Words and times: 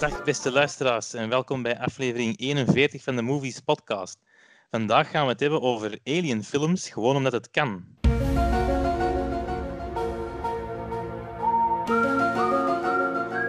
Dag 0.00 0.24
beste 0.24 0.52
luisteraars 0.52 1.14
en 1.14 1.28
welkom 1.28 1.62
bij 1.62 1.78
aflevering 1.78 2.38
41 2.38 3.02
van 3.02 3.16
de 3.16 3.22
Movies 3.22 3.60
Podcast. 3.60 4.18
Vandaag 4.70 5.10
gaan 5.10 5.24
we 5.24 5.32
het 5.32 5.40
hebben 5.40 5.62
over 5.62 5.98
alien 6.04 6.44
films, 6.44 6.88
gewoon 6.88 7.16
omdat 7.16 7.32
het 7.32 7.50
kan. 7.50 7.84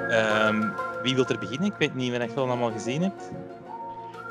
Ehm, 0.09 0.69
wie 1.01 1.15
wil 1.15 1.25
er 1.25 1.39
beginnen? 1.39 1.71
Ik 1.71 1.77
weet 1.77 1.95
niet 1.95 2.17
wat 2.17 2.33
je 2.33 2.39
allemaal 2.39 2.71
gezien 2.71 3.01
hebt. 3.01 3.31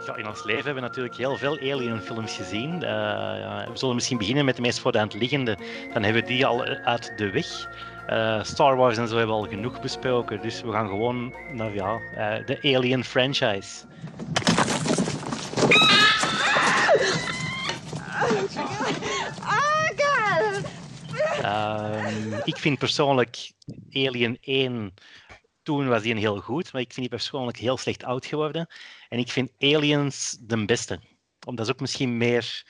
Ja, 0.06 0.16
in 0.16 0.26
ons 0.26 0.44
leven 0.44 0.64
hebben 0.64 0.82
we 0.82 0.88
natuurlijk 0.88 1.16
heel 1.16 1.36
veel 1.36 1.58
Alien-films 1.58 2.36
gezien. 2.36 2.74
Uh, 2.74 2.80
ja, 2.80 3.66
we 3.72 3.78
zullen 3.78 3.94
misschien 3.94 4.18
beginnen 4.18 4.44
met 4.44 4.56
de 4.56 4.62
meest 4.62 4.78
voor 4.78 4.92
de 4.92 5.06
liggende. 5.10 5.56
Dan 5.92 6.02
hebben 6.02 6.22
we 6.22 6.28
die 6.28 6.46
al 6.46 6.64
uit 6.64 7.12
de 7.16 7.30
weg. 7.30 7.68
Uh, 8.10 8.42
Star 8.42 8.76
Wars 8.76 8.98
en 8.98 9.08
zo 9.08 9.16
hebben 9.16 9.36
we 9.36 9.42
al 9.42 9.48
genoeg 9.48 9.80
besproken. 9.80 10.42
Dus 10.42 10.62
we 10.62 10.72
gaan 10.72 10.88
gewoon 10.88 11.34
naar 11.52 11.74
ja, 11.74 12.00
uh, 12.16 12.46
de 12.46 12.58
Alien 12.62 13.04
franchise. 13.04 13.84
Um, 21.44 22.40
ik 22.44 22.56
vind 22.56 22.78
persoonlijk 22.78 23.52
Alien 23.90 24.38
1 24.40 24.94
toen 25.62 25.88
was 25.88 26.02
die 26.02 26.16
heel 26.16 26.40
goed, 26.40 26.72
maar 26.72 26.82
ik 26.82 26.92
vind 26.92 27.08
die 27.08 27.18
persoonlijk 27.18 27.58
heel 27.58 27.76
slecht 27.76 28.04
oud 28.04 28.26
geworden. 28.26 28.66
En 29.08 29.18
ik 29.18 29.30
vind 29.30 29.50
Aliens 29.58 30.36
de 30.40 30.64
beste. 30.64 31.00
Omdat 31.46 31.66
is 31.66 31.72
ook 31.72 31.80
misschien 31.80 32.16
meer 32.16 32.64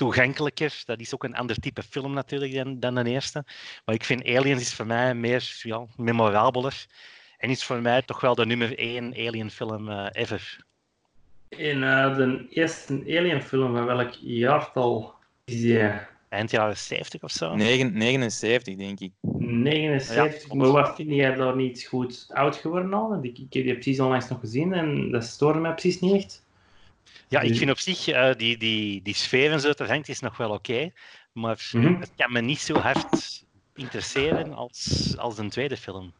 toegankelijker. 0.00 0.82
Dat 0.84 1.00
is 1.00 1.14
ook 1.14 1.24
een 1.24 1.34
ander 1.34 1.56
type 1.56 1.82
film 1.82 2.12
natuurlijk 2.12 2.54
dan, 2.54 2.80
dan 2.80 2.94
de 2.94 3.10
eerste. 3.10 3.44
Maar 3.84 3.94
ik 3.94 4.04
vind 4.04 4.24
Aliens 4.24 4.60
is 4.60 4.74
voor 4.74 4.86
mij 4.86 5.14
meer 5.14 5.60
ja, 5.62 5.86
memorabeler. 5.96 6.86
En 7.38 7.50
is 7.50 7.64
voor 7.64 7.80
mij 7.80 8.02
toch 8.02 8.20
wel 8.20 8.34
de 8.34 8.46
nummer 8.46 8.78
één 8.78 9.14
Alien 9.14 9.50
film 9.50 9.88
uh, 9.88 10.06
ever. 10.12 10.64
In 11.48 11.82
uh, 11.82 12.16
de 12.16 12.46
eerste 12.50 12.92
Alien 12.92 13.42
film, 13.42 13.76
van 13.76 13.84
welk 13.84 14.12
jaartal 14.20 15.14
is 15.44 15.60
die? 15.60 15.90
Eind 16.28 16.50
jaren 16.50 16.76
70 16.76 17.22
of 17.22 17.30
zo? 17.30 17.54
79, 17.54 18.76
denk 18.76 19.00
ik. 19.00 19.12
79, 19.20 20.48
ja, 20.48 20.54
maar 20.54 20.70
wat 20.70 20.94
vind 20.94 21.10
jij 21.10 21.34
daar 21.34 21.56
niet 21.56 21.84
goed 21.84 22.26
oud 22.28 22.56
geworden 22.56 22.94
al? 22.94 23.18
Ik, 23.22 23.38
ik 23.38 23.52
heb 23.52 23.64
die 23.64 23.72
precies 23.72 24.00
onlangs 24.00 24.28
nog 24.28 24.40
gezien 24.40 24.72
en 24.72 25.10
dat 25.10 25.24
stoorde 25.24 25.58
mij 25.58 25.72
precies 25.72 26.00
niet 26.00 26.14
echt. 26.14 26.44
Ja, 27.30 27.40
ik 27.40 27.48
dus- 27.48 27.58
vind 27.58 27.70
op 27.70 27.78
zich 27.78 28.08
uh, 28.08 28.34
die, 28.36 28.58
die, 28.58 29.02
die 29.02 29.14
sfeer 29.14 29.52
en 29.52 29.60
zo 29.60 29.72
te 29.72 29.84
hangt 29.84 30.08
is 30.08 30.20
nog 30.20 30.36
wel 30.36 30.50
oké. 30.50 30.72
Okay, 30.72 30.92
maar 31.32 31.68
mm 31.72 31.84
-hmm. 31.84 32.00
het 32.00 32.12
kan 32.16 32.32
me 32.32 32.40
niet 32.40 32.60
zo 32.60 32.74
hard 32.78 33.44
interesseren 33.74 34.54
als, 34.54 35.14
als 35.16 35.38
een 35.38 35.50
tweede 35.50 35.76
film. 35.76 36.12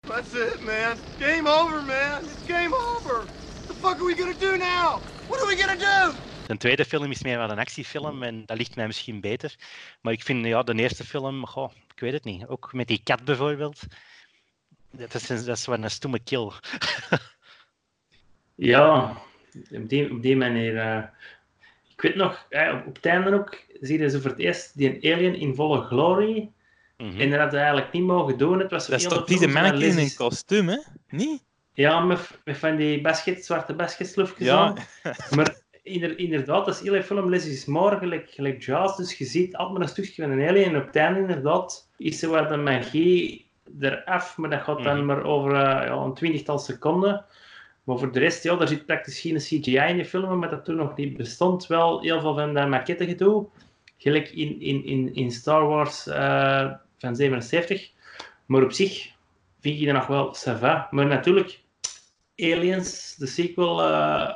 That's 0.00 0.32
it, 0.32 0.60
man. 0.60 0.96
Game 1.18 1.50
over, 1.50 1.82
man. 1.82 2.24
It's 2.24 2.46
game 2.46 2.76
over. 2.76 3.24
What 3.24 3.66
the 3.66 3.74
fuck 3.74 3.94
are 3.94 4.04
we 4.04 4.14
gonna 4.14 4.38
do 4.38 4.56
now? 4.56 5.00
What 5.28 5.40
are 5.40 5.46
we 5.46 5.56
gonna 5.56 5.76
do? 5.76 6.14
De 6.46 6.56
tweede 6.56 6.84
film 6.84 7.10
is 7.10 7.22
meer 7.22 7.38
wel 7.38 7.50
een 7.50 7.58
actiefilm 7.58 8.22
en 8.22 8.46
dat 8.46 8.56
ligt 8.56 8.76
mij 8.76 8.86
misschien 8.86 9.20
beter. 9.20 9.54
Maar 10.00 10.12
ik 10.12 10.22
vind 10.22 10.46
ja, 10.46 10.62
de 10.62 10.74
eerste 10.74 11.04
film, 11.04 11.46
goh, 11.46 11.72
ik 11.94 12.00
weet 12.00 12.12
het 12.12 12.24
niet. 12.24 12.46
Ook 12.46 12.72
met 12.72 12.86
die 12.86 13.00
kat 13.04 13.24
bijvoorbeeld. 13.24 13.80
Dat 14.90 15.14
is, 15.14 15.26
dat 15.26 15.56
is 15.56 15.66
wel 15.66 15.82
een 15.82 15.90
stomme 15.90 16.18
kill. 16.18 16.50
ja, 18.72 19.22
op 19.72 19.88
die, 19.88 20.10
op 20.10 20.22
die 20.22 20.36
manier. 20.36 20.74
Uh, 20.74 21.02
ik 21.92 22.02
weet 22.02 22.14
nog, 22.14 22.46
eh, 22.48 22.74
op, 22.74 22.86
op 22.86 22.94
het 22.94 23.06
einde 23.06 23.34
ook, 23.34 23.64
zie 23.80 23.98
je 23.98 24.10
zo 24.10 24.20
voor 24.20 24.30
het 24.30 24.38
eerst 24.38 24.76
die 24.76 25.14
alien 25.14 25.34
in 25.34 25.54
volle 25.54 25.80
glorie. 25.80 26.52
Mm 26.96 27.10
-hmm. 27.10 27.20
En 27.20 27.30
dat 27.30 27.38
hadden 27.38 27.60
eigenlijk 27.60 27.92
niet 27.92 28.02
mogen 28.02 28.38
doen. 28.38 28.58
Het 28.58 28.70
was 28.70 28.86
dat 28.86 29.00
is 29.00 29.06
toch 29.06 29.24
die 29.24 29.48
manneke 29.48 29.86
in 29.86 29.98
een 29.98 30.14
kostuum, 30.14 30.68
hè? 30.68 30.78
Niet? 31.08 31.42
Ja, 31.74 32.00
met, 32.00 32.38
met 32.44 32.58
van 32.58 32.76
die 32.76 33.00
basket, 33.00 33.44
zwarte 33.44 33.74
basketslufjes 33.74 34.46
ja. 34.46 34.74
Maar 35.36 35.60
inderdaad, 35.82 36.64
dat 36.66 36.74
is 36.74 36.80
heel 36.80 37.02
film 37.02 37.30
Les 37.30 37.46
is 37.46 37.64
more, 37.64 37.98
gelijk, 37.98 38.30
gelijk 38.30 38.62
jazz. 38.62 38.96
Dus 38.96 39.18
je 39.18 39.24
ziet 39.24 39.56
altijd 39.56 39.78
maar 39.78 39.82
een 39.82 39.92
stukje 39.92 40.22
van 40.22 40.30
een 40.30 40.48
alien. 40.48 40.64
En 40.64 40.76
op 40.76 40.86
het 40.86 40.96
einde 40.96 41.20
inderdaad 41.20 41.88
is 41.96 42.22
er 42.22 42.30
waar 42.30 42.48
de 42.48 42.56
magie 42.56 43.46
eraf. 43.80 44.36
Maar 44.36 44.50
dat 44.50 44.62
gaat 44.62 44.82
dan 44.82 44.98
mm. 44.98 45.06
maar 45.06 45.24
over 45.24 45.52
uh, 45.52 45.58
ja, 45.60 45.92
een 45.92 46.14
twintigtal 46.14 46.58
seconden. 46.58 47.24
Maar 47.84 47.98
voor 47.98 48.12
de 48.12 48.18
rest, 48.18 48.42
ja, 48.42 48.56
daar 48.56 48.68
zit 48.68 48.86
praktisch 48.86 49.20
geen 49.20 49.36
CGI 49.36 49.76
in 49.76 49.96
de 49.96 50.04
film, 50.04 50.38
maar 50.38 50.50
dat 50.50 50.64
toen 50.64 50.76
nog 50.76 50.96
niet 50.96 51.16
bestond. 51.16 51.66
Wel 51.66 52.00
heel 52.00 52.20
veel 52.20 52.34
van 52.34 52.54
dat 52.54 52.84
gedoe. 52.96 53.46
Gelijk 53.96 54.28
in, 54.28 54.60
in, 54.60 54.84
in, 54.84 55.14
in 55.14 55.30
Star 55.30 55.66
Wars 55.66 56.06
uh, 56.06 56.72
van 56.98 57.16
77. 57.16 57.90
Maar 58.46 58.62
op 58.62 58.72
zich 58.72 59.12
vind 59.60 59.78
je 59.78 59.86
dat 59.86 59.94
nog 59.94 60.06
wel 60.06 60.34
sava. 60.34 60.88
Maar 60.90 61.06
natuurlijk, 61.06 61.60
Aliens, 62.36 63.14
de 63.16 63.26
sequel, 63.26 63.80
uh, 63.80 64.30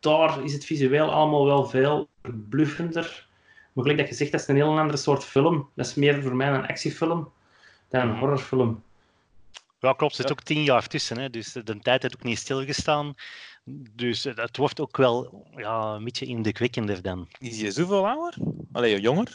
daar 0.00 0.44
is 0.44 0.52
het 0.52 0.64
visueel 0.64 1.12
allemaal 1.12 1.46
wel 1.46 1.66
veel 1.66 2.08
bluffender. 2.48 3.26
Maar 3.72 3.84
gelijk 3.84 3.98
dat 3.98 4.08
je 4.08 4.14
zegt, 4.14 4.32
dat 4.32 4.40
is 4.40 4.48
een 4.48 4.56
heel 4.56 4.78
andere 4.78 4.98
soort 4.98 5.24
film. 5.24 5.68
Dat 5.74 5.86
is 5.86 5.94
meer 5.94 6.22
voor 6.22 6.36
mij 6.36 6.48
een 6.48 6.66
actiefilm 6.66 7.32
dan 7.88 8.08
een 8.08 8.18
horrorfilm. 8.18 8.82
Ja, 9.82 9.92
klopt. 9.92 10.18
Er 10.18 10.22
zit 10.22 10.30
ook 10.30 10.42
tien 10.42 10.62
jaar 10.62 10.86
tussen. 10.86 11.18
Hè. 11.18 11.30
Dus 11.30 11.52
de 11.52 11.78
tijd 11.78 12.02
heeft 12.02 12.14
ook 12.14 12.22
niet 12.22 12.38
stilgestaan. 12.38 13.14
Dus 13.90 14.24
het 14.24 14.56
wordt 14.56 14.80
ook 14.80 14.96
wel 14.96 15.46
ja, 15.56 15.94
een 15.94 16.04
beetje 16.04 16.26
indrukwekkender 16.26 17.02
dan. 17.02 17.28
Is 17.38 17.60
je 17.60 17.70
zoveel 17.70 18.08
ouder? 18.08 18.34
Allee, 18.72 19.00
jonger? 19.00 19.34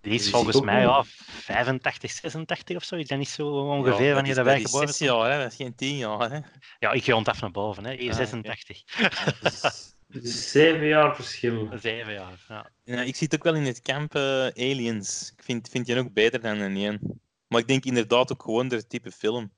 Die 0.00 0.12
is 0.12 0.30
volgens 0.30 0.60
mij 0.60 0.80
ja, 0.80 1.04
85, 1.04 2.10
86 2.10 2.76
of 2.76 2.84
zo. 2.84 2.96
Is 2.96 3.06
dat 3.06 3.18
niet 3.18 3.28
zo 3.28 3.48
ongeveer 3.48 4.06
ja, 4.06 4.14
wanneer 4.14 4.34
dat 4.34 4.44
wij 4.44 4.60
geboren 4.60 4.94
zijn? 4.94 5.10
jaar, 5.10 5.30
hè? 5.30 5.42
dat 5.42 5.50
is 5.50 5.56
geen 5.56 5.74
10 5.74 5.96
jaar. 5.96 6.30
Hè? 6.30 6.38
Ja, 6.78 6.92
ik 6.92 7.06
rond 7.06 7.28
af 7.28 7.40
naar 7.40 7.50
boven. 7.50 7.84
Hè. 7.84 8.12
86. 8.12 8.82
Ah, 9.00 9.70
dus, 10.08 10.50
zeven 10.52 10.86
jaar 10.86 11.14
verschil. 11.14 11.70
Zeven 11.80 12.12
jaar, 12.12 12.44
ja. 12.48 12.70
ja. 12.84 13.02
Ik 13.02 13.16
zit 13.16 13.34
ook 13.34 13.42
wel 13.42 13.54
in 13.54 13.64
het 13.64 13.82
kamp 13.82 14.14
uh, 14.14 14.46
Aliens. 14.46 15.32
Ik 15.36 15.44
vind, 15.44 15.68
vind 15.68 15.86
je 15.86 15.98
ook 15.98 16.12
beter 16.12 16.40
dan 16.40 16.58
een 16.58 16.76
1. 16.76 17.20
Maar 17.52 17.60
ik 17.60 17.68
denk 17.68 17.84
inderdaad 17.84 18.32
ook 18.32 18.42
gewoon 18.42 18.68
de 18.68 18.86
type 18.86 19.10
film. 19.10 19.52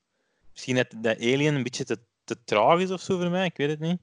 Misschien 0.52 0.74
dat, 0.74 0.94
dat 0.96 1.16
Alien 1.16 1.54
een 1.54 1.62
beetje 1.62 1.84
te, 1.84 1.98
te 2.24 2.36
traag 2.44 2.80
is 2.80 2.90
of 2.90 3.00
zo 3.00 3.18
voor 3.18 3.30
mij, 3.30 3.46
ik 3.46 3.56
weet 3.56 3.68
het 3.68 3.80
niet. 3.80 3.98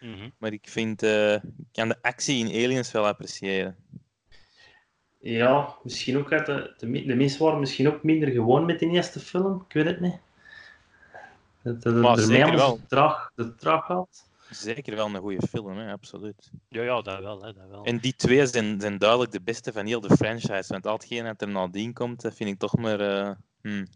Mm 0.00 0.14
-hmm. 0.14 0.32
Maar 0.38 0.52
ik 0.52 0.68
vind, 0.68 1.02
uh, 1.02 1.34
ik 1.34 1.72
kan 1.72 1.88
de 1.88 2.02
actie 2.02 2.38
in 2.38 2.64
Aliens 2.64 2.92
wel 2.92 3.06
appreciëren. 3.06 3.76
Ja, 5.18 5.74
misschien 5.82 6.16
ook 6.16 6.32
uit 6.32 6.46
de, 6.46 6.74
de, 6.76 7.06
de 7.06 7.14
mensen 7.14 7.44
waren 7.44 7.60
misschien 7.60 7.88
ook 7.88 8.02
minder 8.02 8.30
gewoon 8.30 8.64
met 8.64 8.78
die 8.78 8.90
eerste 8.90 9.20
film, 9.20 9.64
ik 9.68 9.72
weet 9.72 9.86
het 9.86 10.00
niet. 10.00 10.18
Dat, 11.62 11.82
dat, 11.82 11.94
maar 11.94 12.56
wel. 12.56 12.80
Traag, 12.88 13.32
de 13.34 13.54
traag 13.54 13.86
had. 13.86 14.25
Zeker 14.50 14.94
wel 14.94 15.06
een 15.06 15.16
goede 15.16 15.46
film, 15.46 15.76
hè? 15.78 15.92
absoluut. 15.92 16.50
Ja, 16.68 16.82
ja 16.82 17.02
dat, 17.02 17.20
wel, 17.20 17.42
hè, 17.42 17.52
dat 17.52 17.68
wel. 17.68 17.84
En 17.84 17.98
die 17.98 18.16
twee 18.16 18.46
zijn, 18.46 18.80
zijn 18.80 18.98
duidelijk 18.98 19.32
de 19.32 19.40
beste 19.40 19.72
van 19.72 19.86
heel 19.86 20.00
de 20.00 20.16
franchise. 20.16 20.64
Want 20.68 20.86
al 20.86 20.92
hetgeen 20.92 21.24
dat 21.24 21.42
er 21.42 21.48
nadien 21.48 21.92
komt, 21.92 22.20
dat 22.20 22.34
vind 22.34 22.50
ik 22.50 22.58
toch 22.58 22.76
maar... 22.76 23.00
Uh, 23.00 23.30
hmm. 23.62 23.86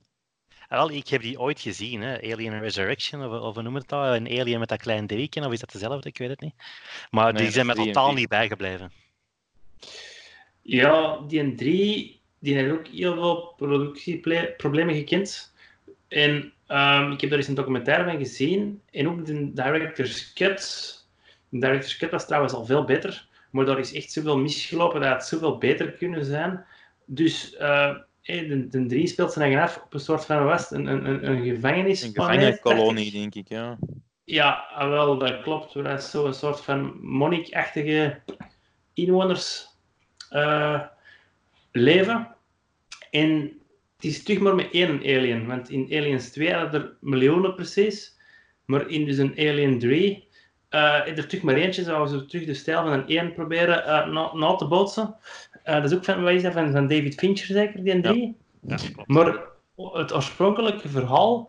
Wel, 0.69 0.91
ik 0.91 1.09
heb 1.09 1.23
die 1.23 1.41
ooit 1.41 1.61
gezien, 1.61 2.01
hè? 2.01 2.33
Alien 2.33 2.61
Resurrection, 2.61 3.25
of, 3.25 3.41
of 3.41 3.63
noem 3.63 3.75
het 3.75 3.89
dat? 3.89 4.15
Een 4.15 4.41
Alien 4.41 4.59
met 4.59 4.69
dat 4.69 4.81
klein 4.81 5.07
drieken, 5.07 5.45
of 5.45 5.53
is 5.53 5.61
dat 5.61 5.73
dezelfde? 5.73 6.09
Ik 6.09 6.19
weet 6.19 6.29
het 6.29 6.41
niet. 6.41 6.55
Maar 7.11 7.33
nee, 7.33 7.43
die 7.43 7.53
zijn 7.53 7.67
me 7.67 7.75
totaal 7.75 8.13
niet 8.13 8.29
bijgebleven. 8.29 8.93
Ja, 10.63 11.19
die 11.27 11.41
en 11.41 11.57
drie, 11.57 12.21
die 12.39 12.57
hebben 12.57 12.79
ook 12.79 12.87
heel 12.87 13.15
veel 13.15 13.55
productieproblemen 13.57 14.95
gekend. 14.95 15.53
En 16.09 16.53
um, 16.73 17.13
ik 17.13 17.21
heb 17.21 17.31
daar 17.31 17.39
eens 17.39 17.49
een 17.49 17.55
documentaire 17.55 18.05
van 18.05 18.19
gezien. 18.19 18.83
En 18.91 19.09
ook 19.09 19.27
de 19.27 19.53
director's 19.53 20.33
cut. 20.33 20.95
De 21.49 21.59
director's 21.59 21.97
cut 21.97 22.11
was 22.11 22.27
trouwens 22.27 22.53
al 22.53 22.65
veel 22.65 22.85
beter. 22.85 23.29
Maar 23.51 23.65
daar 23.65 23.79
is 23.79 23.93
echt 23.93 24.13
zoveel 24.13 24.39
misgelopen 24.39 25.01
dat 25.01 25.13
het 25.13 25.25
zoveel 25.25 25.59
beter 25.59 25.93
kunnen 25.93 26.25
zijn. 26.25 26.65
Dus 27.05 27.55
uh, 27.61 27.95
de, 28.23 28.69
de 28.69 28.87
drie 28.87 29.07
speelt 29.07 29.33
zich 29.33 29.59
af 29.59 29.83
op 29.85 29.95
een 29.95 30.01
soort 30.01 30.25
van 30.25 30.45
was 30.45 30.71
een, 30.71 30.87
een, 30.87 31.31
een 31.31 31.45
gevangenis. 31.45 32.03
Een 32.03 32.09
gevangeniskolonie, 32.09 33.11
denk 33.11 33.35
ik, 33.35 33.49
ja. 33.49 33.79
Ja, 34.25 34.65
ah, 34.75 34.89
wel, 34.89 35.19
dat 35.19 35.43
klopt. 35.43 35.75
Dat 35.75 35.99
is 35.99 36.11
zo'n 36.11 36.35
soort 36.35 36.61
van 36.61 36.99
monnikachtige 37.01 38.21
inwoners 38.95 39.67
uh, 40.33 40.81
leven. 41.73 42.35
En 43.11 43.60
is 44.05 44.23
terug 44.23 44.41
maar 44.41 44.55
met 44.55 44.71
één 44.71 45.01
alien. 45.01 45.47
Want 45.47 45.71
in 45.71 45.85
Aliens 45.85 46.31
2 46.31 46.53
hadden 46.53 46.83
er 46.83 46.97
miljoenen 47.01 47.55
precies. 47.55 48.19
Maar 48.65 48.89
in 48.89 49.05
dus 49.05 49.17
een 49.17 49.35
Alien 49.39 49.79
3 49.79 50.29
uh, 50.71 51.01
is 51.07 51.19
er 51.19 51.27
terug 51.27 51.43
maar 51.43 51.55
eentje. 51.55 51.83
Zouden 51.83 52.19
ze 52.19 52.27
terug 52.27 52.47
de 52.47 52.55
stijl 52.55 52.83
van 52.83 52.93
een 52.93 53.07
1 53.07 53.33
proberen 53.33 53.79
uh, 53.79 54.07
na, 54.07 54.35
na, 54.35 54.55
te 54.55 54.67
bootsen. 54.67 55.17
Uh, 55.65 55.75
dat 55.75 55.85
is 55.85 55.97
ook 55.97 56.05
van, 56.05 56.23
wat 56.23 56.33
is 56.33 56.43
dat, 56.43 56.53
van, 56.53 56.73
van 56.73 56.87
David 56.89 57.15
Fincher 57.15 57.47
zeker, 57.47 57.85
die 57.85 58.01
3. 58.01 58.37
Ja. 58.61 58.77
Ja, 58.77 59.05
maar 59.07 59.41
het 59.77 60.15
oorspronkelijke 60.15 60.89
verhaal 60.89 61.47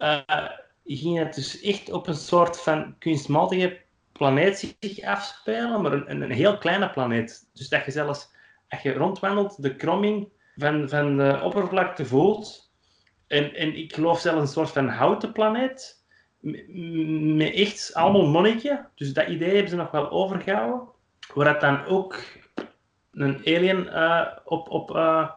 ging 0.85 1.17
het 1.17 1.35
dus 1.35 1.61
echt 1.61 1.91
op 1.91 2.07
een 2.07 2.15
soort 2.15 2.61
van 2.61 2.95
kunstmatige 2.99 3.77
planeet 4.11 4.73
zich 4.79 5.03
afspelen. 5.03 5.81
Maar 5.81 5.93
een, 5.93 6.21
een 6.21 6.31
heel 6.31 6.57
kleine 6.57 6.89
planeet. 6.89 7.49
Dus 7.53 7.69
dat 7.69 7.85
je 7.85 7.91
zelfs 7.91 8.29
als 8.69 8.81
je 8.81 8.93
rondwandelt, 8.93 9.61
de 9.61 9.75
kromming 9.75 10.27
van, 10.55 10.89
van 10.89 11.41
oppervlakte 11.41 12.05
voelt. 12.05 12.71
En, 13.27 13.53
en 13.55 13.75
ik 13.75 13.93
geloof 13.93 14.19
zelfs 14.19 14.41
een 14.41 14.47
soort 14.47 14.69
van 14.69 14.87
houten 14.87 15.31
planeet. 15.31 16.05
met 16.39 17.53
echt 17.53 17.93
allemaal 17.93 18.27
monnikje. 18.27 18.87
Dus 18.95 19.13
dat 19.13 19.27
idee 19.27 19.49
hebben 19.49 19.69
ze 19.69 19.75
nog 19.75 19.91
wel 19.91 20.09
overgehouden. 20.09 20.87
Waar 21.33 21.45
dat 21.45 21.61
dan 21.61 21.85
ook 21.85 22.19
een 23.11 23.37
alien 23.45 23.85
uh, 23.85 24.27
op, 24.45 24.69
op 24.69 24.91
uh, 24.91 25.29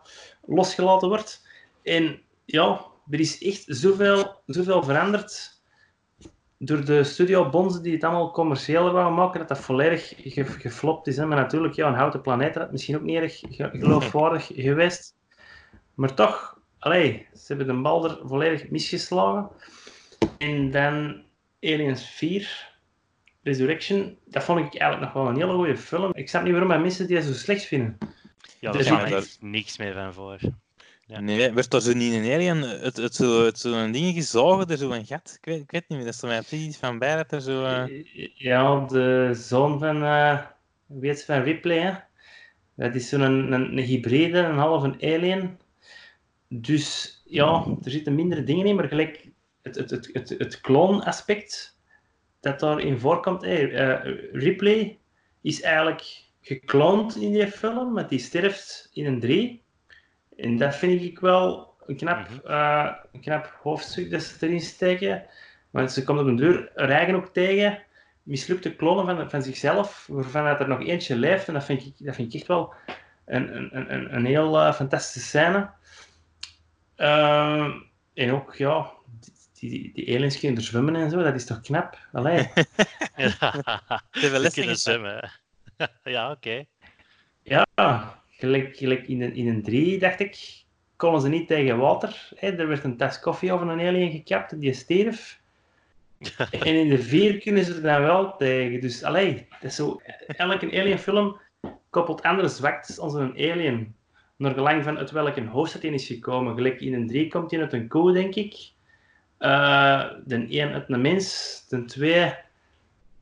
losgelaten 0.47 1.09
wordt. 1.09 1.49
En 1.83 2.23
ja, 2.45 2.85
er 3.11 3.21
is 3.21 3.43
echt 3.43 3.65
zoveel, 3.67 4.43
zoveel 4.47 4.83
veranderd 4.83 5.54
door 6.59 6.85
de 6.85 7.05
studio 7.05 7.51
Bonzen 7.51 7.83
die 7.83 7.93
het 7.93 8.05
allemaal 8.05 8.31
commerciëler 8.31 8.93
wou 8.93 9.15
maken, 9.15 9.39
dat 9.39 9.49
dat 9.49 9.61
volledig 9.61 10.13
geflopt 10.59 11.07
is. 11.07 11.17
Hè. 11.17 11.27
Maar 11.27 11.37
natuurlijk, 11.37 11.75
ja, 11.75 11.89
een 11.89 11.95
houten 11.95 12.21
planeet 12.21 12.55
had 12.55 12.73
misschien 12.73 12.97
ook 12.97 13.03
niet 13.03 13.17
erg 13.17 13.41
geloofwaardig 13.49 14.51
geweest. 14.55 15.15
Maar 15.95 16.15
toch, 16.15 16.59
allee, 16.79 17.27
ze 17.35 17.45
hebben 17.47 17.67
de 17.67 17.83
bal 17.83 18.05
er 18.05 18.19
volledig 18.23 18.71
misgeslagen. 18.71 19.51
En 20.39 20.71
dan 20.71 21.23
Aliens 21.61 22.09
4, 22.09 22.73
Resurrection, 23.43 24.19
dat 24.25 24.45
vond 24.45 24.59
ik 24.59 24.81
eigenlijk 24.81 25.01
nog 25.01 25.23
wel 25.23 25.33
een 25.33 25.41
hele 25.41 25.55
goede 25.55 25.77
film. 25.77 26.11
Ik 26.15 26.29
snap 26.29 26.43
niet 26.43 26.53
waarom 26.53 26.81
mensen 26.81 27.07
die 27.07 27.23
zo 27.23 27.33
slecht 27.33 27.65
vinden. 27.65 27.99
Ja, 28.61 28.73
daar 28.73 29.09
dus 29.09 29.39
er 29.39 29.47
niks 29.47 29.79
meer 29.79 29.93
van 29.93 30.13
voor. 30.13 30.39
Ja. 31.07 31.21
Nee, 31.21 31.53
werd 31.53 31.73
er 31.73 31.81
zo 31.81 31.93
niet 31.93 32.13
een 32.13 32.33
alien, 32.33 32.61
het, 32.61 32.97
het, 32.97 33.15
zo, 33.15 33.45
het 33.45 33.59
zo'n 33.59 33.93
ding 33.93 34.15
gezogen, 34.15 34.69
er 34.69 34.77
zo 34.77 34.91
een 34.91 35.07
gat? 35.07 35.39
Ik 35.39 35.45
weet, 35.45 35.61
ik 35.61 35.71
weet 35.71 35.89
niet 35.89 35.99
meer, 35.99 36.07
dat 36.07 36.15
is 36.15 36.23
er 36.23 36.29
mij 36.29 36.43
precies 36.43 36.77
van 36.77 36.99
bij 36.99 37.17
dat 37.17 37.33
er 37.33 37.41
zo... 37.41 37.65
Uh... 37.65 38.05
Ja, 38.35 38.87
de 38.87 39.31
zoon 39.33 39.79
van, 39.79 40.03
uh, 40.03 40.41
weet 40.87 41.25
van 41.25 41.43
Ripley, 41.43 41.79
hè? 41.79 41.93
Dat 42.77 42.95
is 42.95 43.09
zo'n 43.09 43.21
een, 43.21 43.53
een, 43.53 43.79
een 43.79 43.85
hybride, 43.85 44.39
een 44.39 44.59
half 44.59 44.83
een 44.83 45.03
alien. 45.03 45.59
Dus 46.49 47.21
ja, 47.25 47.67
er 47.83 47.91
zitten 47.91 48.15
mindere 48.15 48.45
dingen 48.45 48.67
in, 48.67 48.77
maar 48.77 48.89
gelijk 48.89 49.29
het, 49.63 49.75
het, 49.75 49.91
het, 49.91 50.11
het, 50.13 50.29
het 50.29 50.61
clone-aspect 50.61 51.79
dat 52.41 52.61
daarin 52.61 52.99
voorkomt. 52.99 53.43
Hey, 53.43 53.71
uh, 53.71 54.15
Ripley 54.33 54.99
is 55.43 55.61
eigenlijk 55.63 56.25
gekloond 56.41 57.17
in 57.17 57.33
die 57.33 57.47
film, 57.47 57.93
maar 57.93 58.09
die 58.09 58.19
sterft 58.19 58.91
in 58.93 59.07
een 59.07 59.21
3. 59.21 59.64
En 60.37 60.57
dat 60.57 60.77
vind 60.77 61.03
ik 61.03 61.19
wel 61.19 61.75
een 61.87 61.97
knap, 61.97 62.29
uh, 62.47 62.93
een 63.13 63.21
knap 63.21 63.59
hoofdstuk 63.63 64.11
dat 64.11 64.23
ze 64.23 64.47
erin 64.47 64.61
steken. 64.61 65.25
Want 65.71 65.93
ze 65.93 66.05
komt 66.05 66.21
op 66.21 66.27
een 66.27 66.37
deur 66.37 66.71
rijgen 66.75 67.15
ook 67.15 67.29
tegen 67.29 67.83
mislukte 68.23 68.75
klonen 68.75 69.17
van, 69.17 69.31
van 69.31 69.43
zichzelf, 69.43 70.07
waarvan 70.11 70.47
er 70.47 70.69
nog 70.69 70.81
eentje 70.81 71.17
leeft. 71.17 71.49
En 71.49 71.55
dat 71.55 71.65
vind 71.65 71.87
ik, 71.87 71.95
dat 71.99 72.15
vind 72.15 72.35
ik 72.35 72.41
echt 72.41 72.49
wel 72.49 72.75
een, 73.27 73.57
een, 73.57 73.93
een, 73.93 74.15
een 74.15 74.25
heel 74.25 74.67
uh, 74.67 74.73
fantastische 74.73 75.29
scène. 75.29 75.71
Uh, 76.97 77.75
en 78.15 78.33
ook, 78.33 78.55
ja, 78.55 78.91
die, 79.53 79.93
die 79.95 80.17
aliens 80.17 80.39
kunnen 80.39 80.63
zwemmen 80.63 80.97
en 80.97 81.11
zo, 81.11 81.23
dat 81.23 81.35
is 81.35 81.47
toch 81.47 81.61
knap? 81.61 81.99
Allee. 82.13 82.51
ja, 83.17 83.31
ze 84.13 84.51
kunnen 84.53 84.77
zwemmen. 84.77 85.31
ja, 86.05 86.31
oké. 86.31 86.65
Ja, 87.43 87.67
gelijk, 88.37 88.77
gelijk 88.77 89.07
in, 89.09 89.23
een, 89.23 89.35
in 89.35 89.49
een 89.49 89.63
3, 89.63 89.99
dacht 89.99 90.21
ik, 90.21 90.65
konden 90.97 91.21
ze 91.21 91.29
niet 91.29 91.49
tegen 91.49 91.79
water. 91.79 92.29
Hè. 92.35 92.51
Er 92.51 92.69
werd 92.69 92.85
een 92.85 92.97
tas 92.97 93.21
koffie 93.21 93.53
over 93.53 93.69
een 93.69 93.81
alien 93.81 94.11
gekapt, 94.11 94.61
die 94.61 94.73
stierf. 94.73 95.41
en 96.51 96.75
in 96.75 96.89
de 96.89 97.03
4 97.03 97.39
kunnen 97.39 97.65
ze 97.65 97.75
er 97.75 97.83
dan 97.83 98.03
wel 98.03 98.37
tegen. 98.37 98.81
Dus 98.81 99.03
allee, 99.03 99.47
dat 99.51 99.71
is 99.71 99.75
zo, 99.75 100.01
elke 100.27 100.81
alien 100.81 100.99
film 100.99 101.41
koppelt 101.91 102.23
andere 102.23 102.49
zwaktes 102.49 102.99
als 102.99 103.15
een 103.15 103.33
alien. 103.33 103.95
Naar 104.37 104.55
gelang 104.55 104.85
van 104.85 104.99
uit 104.99 105.11
welke 105.11 105.45
hoofdstad 105.45 105.83
hij 105.83 105.91
is 105.91 106.07
gekomen. 106.07 106.55
Gelijk 106.55 106.81
in 106.81 106.95
een 106.95 107.07
3 107.07 107.29
komt 107.29 107.51
hij 107.51 107.61
uit 107.61 107.73
een 107.73 107.89
koe, 107.89 108.13
denk 108.13 108.35
ik. 108.35 108.73
Uh, 109.39 110.11
de 110.25 110.47
1 110.49 110.73
uit 110.73 110.89
een 110.89 111.01
mens. 111.01 111.59
De 111.69 111.85
2 111.85 112.35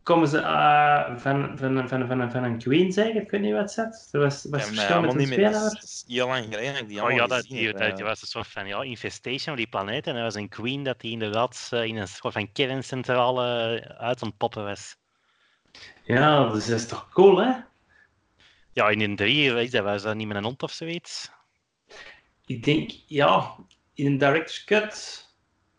komen 0.03 0.29
ze 0.29 0.39
uh, 0.39 1.17
van, 1.17 1.59
van, 1.59 1.89
van, 1.89 2.07
van, 2.07 2.31
van 2.31 2.45
een 2.45 2.59
queen, 2.59 2.93
zeg 2.93 3.15
ik. 3.15 3.31
weet 3.31 3.41
niet 3.41 3.53
wat 3.53 3.75
het 3.75 4.09
Er 4.13 4.21
was, 4.21 4.47
was 4.51 4.61
ja, 4.61 4.67
verschil 4.67 5.01
met 5.01 5.15
een 5.15 5.27
speler. 5.27 5.53
Dat 5.53 5.83
is 5.83 6.05
heel 6.07 6.27
lang 6.27 6.45
geleden 6.45 6.87
die 6.87 7.03
oh, 7.03 7.13
ja, 7.13 7.27
dat, 7.27 7.43
die, 7.43 7.73
dat, 7.73 8.01
was 8.01 8.23
een 8.23 8.29
soort 8.29 8.47
van 8.47 8.67
ja, 8.67 8.83
infestation 8.83 9.41
van 9.45 9.57
die 9.57 9.67
planeet. 9.67 10.07
En 10.07 10.17
er 10.17 10.23
was 10.23 10.35
een 10.35 10.49
queen 10.49 10.83
dat 10.83 11.01
die 11.01 11.13
inderdaad 11.13 11.71
uh, 11.75 11.85
in 11.85 11.97
een 11.97 12.09
soort 12.09 12.33
van 12.33 12.53
kerncentrale 12.53 13.97
uit 13.99 14.23
ontpoppen 14.23 14.65
was. 14.65 14.97
Ja, 16.03 16.49
dus 16.49 16.67
dat 16.67 16.79
is 16.79 16.87
toch 16.87 17.09
cool, 17.09 17.37
hè? 17.37 17.53
Ja, 18.73 18.89
in 18.89 19.01
een 19.01 19.17
3 19.17 19.71
dat 19.71 19.85
was 19.85 20.03
dat 20.03 20.15
niet 20.15 20.27
met 20.27 20.37
een 20.37 20.45
hond 20.45 20.63
of 20.63 20.73
zoiets. 20.73 21.31
Ik 22.47 22.65
denk, 22.65 22.91
ja, 23.07 23.57
in 23.95 24.07
een 24.07 24.19
director's 24.19 24.65
cut 24.65 25.27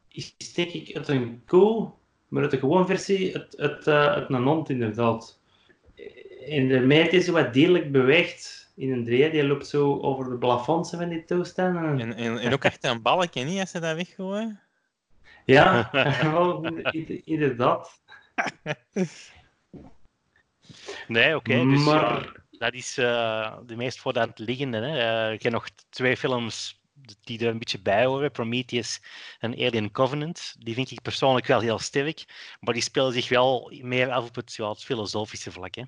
is 0.08 0.54
denk 0.54 0.72
ik 0.72 0.96
uit 0.96 1.08
een 1.08 1.44
koe, 1.46 1.94
maar 2.34 2.42
uit 2.42 2.52
de 2.52 2.60
gewone 2.60 2.86
versie 2.86 3.32
het, 3.32 3.54
het, 3.58 3.88
uh, 3.88 4.16
het 4.16 4.30
een 4.30 4.44
hond 4.44 4.70
inderdaad. 4.70 5.40
En 6.48 6.68
de 6.68 6.80
meid 6.80 7.14
is 7.14 7.28
wat 7.28 7.54
dierlijk 7.54 7.92
beweegt 7.92 8.72
in 8.76 8.92
een 8.92 9.06
drieën, 9.06 9.32
die 9.32 9.44
loopt 9.44 9.68
zo 9.68 10.00
over 10.00 10.30
de 10.30 10.38
plafonds 10.38 10.90
van 10.90 11.10
die 11.10 11.26
toestanden. 11.26 12.00
En, 12.00 12.16
en, 12.16 12.38
en 12.38 12.54
ook 12.54 12.64
echt 12.72 12.84
een 12.84 13.02
balkje, 13.02 13.44
niet, 13.44 13.60
als 13.60 13.72
ze 13.72 13.80
dat 13.80 13.96
weggooien? 13.96 14.60
Ja, 15.46 15.92
inderdaad. 17.36 18.02
Nee, 21.08 21.36
oké. 21.36 21.52
Okay, 21.52 21.66
dus 21.66 21.84
maar... 21.84 22.32
dat 22.52 22.74
is 22.74 22.98
uh, 22.98 23.58
de 23.66 23.76
meest 23.76 24.00
voor 24.00 24.14
de 24.14 24.20
hand 24.20 24.40
liggende. 24.40 24.78
Hè. 24.78 25.28
Uh, 25.28 25.34
ik 25.34 25.44
heb 25.44 25.52
nog 25.52 25.70
twee 25.90 26.18
films 26.18 26.83
die 27.24 27.40
er 27.40 27.48
een 27.48 27.60
beetje 27.60 27.82
bij 27.82 28.06
horen. 28.06 28.32
Prometheus 28.32 29.02
en 29.40 29.54
Alien 29.54 29.92
Covenant. 29.92 30.56
Die 30.60 30.74
vind 30.74 30.92
ik 30.92 31.02
persoonlijk 31.02 31.46
wel 31.46 31.60
heel 31.60 31.80
sterk. 31.80 32.24
Maar 32.60 32.74
die 32.74 32.84
spelen 32.84 33.14
zich 33.14 33.30
wel 33.30 33.72
meer 33.82 34.12
af 34.12 34.28
op 34.28 34.36
het, 34.36 34.54
ja, 34.54 34.74
filosofische 34.76 35.52
vlak. 35.52 35.76
Hè. 35.76 35.84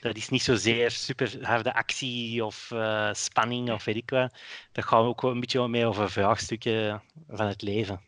Dat 0.00 0.16
is 0.16 0.28
niet 0.28 0.42
zozeer 0.42 0.90
super 0.90 1.38
harde 1.46 1.74
actie 1.74 2.44
of 2.44 2.70
uh, 2.72 3.12
spanning 3.12 3.70
of 3.70 3.84
weet 3.84 3.96
ik 3.96 4.10
wat. 4.10 4.34
Dat 4.72 4.84
gaat 4.84 5.04
ook 5.04 5.22
een 5.22 5.40
beetje 5.40 5.68
meer 5.68 5.86
over 5.86 6.10
vraagstukken 6.10 7.02
van 7.28 7.46
het 7.46 7.62
leven. 7.62 8.00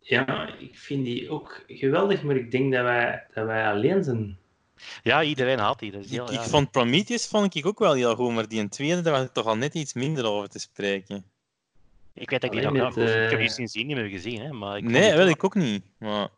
Ja, 0.00 0.54
ik 0.58 0.78
vind 0.78 1.04
die 1.04 1.30
ook 1.30 1.64
geweldig, 1.66 2.22
maar 2.22 2.36
ik 2.36 2.50
denk 2.50 2.72
dat 2.72 2.82
wij, 2.82 3.26
dat 3.34 3.46
wij 3.46 3.68
alleen 3.68 4.04
zijn. 4.04 4.38
Ja, 5.02 5.22
iedereen 5.22 5.58
had 5.58 5.78
die. 5.78 5.90
Dus 5.90 6.10
heel, 6.10 6.32
ik, 6.32 6.40
ik 6.40 6.40
vond 6.40 6.70
Prometheus 6.70 7.26
vond 7.26 7.54
ik 7.54 7.66
ook 7.66 7.78
wel 7.78 7.92
heel 7.92 8.14
goed, 8.14 8.34
maar 8.34 8.48
die 8.48 8.60
een 8.60 8.68
tweede, 8.68 9.00
daar 9.00 9.12
was 9.12 9.24
ik 9.24 9.32
toch 9.32 9.46
al 9.46 9.56
net 9.56 9.74
iets 9.74 9.92
minder 9.92 10.24
over 10.24 10.48
te 10.48 10.58
spreken. 10.58 11.24
Ik 12.14 12.30
weet 12.30 12.40
dat 12.40 12.54
ik 12.54 12.60
die 12.60 12.70
nog 12.70 12.94
met, 12.94 13.08
uh... 13.08 13.24
Ik 13.24 13.30
heb 13.30 13.38
die 13.38 13.50
sindsdien 13.50 13.86
niet 13.86 13.96
meer 13.96 14.08
gezien, 14.08 14.40
hè. 14.40 14.52
Maar 14.52 14.76
ik 14.76 14.84
nee, 14.84 15.14
weet 15.14 15.28
ik 15.28 15.44
ook 15.44 15.54
niet. 15.54 15.84
Maar... 15.98 16.28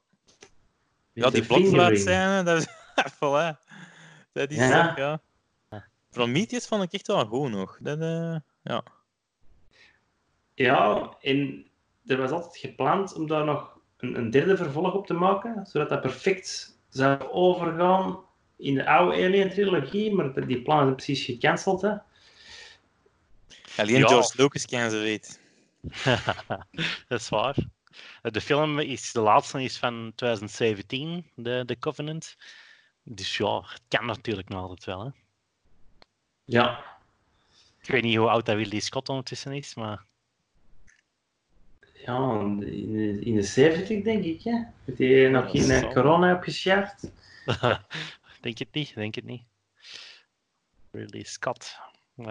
Ja, 1.12 1.30
die 1.30 1.46
blokfluitscène, 1.46 2.42
dat 2.42 2.58
is... 2.58 2.66
voilà. 3.14 3.58
Dat 4.32 4.50
is 4.50 4.56
ja. 4.56 4.92
ja. 4.96 5.20
Prometheus 6.10 6.66
vond 6.66 6.82
ik 6.82 6.92
echt 6.92 7.06
wel 7.06 7.26
goed 7.26 7.50
nog. 7.50 7.78
Dat, 7.80 7.98
uh... 7.98 8.36
ja. 8.62 8.82
Ja, 10.54 11.14
en 11.20 11.66
er 12.06 12.16
was 12.16 12.30
altijd 12.30 12.56
gepland 12.56 13.14
om 13.14 13.26
daar 13.26 13.44
nog 13.44 13.78
een, 13.96 14.18
een 14.18 14.30
derde 14.30 14.56
vervolg 14.56 14.94
op 14.94 15.06
te 15.06 15.14
maken, 15.14 15.66
zodat 15.66 15.88
dat 15.88 16.00
perfect 16.00 16.78
zou 16.88 17.22
overgaan 17.30 18.18
in 18.56 18.74
de 18.74 18.86
oude 18.86 19.24
Alien-trilogie, 19.24 20.14
maar 20.14 20.46
die 20.46 20.62
plannen 20.62 20.84
zijn 20.84 20.96
precies 20.96 21.24
gecanceld. 21.24 21.82
Hè. 21.82 21.94
Alleen 23.76 23.98
ja. 23.98 24.06
George 24.06 24.42
Lucas 24.42 24.66
kan 24.66 24.90
ze 24.90 24.98
weten. 24.98 25.36
dat 27.08 27.20
is 27.20 27.28
waar. 27.28 27.56
De 28.22 28.40
film 28.40 28.78
is, 28.78 29.12
de 29.12 29.20
laatste 29.20 29.62
is 29.62 29.78
van 29.78 30.12
2017, 30.14 31.30
de, 31.34 31.62
de 31.66 31.78
Covenant. 31.78 32.36
Dus 33.02 33.36
ja, 33.36 33.60
het 33.60 33.82
kan 33.88 34.06
natuurlijk 34.06 34.48
nog 34.48 34.62
altijd 34.62 34.84
wel. 34.84 35.04
Hè. 35.04 35.10
Ja. 36.44 36.84
Ik 37.82 37.90
weet 37.90 38.02
niet 38.02 38.16
hoe 38.16 38.28
oud 38.28 38.46
dat 38.46 38.56
Willy 38.56 38.80
Scott 38.80 39.08
ondertussen 39.08 39.52
is, 39.52 39.74
maar... 39.74 40.04
Ja, 41.92 42.40
in 42.40 42.92
de, 42.92 43.20
in 43.20 43.34
de 43.34 43.42
70 43.42 44.02
denk 44.02 44.24
ik, 44.24 44.42
hè. 44.42 44.62
Dat 44.84 44.98
hij 44.98 45.28
nog 45.28 45.50
geen 45.50 45.92
corona 45.92 46.28
heb 46.28 46.42
geschaft. 46.42 47.10
denk 48.44 48.58
het 48.58 48.72
niet, 48.72 48.94
denk 48.94 49.14
het 49.14 49.24
niet. 49.24 49.42
Ridley 50.90 51.24
Scott. 51.24 51.78
Uh, 52.16 52.26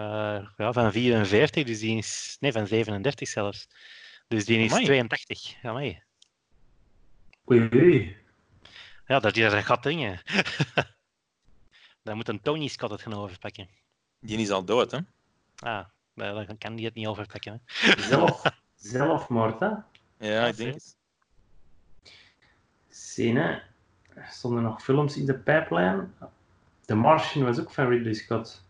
ja, 0.56 0.72
van 0.72 0.92
44, 0.92 1.64
dus 1.64 1.78
die 1.78 1.96
is... 1.96 2.36
Nee, 2.40 2.52
van 2.52 2.66
37 2.66 3.28
zelfs. 3.28 3.68
Dus 4.28 4.44
die 4.44 4.58
is 4.58 4.70
Amai. 4.70 4.84
82. 4.84 5.62
Ja, 5.62 5.72
mee. 5.72 6.02
Oei, 7.50 7.68
oei. 7.74 8.16
Ja, 9.06 9.18
dat 9.20 9.36
is 9.36 9.52
een 9.52 9.64
gat 9.64 9.82
dingen. 9.82 10.20
dan 12.02 12.16
moet 12.16 12.28
een 12.28 12.40
Tony 12.40 12.68
Scott 12.68 12.92
het 12.92 13.02
gaan 13.02 13.14
overpakken. 13.14 13.68
Die 14.20 14.38
is 14.38 14.50
al 14.50 14.64
dood, 14.64 14.90
hè? 14.90 14.98
Ah, 15.58 15.84
dan 16.14 16.58
kan 16.58 16.74
die 16.74 16.84
het 16.84 16.94
niet 16.94 17.06
overpakken. 17.06 17.62
Hè? 17.66 18.02
Zelf, 18.02 18.42
zelfmoord, 18.74 19.60
hè? 19.60 19.70
Ja, 20.18 20.46
ik 20.46 20.56
denk 20.56 20.74
het. 20.74 20.96
Zie, 22.88 23.38
hè? 23.38 23.48
Er 23.50 23.73
stonden 24.30 24.62
nog 24.62 24.82
films 24.82 25.16
in 25.16 25.26
de 25.26 25.34
pipeline. 25.34 26.08
The 26.84 26.94
Martian 26.94 27.44
was 27.44 27.60
ook 27.60 27.70
van 27.70 27.88
Ridley 27.88 28.14
Scott. 28.14 28.62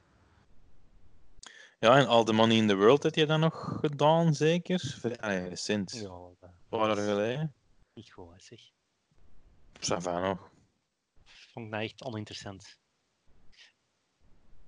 Ja, 1.78 1.98
en 1.98 2.06
All 2.06 2.24
the 2.24 2.32
Money 2.32 2.56
in 2.56 2.68
the 2.68 2.76
World 2.76 3.02
had 3.02 3.14
je 3.14 3.26
dan 3.26 3.40
nog 3.40 3.78
gedaan, 3.80 4.34
zeker? 4.34 4.80
Vrij 4.80 5.48
recent. 5.48 5.92
Ja, 5.92 6.48
paar 6.68 6.86
jaar 6.86 6.96
geleden. 6.96 7.54
Niet 7.94 8.10
goed, 8.10 8.42
zeg. 8.42 8.60
Va 9.80 10.20
nog. 10.20 10.50
Vond 11.24 11.66
ik 11.66 11.72
nou 11.72 11.84
echt 11.84 12.04
oninteressant. 12.04 12.78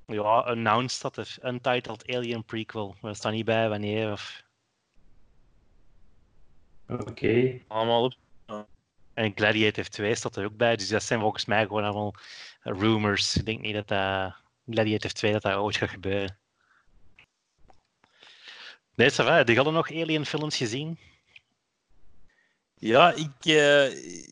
Ja, 0.07 0.39
announced 0.39 1.03
dat 1.03 1.17
er 1.17 1.37
Untitled 1.43 2.09
Alien 2.09 2.45
prequel. 2.45 2.97
Er 3.03 3.17
staat 3.17 3.33
niet 3.33 3.45
bij 3.45 3.69
wanneer 3.69 4.13
of... 4.13 4.45
Oké. 6.89 7.61
Allemaal 7.67 8.05
op. 8.05 8.15
En 9.17 9.33
Gladiator 9.35 9.85
2 9.85 10.15
staat 10.15 10.37
er 10.37 10.45
ook 10.45 10.57
bij, 10.57 10.77
dus 10.77 10.89
dat 10.89 11.03
zijn 11.03 11.21
volgens 11.21 11.45
mij 11.45 11.63
gewoon 11.67 11.85
allemaal 11.85 12.15
rumors. 12.63 13.37
Ik 13.37 13.47
denk 13.47 13.61
niet 13.61 13.75
dat 13.75 13.89
dat 13.89 14.35
Gladiator 14.71 15.11
2 15.11 15.33
dat 15.33 15.43
dat 15.43 15.55
ooit 15.55 15.77
gaat 15.77 15.89
gebeuren. 15.89 16.39
Nee, 18.95 19.11
je 19.47 19.61
al 19.61 19.73
nog 19.73 19.91
Alien 19.91 20.27
films 20.27 20.57
gezien? 20.57 20.99
Ja, 22.75 23.13
ik, 23.13 23.45
eh, 23.45 23.85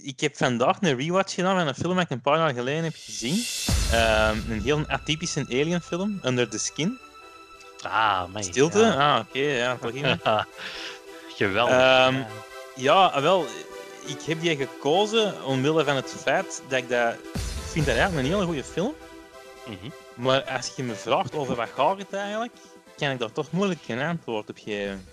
ik 0.07 0.21
heb 0.21 0.37
vandaag 0.37 0.79
een 0.81 0.97
rewatch 0.97 1.35
gedaan 1.35 1.57
van 1.59 1.67
een 1.67 1.75
film 1.75 1.95
dat 1.95 2.05
ik 2.05 2.11
een 2.11 2.21
paar 2.21 2.39
jaar 2.39 2.55
geleden 2.55 2.85
heb 2.85 2.95
gezien. 2.97 3.45
Ehm, 3.93 4.51
een 4.51 4.63
heel 4.63 4.87
atypische 4.87 5.41
alien 5.41 5.81
film, 5.81 6.21
Under 6.25 6.49
the 6.49 6.59
Skin. 6.59 6.99
Ah, 7.83 8.33
mij. 8.33 8.43
Stilte? 8.43 8.79
Ja. 8.79 9.17
Ah, 9.17 9.27
oké, 9.29 9.39
ja, 9.39 9.77
toch 9.77 9.93
iemand. 10.01 10.21
Geweldig. 11.37 11.75
Ehm, 11.75 12.23
Ja. 12.77 13.23
Wel, 13.23 13.47
ik 14.07 14.23
heb 14.23 14.41
die 14.41 14.57
gekozen 14.57 15.45
omwille 15.45 15.85
van 15.85 15.97
het 15.97 16.11
feit 16.19 16.63
dat 16.69 16.79
ik 16.79 16.89
dat... 16.89 17.15
Ik 17.15 17.81
vind 17.81 17.87
dat 17.87 17.97
eigenlijk 17.97 18.27
een 18.27 18.33
hele 18.35 18.47
goede 18.47 18.65
film. 18.65 18.95
Mhm. 19.67 19.91
Maar 20.25 20.43
als 20.43 20.73
je 20.77 20.83
me 20.83 20.95
vraagt 20.95 21.35
over 21.35 21.55
wat 21.57 21.69
gaat 21.69 21.99
het 21.99 22.13
eigenlijk, 22.13 22.53
kan 22.97 23.11
ik 23.11 23.19
daar 23.19 23.33
toch 23.33 23.51
moeilijk 23.51 23.81
geen 23.81 23.99
antwoord 24.01 24.51
op 24.51 24.59
geven. 24.59 25.05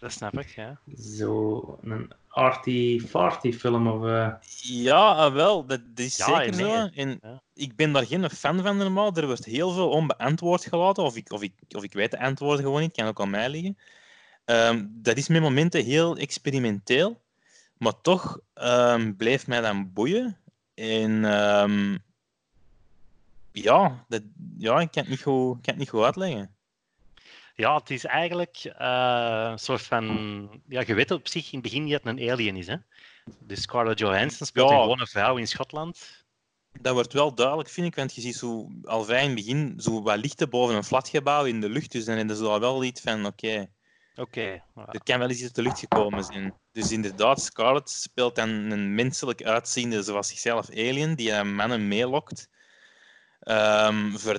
Dat 0.00 0.12
snap 0.12 0.38
ik, 0.38 0.48
ja. 0.48 0.78
Zo 1.16 1.78
een 1.82 2.10
arty-farty 2.28 3.52
film 3.52 3.86
of... 3.88 4.04
eh, 4.06 4.28
Ja, 4.62 5.12
ah, 5.12 5.32
wel, 5.32 5.66
dat, 5.66 5.80
dat 5.94 6.04
is 6.04 6.16
Ja, 6.16 6.24
zeker 6.26 6.62
nee. 6.62 6.70
zo. 6.76 6.88
En 6.94 7.18
Ja. 7.22 7.42
ik 7.54 7.76
ben 7.76 7.92
daar 7.92 8.06
geen 8.06 8.30
fan 8.30 8.62
van 8.62 8.76
normaal. 8.76 9.12
Er 9.16 9.26
wordt 9.26 9.44
heel 9.44 9.70
veel 9.72 9.88
onbeantwoord 9.90 10.64
gelaten, 10.64 11.02
of 11.02 11.16
ik, 11.16 11.32
of 11.32 11.42
ik, 11.42 11.52
of 11.68 11.82
ik 11.82 11.92
weet 11.92 12.10
de 12.10 12.20
antwoorden 12.20 12.64
gewoon 12.64 12.80
niet, 12.80 12.92
kan 12.96 13.06
ook 13.06 13.20
aan 13.20 13.30
mij 13.30 13.48
liggen. 13.48 13.78
Ehm, 14.44 14.84
dat 14.90 15.16
is 15.16 15.28
met 15.28 15.40
momenten 15.42 15.84
heel 15.84 16.16
experimenteel, 16.16 17.20
maar 17.76 18.00
toch 18.00 18.38
ehm, 18.54 19.14
bleef 19.16 19.46
mij 19.46 19.60
dan 19.60 19.92
boeien. 19.92 20.38
En 20.74 21.24
ehm, 21.24 21.98
ja, 23.52 24.04
dat, 24.08 24.22
ja, 24.58 24.80
ik 24.80 24.90
kan 24.90 25.02
het 25.02 25.08
niet 25.10 25.22
goed, 25.22 25.56
ik 25.56 25.62
kan 25.62 25.72
het 25.74 25.76
niet 25.76 25.88
goed 25.88 26.02
uitleggen. 26.04 26.54
Ja, 27.54 27.76
het 27.76 27.90
is 27.90 28.04
eigenlijk 28.04 28.56
eh, 28.78 29.48
een 29.50 29.58
soort 29.58 29.82
van... 29.82 30.62
Ja, 30.68 30.82
je 30.86 30.94
weet 30.94 31.10
op 31.10 31.28
zich 31.28 31.44
in 31.52 31.58
het 31.58 31.62
begin 31.62 31.88
dat 31.88 32.02
het 32.02 32.18
een 32.18 32.30
alien 32.30 32.56
is, 32.56 32.66
hè. 32.66 32.76
Dus 33.38 33.62
Scarlett 33.62 33.98
Johansson 33.98 34.46
speelt 34.46 34.68
Ja. 34.70 34.74
een 34.76 34.82
gewone 34.82 35.06
vrouw 35.06 35.36
in 35.36 35.46
Schotland. 35.48 36.24
Dat 36.80 36.94
wordt 36.94 37.12
wel 37.12 37.34
duidelijk, 37.34 37.68
vind 37.68 37.86
ik, 37.86 37.94
want 37.94 38.14
je 38.14 38.20
ziet 38.20 38.36
zo 38.36 38.68
al 38.84 39.04
vrij 39.04 39.20
in 39.22 39.26
het 39.26 39.34
begin 39.34 39.74
zo 39.80 40.02
wat 40.02 40.18
lichten 40.18 40.50
boven 40.50 40.76
een 40.76 40.84
flatgebouw 40.84 41.44
in 41.44 41.60
de 41.60 41.68
lucht. 41.68 41.92
Dus 41.92 42.04
dan 42.04 42.30
is 42.30 42.38
er 42.38 42.60
wel 42.60 42.84
iets 42.84 43.00
van, 43.00 43.26
oké, 43.26 43.66
Oké. 44.16 44.62
ja. 44.74 44.88
er 44.88 45.02
kan 45.02 45.18
wel 45.18 45.28
eens 45.28 45.36
iets 45.36 45.46
uit 45.46 45.54
de 45.54 45.62
lucht 45.62 45.78
gekomen 45.78 46.24
zijn. 46.24 46.54
Dus 46.74 46.92
inderdaad, 46.92 47.42
Scarlett 47.42 47.90
speelt 47.90 48.36
dan 48.36 48.48
een 48.48 48.94
menselijk 48.94 49.42
uitziende, 49.42 50.02
zoals 50.02 50.28
zichzelf 50.28 50.70
alien, 50.70 51.14
die 51.14 51.34
aan 51.34 51.54
mannen 51.54 51.88
meelokt. 51.88 52.48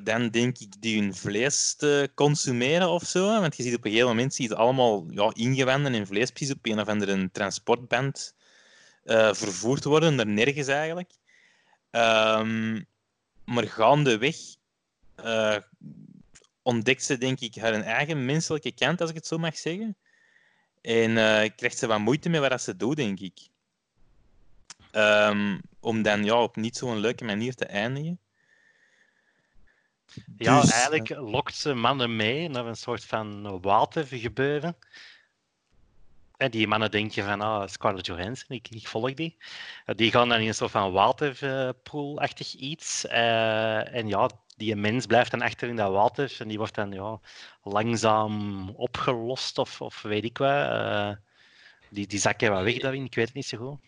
Dan, 0.04 0.30
denk 0.30 0.58
ik, 0.58 0.82
die 0.82 1.00
hun 1.00 1.16
vlees 1.16 1.76
te 1.76 2.12
consumeren 2.16 2.90
of 2.90 3.04
zo. 3.04 3.40
Want 3.40 3.58
je 3.58 3.64
ziet 3.64 3.76
op 3.76 3.86
een 3.86 3.92
gegeven 3.92 4.10
moment 4.10 4.34
zie 4.34 4.50
je 4.50 4.56
allemaal 4.56 5.06
ja, 5.10 5.32
ingewanden 5.34 5.94
en 5.94 6.08
vleespjes 6.08 6.52
op 6.52 6.58
een 6.62 6.80
of 6.80 6.88
andere 6.88 7.30
transportband 7.32 8.36
eh, 9.04 9.34
vervoerd 9.34 9.84
worden, 9.84 10.16
naar 10.16 10.28
nergens 10.28 10.68
eigenlijk. 10.68 11.12
Ehm, 11.92 12.82
maar 13.46 13.68
gaandeweg 13.68 14.36
eh 15.16 15.58
ontdekt 16.62 17.04
ze, 17.04 17.18
denk 17.18 17.40
ik, 17.40 17.56
haar 17.56 17.74
eigen 17.74 18.26
menselijke 18.26 18.72
kant, 18.72 19.02
als 19.02 19.10
ik 19.10 19.16
het 19.16 19.28
zo 19.28 19.38
mag 19.38 19.58
zeggen. 19.58 19.98
En 20.86 21.18
eh, 21.18 21.50
krijgt 21.56 21.78
ze 21.78 21.88
wat 21.88 22.00
moeite 22.00 22.30
met 22.30 22.50
wat 22.50 22.62
ze 22.62 22.76
doet, 22.76 22.96
denk 22.96 23.20
ik. 23.20 23.40
Ehm, 24.92 25.60
om 25.80 26.02
dan 26.02 26.24
ja, 26.24 26.42
op 26.42 26.56
niet 26.56 26.78
zo'n 26.78 26.98
leuke 26.98 27.24
manier 27.24 27.56
te 27.56 27.66
eindigen. 27.66 28.20
Ja, 30.38 30.62
Dus, 30.62 30.72
eigenlijk 30.72 31.10
lokt 31.10 31.56
ze 31.56 31.74
mannen 31.74 32.16
mee 32.16 32.50
naar 32.50 32.66
een 32.66 32.76
soort 32.76 33.06
van 33.06 33.62
watergebeuren. 33.62 34.78
En 36.38 36.52
die 36.52 36.68
mannen 36.68 36.92
denken 36.92 37.24
van, 37.26 37.42
ah, 37.42 37.68
Scarlett 37.68 38.06
Johansson, 38.06 38.56
ik, 38.56 38.68
ik 38.70 38.88
volg 38.88 39.14
die. 39.14 39.38
Eh, 39.86 39.96
Die 39.96 40.12
gaan 40.12 40.30
dan 40.30 40.40
in 40.40 40.48
een 40.48 40.54
soort 40.54 40.72
van 40.72 40.92
waterpoolachtig 40.92 42.54
iets. 42.54 43.06
eh, 43.08 43.94
en 43.96 44.08
ja, 44.08 44.30
die 44.56 44.76
mens 44.76 45.06
blijft 45.06 45.32
dan 45.32 45.42
achter 45.42 45.70
in 45.70 45.76
dat 45.76 45.92
water 45.92 46.36
en 46.40 46.48
die 46.48 46.58
wordt 46.58 46.76
dan 46.76 46.92
ja, 46.92 47.20
langzaam 47.64 48.70
opgelost 48.70 49.58
of, 49.58 49.82
of 49.82 50.02
weet 50.02 50.24
ik 50.24 50.38
wat. 50.38 50.50
Eh, 50.50 51.12
die, 51.90 52.08
die 52.08 52.20
zakken 52.20 52.52
wat 52.52 52.64
weg 52.64 52.80
daarin, 52.80 53.04
ik 53.06 53.16
weet 53.16 53.26
het 53.26 53.36
niet 53.36 53.46
zo 53.46 53.58
goed. 53.58 53.80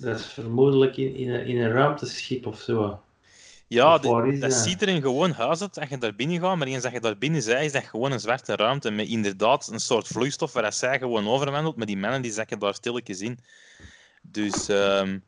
dat 0.00 0.18
is- 0.18 0.26
vermoedelijk 0.26 0.96
in, 0.96 1.14
in, 1.14 1.30
een, 1.30 1.46
in 1.46 1.60
een 1.60 1.70
ruimteschip 1.70 2.46
of 2.46 2.60
zo. 2.60 3.02
Ja, 3.68 3.94
Of 3.94 4.00
de- 4.00 4.38
dat 4.40 4.50
dat? 4.50 4.52
ziet 4.52 4.82
er 4.82 4.88
een 4.88 5.00
gewoon 5.02 5.30
huis 5.32 5.60
uit 5.60 5.78
als 5.78 5.88
je 5.88 5.98
daar 5.98 6.14
binnen 6.14 6.40
gaat, 6.40 6.56
maar 6.56 6.66
eens 6.66 6.82
dat 6.82 6.92
je 6.92 7.00
daar 7.00 7.18
binnen 7.18 7.44
bent, 7.44 7.64
is 7.64 7.72
dat 7.72 7.84
gewoon 7.84 8.12
een 8.12 8.20
zwarte 8.20 8.56
ruimte 8.56 8.90
met 8.90 9.08
inderdaad 9.08 9.68
een 9.68 9.80
soort 9.80 10.06
vloeistof 10.06 10.52
waar 10.52 10.62
dat 10.62 10.74
zij 10.74 10.98
gewoon 10.98 11.28
overwandelt, 11.28 11.76
maar 11.76 11.86
die 11.86 11.96
mannen 11.96 12.22
die 12.22 12.32
zakken 12.32 12.58
daar 12.58 12.74
stilletjes 12.74 13.20
in. 13.20 13.38
Dus 14.22 14.68
ehm, 14.68 15.18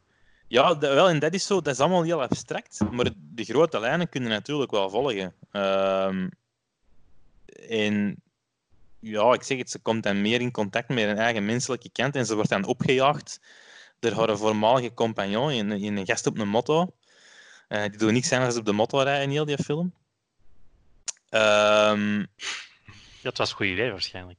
ja, 0.52 0.74
dat, 0.74 0.94
wel, 0.94 1.08
en 1.08 1.18
dat 1.18 1.34
is 1.34 1.46
zo, 1.46 1.60
dat 1.60 1.74
is 1.74 1.80
allemaal 1.80 2.02
heel 2.02 2.22
abstract, 2.22 2.80
maar 2.90 3.10
de 3.16 3.44
grote 3.44 3.80
lijnen 3.80 4.08
kunnen 4.08 4.30
natuurlijk 4.30 4.70
wel 4.70 4.90
volgen. 4.90 5.34
Ehm, 5.50 6.28
en 7.68 8.22
ja, 9.00 9.32
ik 9.32 9.42
zeg 9.42 9.58
het, 9.58 9.70
ze 9.70 9.78
komt 9.78 10.02
dan 10.02 10.20
meer 10.20 10.40
in 10.40 10.50
contact 10.50 10.88
met 10.88 11.04
haar 11.04 11.16
eigen 11.16 11.44
menselijke 11.44 11.90
kant 11.92 12.16
en 12.16 12.26
ze 12.26 12.34
wordt 12.34 12.50
dan 12.50 12.64
opgejaagd 12.64 13.40
door 13.98 14.12
haar 14.12 14.36
voormalige 14.36 14.94
compagnon 14.94 15.50
in, 15.50 15.72
in 15.72 15.96
een 15.96 16.06
gast 16.06 16.26
op 16.26 16.38
een 16.38 16.48
motto. 16.48 16.94
Eh, 17.68 17.82
die 17.82 17.98
doen 17.98 18.12
niks 18.12 18.32
anders 18.32 18.56
op 18.56 18.64
de 18.64 18.72
motto 18.72 18.98
rijden 18.98 19.22
in 19.22 19.30
heel 19.30 19.44
die 19.44 19.58
film. 19.58 19.94
Ehm, 21.28 22.18
Ja, 23.22 23.28
het 23.28 23.38
was 23.38 23.50
een 23.50 23.56
goed 23.56 23.66
idee 23.66 23.90
waarschijnlijk. 23.90 24.38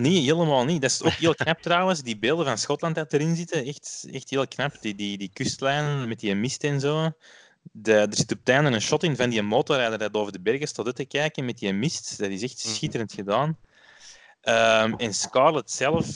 Nee, 0.00 0.20
helemaal 0.20 0.64
niet. 0.64 0.82
Dat 0.82 0.90
is 0.90 1.02
ook 1.02 1.12
heel 1.12 1.34
knap 1.34 1.60
trouwens. 1.62 2.02
Die 2.02 2.18
beelden 2.18 2.44
van 2.46 2.58
Schotland 2.58 2.94
dat 2.94 3.12
erin 3.12 3.36
zitten, 3.36 3.64
echt, 3.64 4.06
echt 4.12 4.30
heel 4.30 4.48
knap. 4.48 4.80
Die, 4.80 4.94
die, 4.94 5.18
die 5.18 5.30
kustlijn 5.32 6.08
met 6.08 6.20
die 6.20 6.34
mist 6.34 6.64
en 6.64 6.80
zo. 6.80 7.12
De, 7.72 7.92
er 7.92 8.16
zit 8.16 8.32
op 8.32 8.38
het 8.38 8.48
einde 8.48 8.70
een 8.70 8.80
shot 8.80 9.02
in 9.02 9.16
van 9.16 9.30
die 9.30 9.42
motorrijder 9.42 9.98
dat 9.98 10.14
over 10.14 10.32
de 10.32 10.40
bergen 10.40 10.68
staat 10.68 10.96
te 10.96 11.04
kijken 11.04 11.44
met 11.44 11.58
die 11.58 11.72
mist. 11.72 12.18
Dat 12.18 12.30
is 12.30 12.42
echt 12.42 12.64
Mhm. 12.64 12.74
schitterend 12.74 13.12
gedaan. 13.12 13.56
Ehm, 14.40 14.92
en 14.96 15.14
Scarlett 15.14 15.70
zelf 15.70 16.06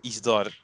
is 0.00 0.20
daar 0.20 0.62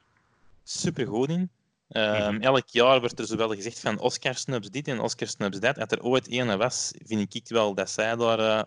supergoed 0.64 1.28
in. 1.28 1.50
Ehm, 1.88 2.34
Mhm. 2.34 2.42
Elk 2.42 2.68
jaar 2.68 3.00
wordt 3.00 3.18
er 3.18 3.26
zowel 3.26 3.54
gezegd 3.54 3.80
van 3.80 3.98
Oscar 3.98 4.34
snubs 4.34 4.70
dit 4.70 4.88
en 4.88 5.00
Oscar 5.00 5.28
snubs 5.28 5.58
dat. 5.60 5.78
Als 5.78 5.90
er 5.90 6.02
ooit 6.02 6.28
ene 6.28 6.56
was, 6.56 6.92
vind 7.06 7.34
ik 7.34 7.48
wel 7.48 7.74
dat 7.74 7.90
zij 7.90 8.16
daar 8.16 8.38
eh, 8.38 8.62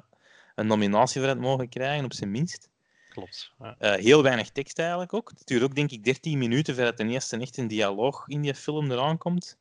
een 0.56 0.68
nominatie 0.68 1.20
voor 1.22 1.30
had 1.30 1.40
mogen 1.40 1.70
krijgen, 1.70 2.06
op 2.06 2.14
zijn 2.14 2.32
minst. 2.32 2.70
Klopt. 3.12 3.52
Ja. 3.60 3.76
Eh, 3.80 4.02
heel 4.02 4.24
weinig 4.24 4.50
tekst 4.50 4.80
eigenlijk 4.80 5.14
ook. 5.14 5.30
Het 5.30 5.48
duurt 5.48 5.64
ook 5.64 5.76
denk 5.76 5.92
ik 5.92 6.04
13 6.04 6.38
minuten 6.38 6.76
voordat 6.76 6.98
ten 6.98 7.10
eerste 7.10 7.38
echt 7.38 7.58
een 7.58 7.68
dialoog 7.68 8.28
in 8.28 8.42
die 8.42 8.56
film 8.56 8.92
eraan 8.92 9.18
komt. 9.18 9.58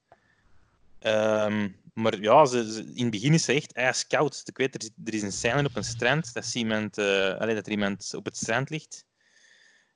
Ehm, 0.98 1.68
maar 1.94 2.20
ja, 2.20 2.44
ze, 2.44 2.90
in 2.94 3.02
het 3.02 3.10
begin 3.10 3.34
is 3.34 3.44
ze 3.44 3.52
echt 3.52 3.72
ijskoud. 3.72 4.42
Ik 4.44 4.56
weet, 4.56 4.74
er, 4.74 4.90
er 5.04 5.14
is 5.14 5.22
een 5.22 5.32
scène 5.32 5.64
op 5.64 5.76
een 5.76 5.84
strand 5.84 6.32
dat, 6.32 6.54
iemand, 6.54 6.98
allee, 6.98 7.54
dat 7.54 7.66
er 7.66 7.72
iemand 7.72 8.14
op 8.14 8.24
het 8.24 8.36
strand 8.36 8.70
ligt. 8.70 9.04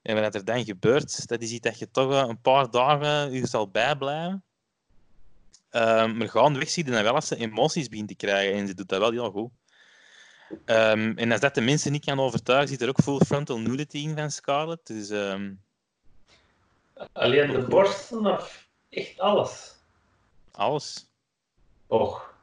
En 0.03 0.21
wat 0.21 0.35
er 0.35 0.45
dan 0.45 0.65
gebeurt, 0.65 1.29
dat 1.29 1.43
is 1.43 1.51
iets 1.51 1.69
dat 1.69 1.79
je 1.79 1.91
toch 1.91 2.29
een 2.29 2.41
paar 2.41 2.71
dagen 2.71 3.33
je 3.33 3.47
zal 3.47 3.69
bijblijven. 3.69 4.45
Ehm, 5.71 6.17
maar 6.17 6.29
gaandeweg 6.29 6.71
zie 6.71 6.85
je 6.85 6.91
dan 6.91 7.03
wel 7.03 7.15
als 7.15 7.29
ze 7.29 7.37
emoties 7.37 7.89
begint 7.89 8.09
te 8.09 8.15
krijgen. 8.15 8.59
En 8.59 8.67
ze 8.67 8.75
doet 8.75 8.89
dat 8.89 9.01
wel 9.01 9.11
heel 9.11 9.31
goed. 9.31 9.51
Ehm, 10.65 11.13
en 11.17 11.33
als 11.33 11.41
dat 11.41 11.55
de 11.55 11.61
mensen 11.61 11.93
niet 11.93 12.05
kan 12.05 12.21
overtuigen, 12.21 12.69
zit 12.69 12.83
er 12.83 12.89
ook 12.89 13.03
full 13.03 13.21
frontal 13.27 13.59
nudity 13.59 13.99
in 13.99 14.17
van 14.17 14.31
Scarlett. 14.31 14.87
Dus 14.87 15.11
ehm, 15.11 15.53
Alleen 17.13 17.53
de 17.53 17.67
borsten 17.69 18.27
of 18.27 18.69
echt 18.89 19.19
alles? 19.21 19.75
alles. 20.51 21.09
Och. 21.87 22.35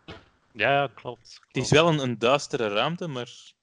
Ja, 0.51 0.71
ja, 0.71 0.89
klopt. 0.93 1.39
Het 1.47 1.63
is 1.63 1.69
wel 1.71 1.87
een, 1.87 1.99
een 1.99 2.19
duistere 2.19 2.67
ruimte, 2.67 3.07
maar 3.07 3.53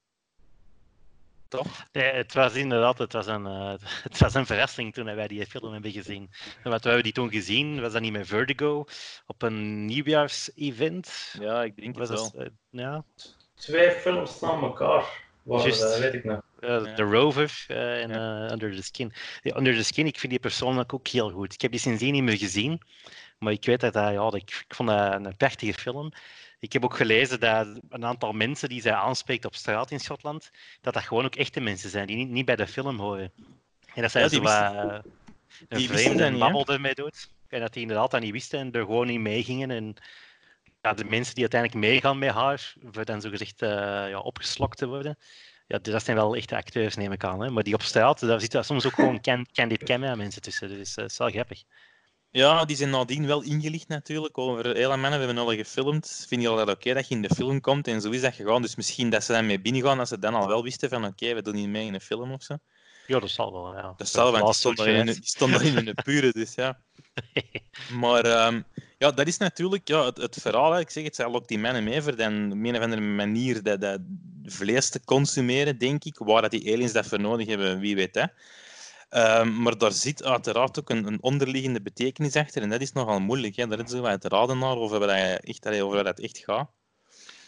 toch? 1.49 1.87
Nee, 1.93 2.13
het 2.13 2.35
was 2.35 2.55
inderdaad 2.55 2.99
het 2.99 3.13
was 3.13 3.27
een, 3.27 3.47
eh, 3.47 3.75
het 4.09 4.19
was 4.19 4.35
een 4.35 4.47
verrassing 4.47 4.95
toen 4.95 5.05
wij 5.05 5.29
die 5.29 5.47
film 5.47 5.73
hebben 5.73 5.93
gezien. 5.93 6.31
En 6.63 6.71
wat 6.71 6.83
we 6.83 6.87
hebben 6.87 7.05
die 7.05 7.13
toen 7.13 7.31
gezien, 7.31 7.81
was 7.81 7.93
dat 7.93 8.03
niet 8.03 8.13
met 8.13 8.27
Vertigo 8.27 8.85
op 9.27 9.43
een 9.43 9.85
nieuwjaars-event. 9.85 11.35
Ja, 11.41 11.63
ik 11.65 11.77
denk 11.77 11.99
Was 11.99 12.09
het 12.09 12.19
wel. 12.19 12.31
dat, 12.31 12.47
eh, 12.47 12.53
ja. 12.71 13.05
Twee 13.59 13.91
films 13.91 14.41
na 14.41 14.49
elkaar. 14.49 15.27
Dat, 15.43 15.99
weet 15.99 16.15
ik 16.15 16.25
nog. 16.25 16.41
Uh, 16.61 16.95
The 16.95 17.03
Rover 17.03 17.67
uh, 17.69 18.03
en 18.03 18.11
uh, 18.11 18.53
Under 18.53 18.77
the 18.77 18.83
Skin. 18.83 19.13
Ja, 19.43 19.57
Under 19.57 19.75
the 19.75 19.85
Skin, 19.85 20.07
ik 20.07 20.19
vind 20.19 20.33
die 20.33 20.41
persoonlijk 20.41 20.95
ook 20.95 21.09
heel 21.09 21.31
goed. 21.31 21.53
Ik 21.53 21.61
heb 21.61 21.71
die 21.71 21.81
sindsdien 21.81 22.13
niet 22.13 22.23
meer 22.23 22.37
gezien. 22.37 22.81
Maar 23.39 23.53
ik 23.53 23.65
weet 23.65 23.81
dat, 23.81 23.95
ja, 23.95 24.31
ik, 24.33 24.65
ik 24.69 24.75
vond 24.75 24.89
dat 24.89 25.13
een 25.13 25.37
prachtige 25.37 25.73
film. 25.73 26.13
Ik 26.61 26.73
heb 26.73 26.85
ook 26.85 26.97
gelezen 26.97 27.41
dat 27.41 27.67
een 27.91 28.05
aantal 28.05 28.33
mensen 28.33 28.69
die 28.69 28.81
zij 28.81 28.93
aanspreekt 28.93 29.45
op 29.45 29.55
straat 29.55 29.91
in 29.91 30.01
Schotland, 30.01 30.51
dat 30.81 30.95
dat 30.95 31.03
gewoon 31.03 31.25
ook 31.25 31.35
echte 31.35 31.61
mensen 31.61 31.91
zijn 31.91 32.07
die 32.07 32.17
niet, 32.17 32.29
niet 32.29 32.45
bij 32.45 32.57
de 32.57 32.67
film 32.67 32.99
horen. 32.99 33.33
En 33.95 34.03
dat 34.03 34.11
zij 34.11 34.23
ja, 34.23 34.29
zo 34.29 34.41
wat, 34.41 35.05
een 35.69 35.89
vreemde 35.89 36.39
babbel 36.39 36.67
ermee 36.67 36.95
doet. 36.95 37.31
En 37.49 37.61
dat 37.61 37.73
die 37.73 37.83
inderdaad 37.83 38.11
dat 38.11 38.21
niet 38.21 38.33
wisten 38.33 38.59
en 38.59 38.73
er 38.73 38.81
gewoon 38.81 39.07
niet 39.07 39.21
meegingen. 39.21 39.71
En 39.71 39.95
ja, 40.81 40.93
de 40.93 41.05
mensen 41.05 41.35
die 41.35 41.43
uiteindelijk 41.43 41.81
meegaan 41.81 42.19
met 42.19 42.31
haar, 42.31 42.75
voor 42.91 43.05
dan 43.05 43.21
zogezegd 43.21 43.63
uh, 43.63 43.69
ja, 44.09 44.21
opgeslokt 44.21 44.79
te 44.79 44.87
worden, 44.87 45.19
ja, 45.69 45.79
dat 45.79 46.05
zijn 46.05 46.17
wel 46.17 46.37
echte 46.37 46.57
acteurs, 46.57 46.97
neem 46.97 47.13
ik 47.13 47.25
aan. 47.25 47.41
Hè. 47.41 47.51
Maar 47.51 47.63
die 47.63 47.75
op 47.75 47.83
straat, 47.83 48.21
daar 48.21 48.41
zitten 48.41 48.65
soms 48.65 48.87
ook 48.87 48.95
gewoon 48.95 49.21
candid 49.53 49.85
camera 49.85 50.15
mensen 50.15 50.43
tussen. 50.43 50.69
Dus 50.69 50.95
dat 50.95 51.11
is 51.11 51.19
wel 51.19 51.31
grappig. 51.31 51.63
Ja, 52.31 52.65
die 52.65 52.77
zijn 52.77 52.91
nadien 52.91 53.27
wel 53.27 53.43
ingelicht 53.43 53.89
natuurlijk 53.89 54.39
over 54.39 54.77
hele 54.77 54.97
mannen. 54.97 55.21
We 55.21 55.27
hebben 55.27 55.45
al 55.45 55.55
gefilmd. 55.55 56.25
Vind 56.29 56.43
je 56.43 56.49
al 56.49 56.57
dat 56.57 56.69
oké 56.69 56.95
dat 56.95 57.09
je 57.09 57.15
in 57.15 57.23
de 57.23 57.35
film 57.35 57.61
komt? 57.61 57.89
En 57.89 58.01
zo 58.01 58.11
is 58.11 58.21
dat 58.21 58.35
gegaan. 58.35 58.63
Dus 58.63 58.77
misschien 58.77 59.11
dat 59.11 59.25
ze 59.25 59.33
daarmee 59.33 59.61
binnen 59.61 59.83
gaan, 59.83 59.99
dat 59.99 60.09
ze 60.09 60.19
dan 60.19 60.35
al 60.35 60.49
wel 60.49 60.63
wisten 60.63 60.89
van 60.89 61.05
oké, 61.05 61.35
we 61.35 61.43
doen 61.43 61.55
niet 61.55 61.69
mee 61.69 61.87
in 61.87 61.95
een 61.95 62.01
film 62.01 62.33
of 62.33 62.43
zo. 62.43 62.57
Ja, 63.09 63.19
dat 63.19 63.31
zal 63.31 63.53
wel, 63.53 63.75
ja. 63.75 63.95
Dat 63.97 64.09
zal 64.09 64.33
wel, 64.33 64.45
die 64.45 64.55
stond, 64.55 64.79
in, 64.79 65.07
die 65.07 65.19
stond 65.23 65.61
in 65.61 65.77
een 65.77 65.95
pure, 66.05 66.33
dus 66.33 66.55
ja. 66.55 66.79
maar 68.03 68.47
um, 68.47 68.65
ja, 68.99 69.11
dat 69.11 69.27
is 69.27 69.37
natuurlijk 69.37 69.89
ja, 69.89 70.05
het, 70.05 70.17
het 70.17 70.37
verhaal. 70.41 70.79
Ik 70.79 70.91
zeg 70.91 71.05
het, 71.05 71.15
zij 71.15 71.31
lokt 71.31 71.49
die 71.49 71.59
mannen 71.59 71.85
mee 71.85 72.03
voor 72.03 72.17
dan 72.17 72.53
op 72.53 72.59
een 72.65 72.77
of 72.77 72.83
andere 72.83 73.01
manier 73.01 73.63
dat, 73.63 73.81
dat 73.81 74.01
vlees 74.45 74.89
te 74.89 75.01
consumeren, 75.05 75.79
denk 75.79 76.05
ik. 76.05 76.19
Waar 76.19 76.43
dat 76.43 76.51
die 76.51 76.73
aliens 76.73 76.93
dat 76.93 77.07
voor 77.07 77.21
nodig 77.21 77.47
hebben, 77.47 77.81
wie 77.81 77.97
weet 77.97 78.15
hè. 78.15 78.25
Um, 79.41 79.63
maar 79.63 79.79
daar 79.79 79.93
zit 79.93 80.25
uiteraard 80.25 80.79
ook 80.79 80.91
een, 80.91 81.07
een, 81.07 81.23
onderliggende 81.23 81.83
betekenis 81.83 82.37
achter 82.37 82.63
en 82.63 82.69
dat 82.69 82.81
is 82.81 82.93
nogal 82.93 83.21
moeilijk. 83.21 83.57
Hè. 83.57 83.67
Daar 83.67 83.79
is 83.79 83.91
zo 83.91 84.01
wat 84.01 84.25
raden 84.25 84.59
naar 84.59 84.77
over 84.77 84.99
wat, 84.99 85.09
echt, 85.43 85.81
over 85.81 86.07
het 86.07 86.21
echt 86.21 86.39
gaat. 86.39 86.71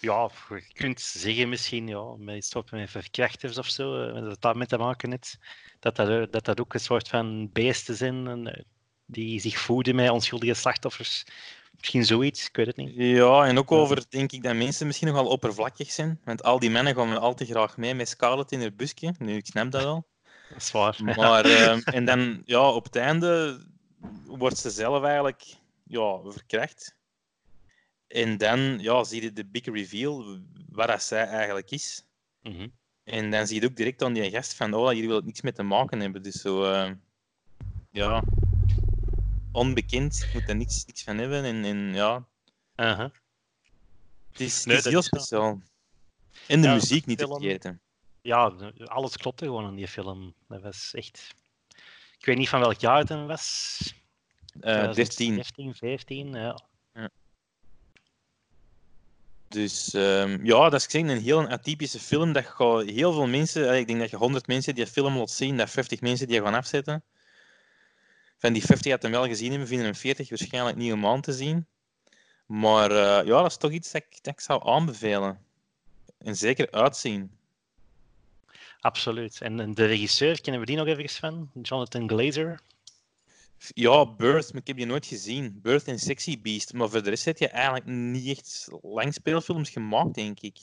Ja, 0.01 0.31
je 0.49 0.73
kunt 0.73 1.01
zeggen 1.01 1.49
misschien, 1.49 1.87
ja, 1.87 2.15
met 2.19 2.45
stoppen 2.45 2.79
met 2.79 2.91
verkrachters 2.91 3.59
of 3.59 3.69
zo, 3.69 4.03
eh, 4.03 4.23
dat 4.23 4.41
dat 4.41 4.57
met 4.57 4.69
te 4.69 4.79
maken 4.79 5.11
heeft. 5.11 5.39
Dat 5.79 5.97
dat, 5.97 6.33
dat 6.33 6.45
dat 6.45 6.61
ook 6.61 6.75
een 6.75 6.81
soort 6.81 7.09
van 7.09 7.53
beesten 7.53 7.97
zijn 7.97 8.47
eh, 8.47 8.63
die 9.07 9.41
zich 9.41 9.59
voeden 9.59 9.95
met 9.95 10.11
onschuldige 10.11 10.55
slachtoffers. 10.55 11.25
Misschien 11.77 12.05
zoiets, 12.05 12.47
ik 12.47 12.57
weet 12.57 12.67
het 12.67 12.77
niet. 12.77 12.93
Ja, 12.95 13.47
en 13.47 13.59
ook 13.59 13.73
over, 13.73 14.05
denk 14.09 14.33
ik, 14.33 14.43
dat 14.43 14.55
mensen 14.55 14.87
misschien 14.87 15.09
nogal 15.09 15.27
oppervlakkig 15.27 15.91
zijn. 15.91 16.21
Want 16.25 16.43
al 16.43 16.59
die 16.59 16.71
mannen 16.71 16.95
gaan 16.95 17.21
al 17.21 17.35
te 17.35 17.45
graag 17.45 17.77
mee 17.77 17.95
met 17.95 18.09
Scarlett 18.09 18.53
in 18.53 18.61
haar 18.61 18.75
busje. 18.75 19.15
Nu, 19.19 19.37
ik 19.37 19.47
snap 19.47 19.71
dat 19.71 19.83
wel. 19.83 20.09
Dat 20.51 20.61
is 20.63 20.71
waar. 20.71 20.97
Maar, 21.17 21.47
uh, 21.47 21.95
en 21.95 22.05
dan, 22.05 22.43
ja, 22.45 22.71
op 22.71 22.85
het 22.85 22.97
einde 22.97 23.61
wordt 24.27 24.59
ze 24.59 24.71
zelf 24.71 25.03
eigenlijk 25.03 25.43
ja, 25.87 26.21
verkracht. 26.25 26.97
En 28.11 28.37
dan 28.37 28.79
ja, 28.79 29.05
zie 29.05 29.23
je 29.23 29.33
de 29.33 29.45
big 29.45 29.65
reveal, 29.65 30.39
waar 30.69 30.87
dat 30.87 31.03
zij 31.03 31.27
eigenlijk 31.27 31.71
is. 31.71 32.05
Mm 32.43 32.53
-hmm. 32.53 32.73
En 33.05 33.31
dan 33.31 33.47
zie 33.47 33.61
je 33.61 33.67
ook 33.67 33.77
direct 33.77 34.03
aan 34.03 34.13
die 34.13 34.31
gast 34.31 34.55
van, 34.55 34.75
oh, 34.75 34.89
hier 34.89 35.07
wil 35.07 35.17
het 35.17 35.25
niks 35.25 35.41
mee 35.41 35.53
te 35.53 35.63
maken 35.63 36.01
hebben. 36.01 36.23
Dus 36.23 36.41
zo, 36.41 36.73
uh, 36.73 36.91
ja, 37.91 38.23
onbekend, 39.53 40.25
ik 40.27 40.35
moet 40.35 40.49
er 40.49 40.57
niks, 40.57 40.85
niks 40.87 41.03
van 41.03 41.19
hebben. 41.19 41.45
En, 41.45 41.65
en 41.65 41.95
ja, 41.95 42.27
uh 42.77 42.97
-huh. 42.97 43.11
het 44.31 44.41
is, 44.41 44.65
nee, 44.65 44.77
het 44.77 44.85
is 44.85 44.93
heel 44.93 45.03
speciaal. 45.03 45.63
En 46.47 46.61
de 46.61 46.67
ja, 46.67 46.75
muziek 46.75 47.07
niet 47.07 47.19
te 47.19 47.27
vergeten. 47.27 47.81
Ja, 48.23 48.53
alles 48.85 49.17
klopte 49.17 49.45
gewoon 49.45 49.69
in 49.69 49.75
die 49.75 49.89
film. 49.89 50.35
Dat 50.49 50.63
was 50.63 50.95
echt... 50.95 51.35
Ik 52.19 52.27
weet 52.27 52.37
niet 52.37 52.49
van 52.49 52.61
welk 52.61 52.81
jaar 52.81 52.99
het 52.99 53.09
was. 53.09 53.79
Uh, 54.61 54.93
13. 54.93 55.35
15, 55.35 55.75
15, 55.75 56.33
ja. 56.33 56.70
Dus 59.51 59.95
um, 59.95 60.45
ja, 60.45 60.69
dat 60.69 60.87
is 60.87 60.93
een 60.93 61.09
heel 61.09 61.49
atypische 61.49 61.99
film. 61.99 62.33
Dat 62.33 62.47
gaat 62.47 62.85
heel 62.85 63.13
veel 63.13 63.27
mensen, 63.27 63.77
ik 63.79 63.87
denk 63.87 63.99
dat 63.99 64.11
je 64.11 64.17
100 64.17 64.47
mensen 64.47 64.75
die 64.75 64.87
film 64.87 65.17
laat 65.17 65.31
zien, 65.31 65.57
dat 65.57 65.71
50 65.71 66.01
mensen 66.01 66.29
die 66.29 66.43
gaan 66.43 66.55
afzetten. 66.55 67.03
Van 68.39 68.53
die 68.53 68.65
50 68.65 68.93
had 68.93 69.03
hem 69.03 69.11
wel 69.11 69.27
gezien 69.27 69.51
hebben, 69.51 69.69
vinden 69.69 69.87
hem 69.87 69.95
40 69.95 70.29
waarschijnlijk 70.29 70.77
niet 70.77 70.93
om 70.93 71.07
aan 71.07 71.21
te 71.21 71.33
zien. 71.33 71.67
Maar 72.47 72.91
uh, 72.91 72.97
ja, 73.27 73.43
dat 73.43 73.51
is 73.51 73.57
toch 73.57 73.71
iets 73.71 73.93
dat 73.93 74.03
ik, 74.03 74.19
dat 74.23 74.33
ik 74.33 74.41
zou 74.41 74.69
aanbevelen. 74.69 75.39
En 76.19 76.37
zeker 76.37 76.71
uitzien. 76.71 77.31
Absoluut. 78.81 79.41
En 79.41 79.75
de 79.75 79.85
regisseur, 79.85 80.41
kennen 80.41 80.61
we 80.61 80.67
die 80.67 80.77
nog 80.77 80.87
even 80.87 81.09
van? 81.09 81.51
Jonathan 81.63 82.09
Glazer? 82.09 82.61
Ja, 83.69 84.15
Birth, 84.15 84.53
maar 84.53 84.61
ik 84.61 84.67
heb 84.67 84.77
die 84.77 84.87
nooit 84.87 85.07
gezien. 85.07 85.61
Birth 85.63 85.89
en 85.89 85.99
Sexy 85.99 86.41
Beast. 86.41 86.73
Maar 86.73 86.89
voor 86.89 87.03
de 87.03 87.11
rest 87.11 87.25
heb 87.25 87.39
je 87.39 87.49
eigenlijk 87.49 87.87
niet 87.87 88.39
echt 88.39 88.69
lang 88.83 89.15
speelfilms 89.15 89.71
gemaakt, 89.71 90.15
denk 90.15 90.41
ik. 90.41 90.59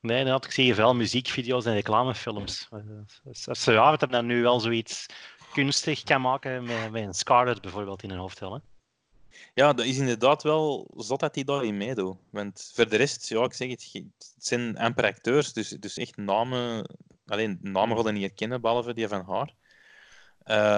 Nee, 0.00 0.26
had 0.26 0.44
ik 0.44 0.50
zie 0.50 0.74
veel 0.74 0.94
muziekvideo's 0.94 1.64
en 1.64 1.74
reclamefilms. 1.74 2.68
Als 3.44 3.62
ze 3.62 3.72
ja, 3.72 3.96
dat 3.96 4.10
dan 4.10 4.26
nu 4.26 4.42
wel 4.42 4.60
zoiets 4.60 5.06
kunstig 5.52 6.02
kan 6.02 6.20
maken 6.20 6.64
met, 6.64 6.90
met 6.90 7.02
een 7.02 7.14
Scarlett 7.14 7.60
bijvoorbeeld 7.62 8.02
in 8.02 8.10
een 8.10 8.18
hoofdrol. 8.18 8.52
Hè? 8.52 8.58
Ja, 9.54 9.72
dat 9.72 9.86
is 9.86 9.98
inderdaad 9.98 10.42
wel 10.42 10.90
zot 10.96 11.20
dat 11.20 11.34
hij 11.34 11.44
daarin 11.44 11.76
meedoet. 11.76 12.16
Want 12.30 12.70
voor 12.74 12.88
de 12.88 12.96
rest, 12.96 13.28
ja, 13.28 13.44
ik 13.44 13.52
zeg 13.52 13.68
het, 13.68 13.90
het 13.92 14.34
zijn 14.38 14.78
amper 14.78 15.04
acteurs, 15.04 15.52
dus, 15.52 15.68
dus 15.68 15.96
echt 15.96 16.16
namen... 16.16 16.90
Alleen 17.26 17.58
namen 17.62 18.04
gaan 18.04 18.14
niet 18.14 18.22
herkennen, 18.22 18.60
behalve 18.60 18.94
die 18.94 19.08
van 19.08 19.24
haar. 19.26 19.54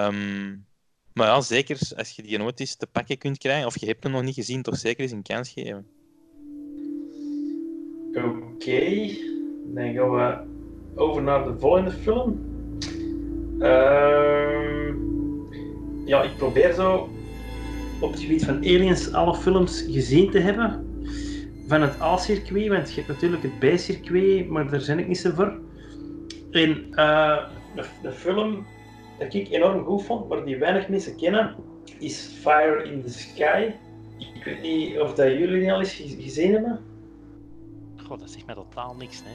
Um, 0.08 0.66
maar 1.16 1.26
ja, 1.26 1.40
zeker 1.40 1.78
als 1.96 2.10
je 2.10 2.22
die 2.22 2.38
nooit 2.38 2.78
te 2.78 2.86
pakken 2.92 3.18
kunt 3.18 3.38
krijgen, 3.38 3.66
of 3.66 3.80
je 3.80 3.86
hebt 3.86 4.02
hem 4.02 4.12
nog 4.12 4.22
niet 4.22 4.34
gezien, 4.34 4.62
toch 4.62 4.76
zeker 4.76 5.02
eens 5.02 5.12
een 5.12 5.22
kans 5.22 5.50
geven. 5.50 5.86
Oké, 8.14 9.10
dan 9.74 9.92
gaan 9.92 10.10
we 10.10 10.38
over 10.94 11.22
naar 11.22 11.44
de 11.44 11.58
volgende 11.58 11.90
film. 11.90 12.40
Uh, 13.58 14.94
ja, 16.04 16.22
ik 16.22 16.36
probeer 16.36 16.72
zo 16.72 17.10
op 18.00 18.10
het 18.10 18.20
gebied 18.20 18.44
van 18.44 18.56
aliens 18.56 19.12
alle 19.12 19.34
films 19.34 19.84
gezien 19.90 20.30
te 20.30 20.38
hebben. 20.38 20.86
Van 21.66 21.82
het 21.82 22.00
A-circuit, 22.00 22.68
want 22.68 22.88
je 22.88 22.94
hebt 22.94 23.08
natuurlijk 23.08 23.42
het 23.42 23.58
B-circuit, 23.58 24.48
maar 24.48 24.70
daar 24.70 24.80
zijn 24.80 24.98
ik 24.98 25.08
niet 25.08 25.18
zo 25.18 25.30
voor. 25.34 25.58
En 26.50 26.90
de, 27.74 27.84
de 28.02 28.12
film 28.12 28.66
dat 29.18 29.34
ik 29.34 29.50
enorm 29.50 29.84
goed 29.84 30.04
vond, 30.04 30.28
maar 30.28 30.44
die 30.44 30.56
weinig 30.56 30.88
mensen 30.88 31.16
kennen, 31.16 31.54
is 31.98 32.30
Fire 32.40 32.84
in 32.84 33.02
the 33.02 33.12
Sky. 33.12 33.70
Ik 34.18 34.44
weet 34.44 34.62
niet 34.62 35.00
of 35.00 35.14
dat 35.14 35.26
jullie 35.26 35.60
die 35.60 35.72
al 35.72 35.78
eens 35.78 35.94
gezien 35.94 36.52
hebben. 36.52 36.80
God, 38.06 38.20
dat 38.20 38.30
zegt 38.30 38.46
mij 38.46 38.54
totaal 38.54 38.94
niks, 38.98 39.22
hè. 39.24 39.30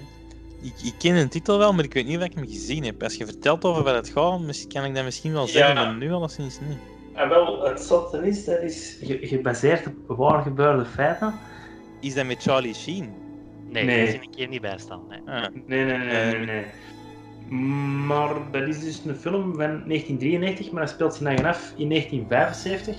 Ik, 0.67 0.73
ik 0.83 0.93
ken 0.97 1.15
de 1.15 1.27
titel 1.27 1.57
wel, 1.57 1.73
maar 1.73 1.83
ik 1.83 1.93
weet 1.93 2.05
niet 2.05 2.17
of 2.17 2.23
ik 2.23 2.33
hem 2.33 2.47
gezien 2.47 2.83
heb. 2.83 3.03
Als 3.03 3.15
je 3.15 3.25
vertelt 3.25 3.65
over 3.65 3.83
waar 3.83 3.95
het 3.95 4.09
gaat, 4.09 4.67
kan 4.67 4.85
ik 4.85 4.95
dat 4.95 5.03
misschien 5.03 5.33
wel 5.33 5.47
zeggen, 5.47 5.75
ja. 5.75 5.85
maar 5.85 5.95
nu 5.95 6.11
alleszins 6.11 6.59
niet. 6.59 6.77
En 7.13 7.29
wel, 7.29 7.63
het 7.63 7.81
zotte 7.81 8.27
is, 8.27 8.45
dat 8.45 8.61
is 8.61 8.97
gebaseerd 9.21 9.87
op 10.07 10.17
waar 10.17 10.41
gebeurde 10.41 10.85
feiten. 10.85 11.33
Is 11.99 12.13
dat 12.13 12.25
met 12.25 12.41
Charlie 12.41 12.73
Sheen? 12.73 13.13
Nee, 13.69 13.83
nee. 13.83 13.97
daar 13.97 14.07
zie 14.07 14.21
ik 14.21 14.35
hier 14.35 14.47
niet 14.47 14.61
bij 14.61 14.77
staan. 14.77 15.01
Nee, 15.09 15.19
ah. 15.25 15.47
nee, 15.65 15.85
nee, 15.85 15.97
nee. 15.97 16.35
nee, 16.35 16.45
nee. 16.45 16.65
Maar 17.51 18.33
dat 18.51 18.67
is 18.67 18.79
dus 18.79 19.01
een 19.05 19.15
film 19.15 19.43
van 19.43 19.57
1993, 19.57 20.71
maar 20.71 20.81
dat 20.81 20.91
speelt 20.91 21.13
zich 21.13 21.35
dan 21.35 21.45
af 21.45 21.73
in 21.77 21.89
1975. 21.89 22.97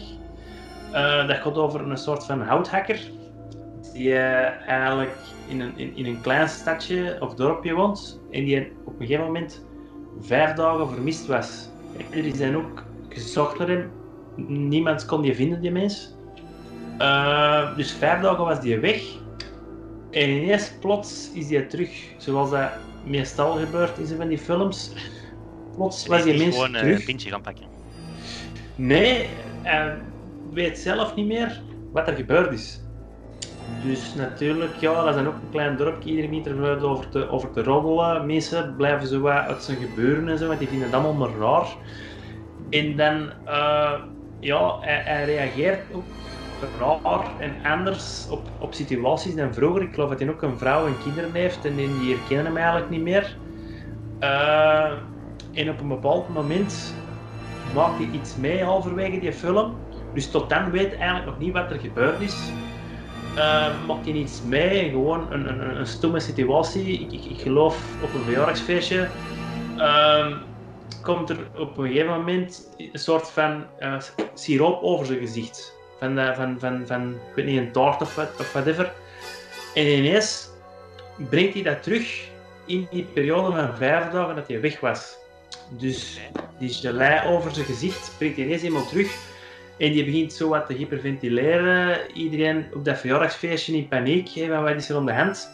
Uh, 0.93 1.29
dat 1.29 1.37
gaat 1.37 1.57
over 1.57 1.81
een 1.91 1.97
soort 1.97 2.25
van 2.25 2.41
houthakker. 2.41 3.11
Die 3.93 4.09
uh, 4.09 4.69
eigenlijk 4.69 5.17
in 5.49 5.61
een, 5.61 5.73
in, 5.77 5.97
in, 5.97 6.07
een 6.07 6.21
klein 6.21 6.49
stadje 6.49 7.17
of 7.21 7.35
dorpje 7.35 7.75
woont. 7.75 8.21
En 8.31 8.45
die 8.45 8.73
op 8.85 9.01
een 9.01 9.07
gegeven 9.07 9.27
moment 9.27 9.67
vijf 10.21 10.53
dagen 10.53 10.89
vermist 10.89 11.27
was. 11.27 11.69
En 12.11 12.23
die 12.23 12.37
zijn 12.37 12.57
ook 12.57 12.85
gezocht 13.09 13.59
naar 13.59 13.69
hem. 13.69 13.91
Niemand 14.47 15.05
kon 15.05 15.23
die 15.23 15.35
vinden, 15.35 15.61
die 15.61 15.71
mens. 15.71 16.15
Uh, 16.99 17.77
dus 17.77 17.93
vijf 17.93 18.21
dagen 18.21 18.45
was 18.45 18.61
die 18.61 18.79
weg. 18.79 19.03
En 20.11 20.29
ineens 20.29 20.73
plots 20.81 21.31
is 21.35 21.51
hij 21.51 21.63
terug, 21.63 21.91
zoals 22.17 22.51
dat 22.51 22.71
meestal 23.05 23.59
gebeurt 23.59 23.99
in 23.99 24.17
van 24.17 24.29
die 24.29 24.39
films. 24.39 24.93
Plots 25.75 26.07
was 26.07 26.23
die 26.23 26.39
mens 26.39 26.55
gewoon 26.55 26.73
terug. 26.73 26.99
een 26.99 27.05
pintje 27.05 27.31
gaan 27.31 27.43
pakken. 27.43 27.67
Nee, 28.75 29.29
hij 29.63 29.97
weet 30.53 30.79
zelf 30.79 31.15
niet 31.15 31.27
meer 31.27 31.63
wat 31.93 32.09
er 32.09 32.15
gebeurd 32.15 32.53
is. 32.53 32.81
Dus 33.85 34.15
natuurlijk, 34.15 34.77
ja, 34.77 35.05
dat 35.05 35.17
is 35.17 35.27
ook 35.27 35.35
een 35.35 35.51
klein 35.51 35.77
dorpje. 35.77 36.11
Iedereen 36.11 36.43
begint 36.43 36.83
over 36.83 37.09
te, 37.09 37.29
over 37.31 37.51
te 37.51 37.63
roddelen. 37.63 38.27
Mensen 38.27 38.77
blijven 38.77 39.09
zo 39.09 39.21
wat 39.21 39.33
uit 39.33 39.63
zijn 39.63 39.77
gebeuren 39.77 40.29
en 40.29 40.39
zo, 40.39 40.47
want 40.47 40.59
die 40.59 40.69
vinden 40.69 40.87
het 40.87 40.95
allemaal 40.97 41.29
maar 41.29 41.39
raar. 41.39 41.77
En 42.71 42.97
dan, 42.97 43.33
uh, 43.47 43.93
ja, 44.41 44.79
hij, 44.81 45.03
hij 45.05 45.25
reageert 45.25 45.81
ook 45.93 46.05
raar 46.79 47.31
en 47.39 47.55
anders 47.65 48.27
op, 48.31 48.49
op 48.59 48.75
situaties 48.75 49.35
dan 49.35 49.55
vroeger. 49.55 49.83
Ik 49.83 49.95
geloof 49.95 50.11
dat 50.11 50.21
hij 50.21 50.29
ook 50.29 50.43
een 50.43 50.59
vrouw 50.59 50.87
en 50.87 51.03
kinderen 51.03 51.33
heeft 51.33 51.65
en 51.65 51.77
die 51.77 52.17
herkennen 52.17 52.47
hem 52.47 52.57
eigenlijk 52.57 52.91
niet 52.91 53.03
meer. 53.03 53.37
Uh, 54.21 54.93
en 55.53 55.71
op 55.71 55.81
een 55.81 55.89
bepaald 55.89 56.29
moment 56.29 56.95
maakt 57.75 57.99
hij 57.99 58.09
iets 58.13 58.37
mee 58.37 58.65
halverwege 58.65 59.21
die 59.21 59.33
film. 59.33 59.77
Dus 60.15 60.31
tot 60.31 60.51
dan 60.51 60.71
weet 60.71 60.95
eigenlijk 60.95 61.27
nog 61.27 61.39
niet 61.39 61.53
wat 61.53 61.71
er 61.71 61.79
gebeurd 61.79 62.21
is. 62.21 62.53
Uh, 63.37 63.87
maakt 63.87 64.05
hij 64.05 64.15
iets 64.15 64.43
mee, 64.43 64.91
gewoon 64.91 65.33
een, 65.33 65.49
een, 65.49 65.79
een 65.79 65.87
stomme 65.87 66.21
situatie. 66.21 66.99
Ik, 66.99 67.25
ik, 67.25 67.41
geloof 67.41 68.03
op 68.03 68.15
een 68.15 68.23
verjaardagsfeestje. 68.23 69.09
Uh, 69.77 70.37
komt 71.03 71.31
er 71.31 71.39
op 71.59 71.79
een 71.79 71.87
gegeven 71.87 72.13
moment 72.13 72.75
een 72.77 72.99
soort 72.99 73.31
van 73.31 73.65
uh, 73.81 73.97
siroop 74.35 74.83
over 74.83 75.07
zijn 75.07 75.19
gezicht. 75.19 75.82
Van, 76.03 76.19
uh, 76.19 76.37
van, 76.37 76.57
van, 76.59 76.87
van, 76.87 77.11
ik 77.11 77.35
weet 77.35 77.47
niet, 77.47 77.59
een 77.59 77.73
taart 77.73 78.03
of, 78.03 78.15
wat, 78.15 78.31
of 78.39 78.53
whatever. 78.53 78.93
En 79.75 79.87
ineens 79.87 80.49
brengt 81.17 81.55
hij 81.55 81.63
dat 81.63 81.83
terug 81.83 82.29
in 82.67 82.87
die 82.91 83.05
periode 83.05 83.57
van 83.57 83.77
vijf 83.77 84.11
dagen 84.11 84.35
dat 84.35 84.49
hij 84.49 84.61
weg 84.61 84.81
was. 84.81 85.17
Dus 85.69 86.21
die 86.59 86.69
gelei 86.69 87.29
over 87.29 87.55
zijn 87.55 87.67
gezicht 87.67 88.15
brengt 88.19 88.37
ineens 88.37 88.63
iemand 88.63 88.89
terug. 88.89 89.15
En 89.79 89.93
die 89.93 90.05
begint 90.05 90.33
zo 90.33 90.49
wat 90.49 90.67
te 90.67 90.73
hyperventileren. 90.73 91.99
Iedereen 92.15 92.67
op 92.75 92.85
dat 92.85 92.99
verjaardagsfeestje 92.99 93.77
in 93.77 93.89
paniek. 93.89 94.29
Hey, 94.29 94.49
wat 94.49 94.75
is 94.75 94.89
er 94.89 94.97
om 94.97 95.07
de 95.07 95.13
hand? 95.13 95.51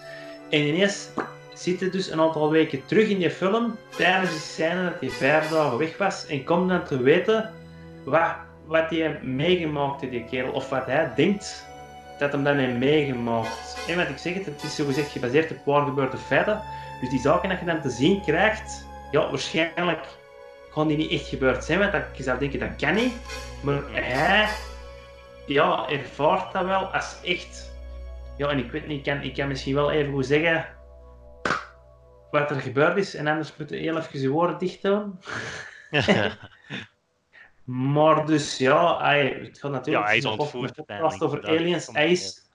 En 0.51 0.61
ineens 0.61 1.09
zit 1.55 1.93
dus 1.93 2.11
een 2.11 2.21
aantal 2.21 2.51
weken 2.51 2.87
terug 2.87 3.09
in 3.09 3.19
die 3.19 3.31
film. 3.31 3.77
Tijdens 3.97 4.31
die 4.31 4.41
scène 4.41 4.85
dat 4.85 5.01
hij 5.01 5.11
vijf 5.11 5.49
dagen 5.49 5.79
weg 5.79 5.97
was. 5.97 6.27
En 6.27 6.45
komt 6.45 6.69
dan 6.69 6.85
te 6.85 7.03
weten 7.03 7.51
wat, 8.05 8.35
wat 8.69 8.91
hij 8.91 9.21
meegemaakt 9.23 10.01
heeft, 10.01 10.13
die 10.13 10.25
kerel. 10.25 10.53
Of 10.53 10.69
wat 10.69 10.87
hij 10.87 11.13
denkt 11.17 11.67
dat 12.19 12.33
hem 12.33 12.45
dan 12.45 12.57
heeft 12.57 12.79
meegemaakt. 12.79 13.85
En 13.89 13.97
wat 13.97 14.09
ik 14.09 14.19
zeg, 14.19 14.35
het 14.35 14.63
is 14.63 14.75
zogezegd 14.75 15.11
gebaseerd 15.11 15.51
op 15.51 15.65
waar 15.65 15.85
gebeurde 15.85 16.17
feiten. 16.17 16.63
Dus 17.01 17.11
die 17.11 17.21
zaken 17.21 17.49
dat 17.49 17.59
je 17.59 17.65
dan 17.65 17.81
te 17.81 17.91
zien 17.91 18.23
krijgt, 18.23 18.87
ja, 19.11 19.31
waarschijnlijk 19.31 20.07
gaan 20.71 20.87
die 20.87 20.97
niet 20.97 21.11
echt 21.11 21.29
gebeurd 21.29 21.65
zijn, 21.65 21.79
want 21.79 21.93
dat, 21.93 22.03
je 22.13 22.23
zou 22.23 22.39
denken 22.39 22.59
dat 22.59 22.77
kan 22.77 22.95
niet. 22.95 23.15
Maar 23.63 23.83
hij 23.91 24.49
ja, 25.47 25.89
ervaart 25.89 26.53
dat 26.53 26.65
wel 26.65 26.85
als 26.85 27.19
echt. 27.23 27.73
Ja, 28.37 28.49
en 28.49 28.59
ik 28.59 28.71
weet 28.71 28.87
niet, 28.87 29.07
ik 29.07 29.13
kan, 29.13 29.23
ik 29.23 29.35
kan 29.35 29.49
misschien 29.49 29.75
wel 29.75 29.91
even 29.91 30.13
goed 30.13 30.27
zeggen 30.27 30.67
wat 32.31 32.51
er 32.51 32.61
gebeurd 32.61 32.97
is, 32.97 33.15
en 33.15 33.27
anders 33.27 33.57
moeten 33.57 33.77
we 33.77 33.83
heel 33.83 33.97
even 33.97 34.21
je 34.21 34.29
woorden 34.29 34.59
dicht 34.59 34.83
doen. 34.83 35.21
maar 37.69 38.27
dus 38.27 38.59
ja, 38.59 38.99
hij, 39.03 39.39
het 39.43 39.59
gaat 39.59 39.71
natuurlijk 39.71 40.05
ja, 40.05 40.11
hij 40.11 40.19
is 40.19 40.25
ontvoerd. 40.25 40.81
over 41.21 41.47
aliens. 41.47 41.87
Hij 41.87 42.11
is 42.11 42.51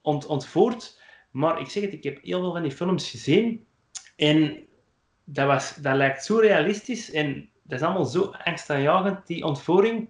ont, 0.00 0.26
ontvoerd. 0.26 1.00
Maar 1.30 1.60
ik 1.60 1.68
zeg 1.68 1.82
het, 1.82 1.92
ik 1.92 2.04
heb 2.04 2.22
heel 2.22 2.40
veel 2.40 2.52
van 2.52 2.62
die 2.62 2.70
films 2.70 3.10
gezien. 3.10 3.66
En 4.16 4.66
dat, 5.24 5.46
was, 5.46 5.74
dat 5.74 5.96
lijkt 5.96 6.24
zo 6.24 6.38
realistisch. 6.38 7.10
En 7.10 7.48
dat 7.62 7.80
is 7.80 7.86
allemaal 7.86 8.04
zo 8.04 8.34
angstaanjagend, 8.44 9.26
die 9.26 9.44
ontvoering. 9.44 10.08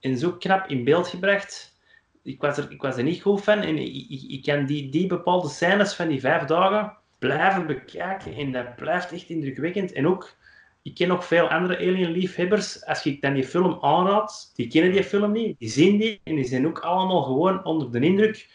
En 0.00 0.18
zo 0.18 0.32
knap 0.32 0.68
in 0.68 0.84
beeld 0.84 1.08
gebracht. 1.08 1.80
Ik 2.22 2.40
was 2.40 2.58
er, 2.58 2.70
ik 2.70 2.82
was 2.82 2.96
er 2.96 3.02
niet 3.02 3.22
goed 3.22 3.44
van. 3.44 3.58
En 3.58 3.78
ik, 3.78 4.06
ik, 4.08 4.22
ik 4.22 4.42
kan 4.42 4.66
die, 4.66 4.88
die 4.88 5.06
bepaalde 5.06 5.48
scènes 5.48 5.94
van 5.94 6.08
die 6.08 6.20
vijf 6.20 6.44
dagen 6.44 6.96
blijven 7.18 7.66
bekijken. 7.66 8.34
En 8.34 8.52
dat 8.52 8.76
blijft 8.76 9.12
echt 9.12 9.28
indrukwekkend. 9.28 9.92
En 9.92 10.06
ook, 10.06 10.36
ik 10.82 10.94
ken 10.94 11.08
nog 11.08 11.24
veel 11.26 11.48
andere 11.48 11.76
Alien-liefhebbers. 11.76 12.84
Als 12.84 13.06
ik 13.06 13.20
dan 13.20 13.34
die 13.34 13.44
film 13.44 13.78
aanraad, 13.80 14.52
die 14.54 14.68
kennen 14.68 14.92
die 14.92 15.04
film 15.04 15.32
niet. 15.32 15.58
Die 15.58 15.68
zien 15.68 15.98
die 15.98 16.20
en 16.24 16.34
die 16.34 16.44
zijn 16.44 16.66
ook 16.66 16.78
allemaal 16.78 17.22
gewoon 17.22 17.64
onder 17.64 17.92
de 17.92 18.00
indruk. 18.00 18.48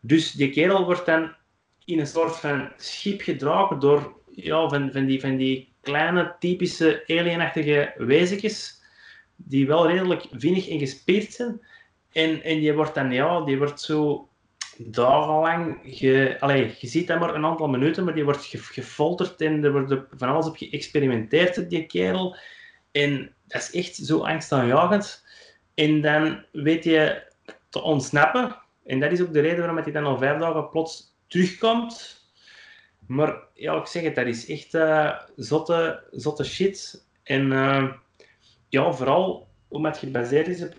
Dus 0.00 0.32
die 0.32 0.50
kerel 0.50 0.84
wordt 0.84 1.06
dan 1.06 1.34
in 1.84 1.98
een 1.98 2.06
soort 2.06 2.36
van 2.36 2.72
schip 2.76 3.20
gedragen 3.20 3.78
door 3.78 4.20
ja, 4.34 4.68
van, 4.68 4.92
van, 4.92 5.06
die, 5.06 5.20
van 5.20 5.36
die 5.36 5.74
kleine, 5.80 6.36
typische 6.38 7.04
alienachtige 7.06 7.94
wezentjes, 7.96 8.82
die 9.36 9.66
wel 9.66 9.88
redelijk 9.88 10.26
vinnig 10.32 10.68
en 10.68 10.78
gespierd 10.78 11.32
zijn. 11.32 11.60
En, 12.12 12.42
en 12.42 12.58
die 12.58 12.72
wordt 12.72 12.94
dan, 12.94 13.12
ja, 13.12 13.40
die 13.40 13.58
wordt 13.58 13.80
zo 13.80 14.28
dagenlang, 14.78 15.78
ge, 15.84 16.36
allee, 16.40 16.74
je 16.78 16.86
ziet 16.86 17.06
dat 17.06 17.20
maar 17.20 17.34
een 17.34 17.44
aantal 17.44 17.68
minuten, 17.68 18.04
maar 18.04 18.14
die 18.14 18.24
wordt 18.24 18.44
gefolterd 18.44 19.40
en 19.40 19.64
er 19.64 19.72
wordt 19.72 19.94
van 20.10 20.28
alles 20.28 20.46
op 20.46 20.56
geëxperimenteerd, 20.56 21.70
die 21.70 21.86
kerel. 21.86 22.36
En 22.92 23.34
dat 23.46 23.60
is 23.60 23.72
echt 23.72 23.96
zo 23.96 24.20
angstaanjagend. 24.20 25.24
En 25.74 26.00
dan 26.00 26.44
weet 26.52 26.84
je 26.84 27.22
te 27.68 27.82
ontsnappen. 27.82 28.56
En 28.84 29.00
dat 29.00 29.12
is 29.12 29.20
ook 29.20 29.32
de 29.32 29.40
reden 29.40 29.58
waarom 29.58 29.76
hij 29.76 29.92
dan 29.92 30.04
al 30.04 30.18
vijf 30.18 30.38
dagen 30.38 30.68
plots 30.68 31.16
terugkomt. 31.26 32.20
Maar 33.06 33.42
ja, 33.54 33.74
ik 33.74 33.86
zeg 33.86 34.02
het, 34.02 34.14
dat 34.14 34.26
is 34.26 34.48
echt 34.48 34.74
uh, 34.74 35.18
zotte, 35.36 36.04
zotte 36.10 36.44
shit. 36.44 37.06
En 37.22 37.52
uh, 37.52 37.92
ja, 38.68 38.92
vooral 38.92 39.48
omdat 39.68 39.92
het 39.92 40.04
gebaseerd 40.04 40.48
is 40.48 40.62
op, 40.62 40.74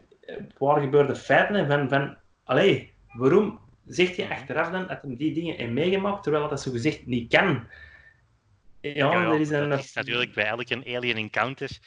waar 0.58 0.82
gebeurde 0.82 1.15
feiten. 1.15 1.56
En 1.56 1.67
van, 1.67 1.89
van 1.89 2.17
allee, 2.43 2.93
waarom 3.08 3.60
zegt 3.86 4.15
je 4.15 4.30
achteraf 4.30 4.69
dan 4.69 4.88
dat 4.88 5.02
hij 5.02 5.15
die 5.17 5.34
dingen 5.34 5.56
heeft 5.56 5.72
meegemaakt, 5.72 6.24
terwijl 6.24 6.48
dat 6.48 6.62
zo 6.62 6.72
gezegd 6.72 7.06
niet 7.06 7.32
kan? 7.32 7.67
Ja, 8.82 9.32
er 9.32 9.39
is, 9.39 9.50
een... 9.50 9.72
is 9.72 9.93
natuurlijk 9.93 10.34
bij 10.34 10.46
elke 10.46 10.84
alien 10.86 11.17
encounter 11.17 11.80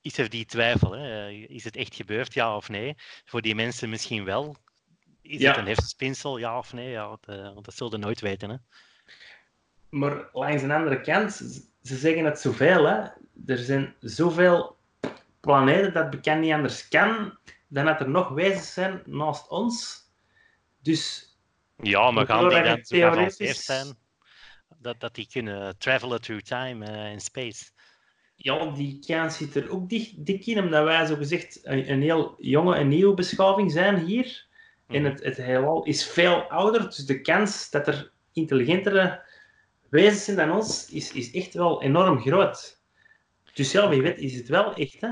is 0.00 0.18
er 0.18 0.30
die 0.30 0.44
twijfel. 0.44 0.92
Hè? 0.92 1.28
Is 1.30 1.64
het 1.64 1.76
echt 1.76 1.94
gebeurd, 1.94 2.34
ja 2.34 2.56
of 2.56 2.68
nee? 2.68 2.94
Voor 3.24 3.42
die 3.42 3.54
mensen 3.54 3.88
misschien 3.88 4.24
wel. 4.24 4.56
Is 5.22 5.44
het 5.44 5.56
een 5.56 5.66
hersenspinsel, 5.66 6.38
ja 6.38 6.58
of 6.58 6.72
nee? 6.72 6.90
Ja, 6.90 7.18
dat, 7.20 7.64
dat 7.64 7.74
zullen 7.74 8.00
nooit 8.00 8.20
weten. 8.20 8.50
Hè? 8.50 8.56
Maar 9.88 10.28
langs 10.32 10.62
een 10.62 10.70
andere 10.70 11.00
kant, 11.00 11.32
ze 11.82 11.96
zeggen 11.96 12.24
het 12.24 12.40
zoveel. 12.40 12.84
Hè? 12.84 12.98
Er 13.46 13.58
zijn 13.58 13.94
zoveel 14.00 14.76
planeten 15.40 15.92
dat 15.92 16.10
bekend 16.10 16.40
niet 16.40 16.52
anders 16.52 16.88
kan 16.88 17.38
dan 17.66 17.84
dat 17.84 18.00
er 18.00 18.08
nog 18.08 18.28
wezens 18.28 18.72
zijn 18.72 19.02
naast 19.04 19.48
ons. 19.48 20.06
Dus. 20.82 21.32
Ja, 21.76 22.10
maar 22.10 22.26
gaan 22.26 22.48
die 22.48 22.62
dan 22.62 22.84
zo 22.84 22.96
geavanceerd 22.96 23.56
zijn 23.56 23.96
dat, 24.80 25.00
dat 25.00 25.14
die 25.14 25.28
kunnen 25.32 25.78
travelen 25.78 26.20
through 26.20 26.42
time 26.44 26.90
uh, 26.90 27.12
in 27.12 27.20
space? 27.20 27.64
Ja, 28.34 28.70
die 28.70 28.98
kans 29.06 29.36
zit 29.36 29.56
er 29.56 29.70
ook 29.70 29.88
dik, 29.88 30.12
dik 30.16 30.46
in, 30.46 30.58
omdat 30.58 30.84
wij 30.84 31.06
zo 31.06 31.16
gezegd 31.16 31.60
een, 31.62 31.90
een 31.90 32.02
heel 32.02 32.34
jonge 32.38 32.74
en 32.74 32.88
nieuwe 32.88 33.14
beschaving 33.14 33.72
zijn 33.72 33.98
hier. 33.98 34.46
En 34.86 35.02
mhm. 35.02 35.10
het, 35.10 35.24
het 35.24 35.36
heelal 35.36 35.84
is 35.84 36.06
veel 36.06 36.42
ouder, 36.42 36.84
dus 36.84 36.96
de 36.96 37.20
kans 37.20 37.70
dat 37.70 37.88
er 37.88 38.12
intelligentere 38.32 39.22
wezens 39.88 40.24
zijn 40.24 40.36
dan 40.36 40.50
ons 40.50 40.90
is, 40.90 41.12
is 41.12 41.32
echt 41.32 41.54
wel 41.54 41.82
enorm 41.82 42.20
groot. 42.20 42.82
Dus 43.54 43.72
ja, 43.72 43.88
wie 43.88 44.02
weet 44.02 44.18
is 44.18 44.34
het 44.34 44.48
wel 44.48 44.74
echt, 44.74 45.00
hè? 45.00 45.10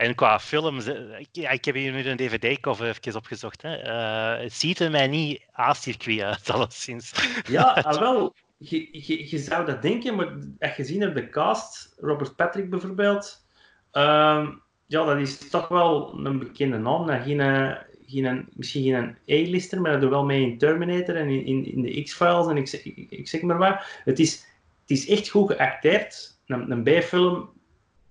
En 0.00 0.14
qua 0.14 0.38
films, 0.38 0.86
eh, 0.86 1.52
ik, 1.52 1.64
heb 1.64 1.74
hier 1.74 1.92
nu 1.92 2.04
een 2.04 2.16
dvd-cover 2.16 2.86
even 2.86 3.16
opgezocht. 3.16 3.62
Hè. 3.62 3.84
Uh, 3.86 4.42
het 4.42 4.52
ziet 4.52 4.78
er 4.78 4.90
mij 4.90 5.06
niet 5.06 5.46
A-circuit 5.58 6.20
uit, 6.20 6.50
alleszins. 6.54 7.12
Ja, 7.48 7.62
ah, 7.62 7.98
wel, 7.98 8.34
je, 8.56 9.28
je, 9.30 9.38
zou 9.38 9.66
dat 9.66 9.82
denken, 9.82 10.14
maar 10.16 10.28
je 10.76 10.84
ziet 10.84 11.04
op 11.04 11.14
de 11.14 11.28
cast, 11.28 11.94
Robert 11.98 12.36
Patrick 12.36 12.70
bijvoorbeeld, 12.70 13.46
uh, 13.92 14.48
ja, 14.86 15.04
dat 15.04 15.18
is 15.18 15.48
toch 15.48 15.68
wel 15.68 16.18
een 16.24 16.38
bekende 16.38 16.78
naam. 16.78 17.06
Dat 17.06 17.22
geen, 17.22 17.76
geen, 18.06 18.48
misschien 18.52 18.82
geen 18.82 19.16
A-lister, 19.46 19.80
maar 19.80 19.92
dat 19.92 20.00
doet 20.00 20.10
wel 20.10 20.24
mee 20.24 20.42
in 20.42 20.58
Terminator 20.58 21.16
en 21.16 21.28
in, 21.28 21.66
in, 21.66 21.82
de 21.82 22.02
X-Files 22.02 22.46
en 22.46 22.56
ik, 22.56 22.72
ik, 22.72 23.10
ik, 23.10 23.28
zeg 23.28 23.42
maar 23.42 23.58
wat. 23.58 23.82
Het 24.04 24.18
is, 24.18 24.32
het 24.80 24.90
is 24.90 25.08
echt 25.08 25.28
goed 25.28 25.52
geacteerd. 25.52 26.38
Een, 26.46 26.70
een 26.70 26.82
B-film, 26.82 27.50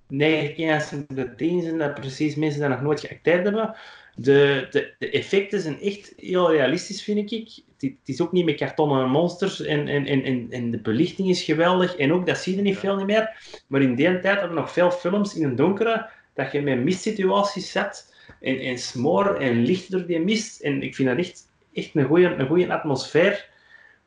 9 0.10 0.54
keer 0.54 0.90
de 1.08 1.36
10 1.36 1.62
zijn 1.62 1.78
dat 1.78 1.94
precies 1.94 2.36
mensen 2.36 2.62
dat 2.62 2.70
nog 2.70 2.82
nooit 2.82 3.00
geacteerd 3.00 3.44
hebben. 3.44 3.76
De, 4.16 4.68
de, 4.72 4.94
de, 4.98 5.10
effecten 5.10 5.62
zijn 5.62 5.82
echt 5.82 6.14
heel 6.18 6.52
realistisch, 6.52 7.04
vind 7.04 7.32
ik. 7.32 7.64
Het, 7.78 7.82
het 7.82 8.10
is 8.10 8.22
ook 8.22 8.32
niet 8.32 8.46
met 8.46 8.56
kartonnen 8.56 9.10
monsters 9.10 9.62
en, 9.62 9.88
en, 9.88 10.06
en, 10.06 10.48
en 10.52 10.72
de 10.72 10.80
belichting 10.80 11.30
is 11.30 11.44
geweldig. 11.44 11.96
En 11.96 12.14
ook, 12.14 12.26
dat 12.26 12.38
zie 12.38 12.56
je 12.56 12.62
niet 12.62 12.78
veel 12.78 12.96
niet 12.96 13.06
meer. 13.06 13.62
Maar 13.68 13.82
in 13.82 13.96
die 13.96 14.20
tijd 14.20 14.26
hadden 14.26 14.50
we 14.50 14.56
nog 14.56 14.72
veel 14.72 14.92
films 14.92 15.36
in 15.36 15.44
een 15.44 15.56
donkere, 15.56 16.10
dat 16.34 16.52
je 16.52 16.62
met 16.62 16.84
mistsituaties 16.84 17.72
zet 17.72 18.16
en, 18.42 18.60
en 18.60 18.78
smoor 18.78 19.36
en 19.36 19.66
licht 19.66 19.92
door 19.92 20.06
die 20.06 20.20
mist. 20.20 20.62
En 20.62 20.84
ik 20.84 20.96
vind 20.96 21.10
dat 21.10 21.18
echt, 21.18 21.52
echt 21.74 21.90
een 21.94 22.06
goede 22.06 22.26
een 22.26 22.48
goeie 22.48 22.72
atmosfeer. 22.72 23.50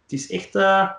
Het 0.03 0.13
is 0.13 0.31
echt... 0.31 0.55
Uh, 0.55 0.91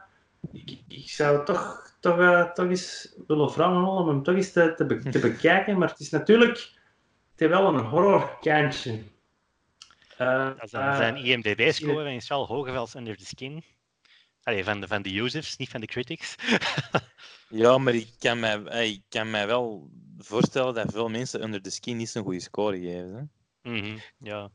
ik, 0.52 0.80
ik, 0.88 1.10
zou 1.10 1.46
toch, 1.46 1.96
toch, 2.00 2.18
uh, 2.18 2.52
toch 2.52 2.70
eens 2.70 3.16
willen 3.28 3.52
vragen 3.52 3.84
om 3.84 4.08
hem 4.08 4.24
toch 4.24 4.36
eens 4.36 4.52
te, 4.52 4.74
te, 4.76 5.10
te, 5.10 5.20
bekijken. 5.20 5.78
Maar 5.78 5.90
het 5.90 6.00
is 6.00 6.10
natuurlijk... 6.10 6.58
Het 7.32 7.40
heeft 7.40 7.52
wel 7.52 7.74
een 7.74 7.86
horrorkantje. 7.86 9.02
Uh, 10.20 10.52
zijn 10.64 11.16
IMDb-score 11.16 12.16
is 12.16 12.28
wel 12.28 12.46
hoger 12.46 12.78
als 12.78 12.96
Under 12.96 13.18
the 13.18 13.26
Skin. 13.26 13.64
Allee, 14.44 14.64
van 14.64 14.82
de, 14.82 14.88
van 14.88 15.02
de 15.02 15.20
users, 15.20 15.58
niet 15.58 15.70
van 15.70 15.82
de 15.82 15.88
critics. 15.88 16.36
ja, 17.50 17.78
maar 17.78 17.96
ik 17.96 18.10
kan 18.20 18.40
mij, 18.40 18.90
ik 18.90 19.02
kan 19.10 19.30
mij 19.30 19.48
wel 19.48 19.90
voorstellen 20.18 20.74
dat 20.74 20.92
veel 20.92 21.10
mensen 21.10 21.44
Under 21.44 21.62
the 21.62 21.70
Skin 21.70 21.98
niet 21.98 22.10
zo'n 22.10 22.24
goede 22.24 22.40
score 22.40 22.80
geven. 22.80 23.32
Hè? 23.62 23.72
Mm 23.72 24.02
ja. 24.18 24.52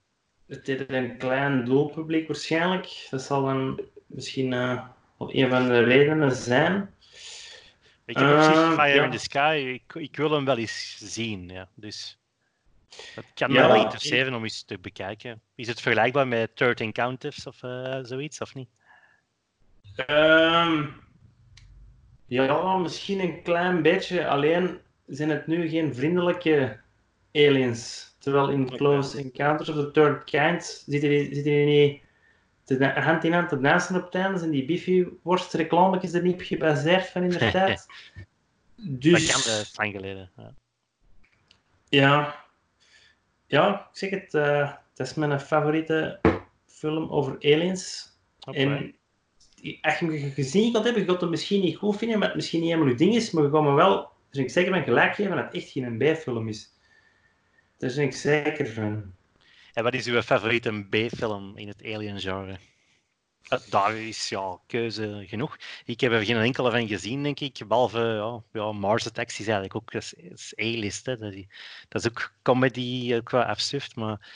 Het 0.46 0.68
is 0.68 0.80
een 0.86 1.16
klein 1.16 1.64
doelpubliek 1.64 2.26
waarschijnlijk. 2.26 3.06
Dat 3.10 3.22
zal 3.22 3.42
dan 3.44 3.80
misschien 4.06 4.52
uh, 4.52 4.86
een 5.18 5.48
van 5.48 5.68
de 5.68 5.82
redenen 5.82 6.32
zijn. 6.32 6.94
Ik 8.06 8.16
heb 8.16 8.26
uh, 8.26 8.34
precies 8.34 8.74
Fire 8.74 9.04
in 9.04 9.10
the 9.10 9.18
Sky. 9.18 9.80
Ik, 9.84 9.94
ik, 9.94 10.16
wil 10.16 10.30
hem 10.30 10.44
wel 10.44 10.58
eens 10.58 10.96
zien. 10.98 11.48
Ja. 11.48 11.68
Dus 11.74 12.18
het 13.14 13.24
kan 13.34 13.52
me 13.52 13.58
wel 13.58 13.74
interesseren 13.74 14.34
om 14.34 14.42
eens 14.42 14.62
te 14.62 14.78
bekijken. 14.78 15.40
Is 15.54 15.66
het 15.68 15.80
vergelijkbaar 15.80 16.28
met 16.28 16.56
13 16.56 16.92
Counters 16.92 17.46
of 17.46 17.62
uh, 17.62 17.98
zoiets, 18.02 18.40
of 18.40 18.54
niet? 18.54 18.68
Um, 20.06 20.94
ja, 22.26 22.76
misschien 22.76 23.20
een 23.20 23.42
klein 23.42 23.82
beetje. 23.82 24.28
Alleen 24.28 24.78
zijn 25.06 25.30
het 25.30 25.46
nu 25.46 25.68
geen 25.68 25.94
vriendelijke 25.94 26.80
aliens. 27.32 28.16
Terwijl 28.18 28.50
in 28.50 28.70
Close 28.76 29.18
Encounters 29.18 29.68
of 29.68 29.74
the 29.74 29.90
Third 29.90 30.24
Kind 30.24 30.84
zitten 30.86 31.10
die, 31.10 31.34
zitten 31.34 31.52
die 31.52 31.64
niet 31.64 32.02
hand 32.76 33.24
in 33.24 33.32
hand 33.32 33.48
te 33.48 33.60
dansen 33.60 34.02
op 34.02 34.10
tijdens 34.10 34.42
en 34.42 34.50
die 34.50 34.64
Biffy 34.64 35.06
worst 35.22 35.52
reclametjes 35.52 36.12
er 36.12 36.22
niet 36.22 36.34
op 36.34 36.40
gebaseerd 36.40 37.06
van 37.06 37.22
in 37.22 37.30
de 37.30 37.50
tijd. 37.58 37.86
dus... 38.76 39.26
Dat 39.26 39.32
kan 39.32 39.52
de 39.52 39.70
lang 39.74 39.92
geleden. 39.92 40.30
Ja. 40.36 40.54
ja. 41.88 42.44
ja. 43.46 43.88
ik 43.92 43.98
zeg 43.98 44.10
het. 44.10 44.34
Uh, 44.34 44.72
het 44.96 45.06
is 45.06 45.14
mijn 45.14 45.40
favoriete 45.40 46.20
film 46.66 47.10
over 47.10 47.36
aliens. 47.40 48.16
En 48.40 48.94
als 49.80 49.98
je 49.98 50.06
hem 50.06 50.32
gezien 50.32 50.72
gaat 50.74 50.84
hebben, 50.84 51.02
je 51.02 51.08
gaat 51.08 51.20
hem 51.20 51.30
misschien 51.30 51.60
niet 51.60 51.76
goed 51.76 51.96
vinden, 51.96 52.18
maar 52.18 52.28
het 52.28 52.36
misschien 52.36 52.60
niet 52.60 52.68
helemaal 52.68 52.90
je 52.90 52.96
ding 52.98 53.14
is, 53.14 53.30
maar 53.30 53.44
je 53.44 53.50
gaat 53.50 53.62
me 53.62 53.72
wel, 53.72 54.10
dus 54.30 54.40
ik 54.40 54.50
zeker 54.50 54.72
van 54.72 54.82
gelijk 54.82 55.14
geven 55.14 55.36
dat 55.36 55.44
het 55.44 55.54
echt 55.54 55.70
geen 55.70 55.98
B-film 55.98 56.48
is. 56.48 56.72
Daar 57.78 57.92
ben 57.94 58.04
ik 58.04 58.12
zeker 58.12 58.66
van. 58.66 59.16
En 59.78 59.84
wat 59.84 59.94
is 59.94 60.06
uw 60.06 60.22
favoriete 60.22 60.86
B-film 60.90 61.56
in 61.56 61.68
het 61.68 61.82
Alien-genre? 61.84 62.56
Eh, 63.48 63.58
daar 63.70 63.96
is 63.96 64.28
ja, 64.28 64.58
keuze 64.66 65.24
genoeg. 65.26 65.56
Ik 65.84 66.00
heb 66.00 66.12
er 66.12 66.24
geen 66.24 66.36
enkele 66.36 66.70
van 66.70 66.88
gezien, 66.88 67.22
denk 67.22 67.40
ik. 67.40 67.60
Behalve 67.68 67.98
ja, 67.98 68.42
ja, 68.52 68.72
Mars 68.72 69.06
Attacks 69.06 69.40
is 69.40 69.46
eigenlijk 69.46 69.74
ook 69.74 69.94
A-list. 70.60 71.04
Dat, 71.04 71.20
dat, 71.88 72.04
is 72.04 72.08
ook 72.08 72.32
comedy 72.42 73.12
eh, 73.12 73.22
qua 73.22 73.42
absurd. 73.42 73.96
Maar 73.96 74.30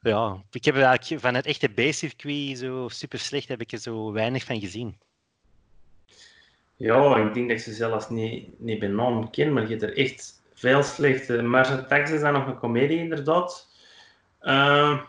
ja, 0.00 0.42
ik 0.50 0.64
heb 0.64 0.76
eigenlijk 0.76 1.22
van 1.22 1.34
het 1.34 1.46
echte 1.46 1.68
B-circuit 1.68 2.58
zo 2.58 2.88
super 2.88 3.18
slecht 3.18 3.48
heb 3.48 3.60
ik 3.60 3.72
er 3.72 3.78
zo 3.78 4.12
weinig 4.12 4.44
van 4.44 4.60
gezien. 4.60 4.98
Ja, 6.76 7.16
ik 7.16 7.34
denk 7.34 7.48
dat 7.48 7.56
ik 7.56 7.62
ze 7.62 7.72
zelfs 7.72 8.08
niet, 8.08 8.60
niet 8.60 8.78
bij 8.78 8.88
naam 8.88 9.30
ken, 9.30 9.52
maar 9.52 9.62
je 9.62 9.68
hebt 9.68 9.82
er 9.82 9.96
echt 9.96 10.42
veel 10.54 10.82
slechte. 10.82 11.42
Mars 11.42 11.68
Attacks 11.68 12.10
is 12.10 12.20
dan 12.20 12.32
nog 12.32 12.46
een 12.46 12.58
comedie, 12.58 12.98
inderdaad. 12.98 13.72
Uh, 14.44 15.00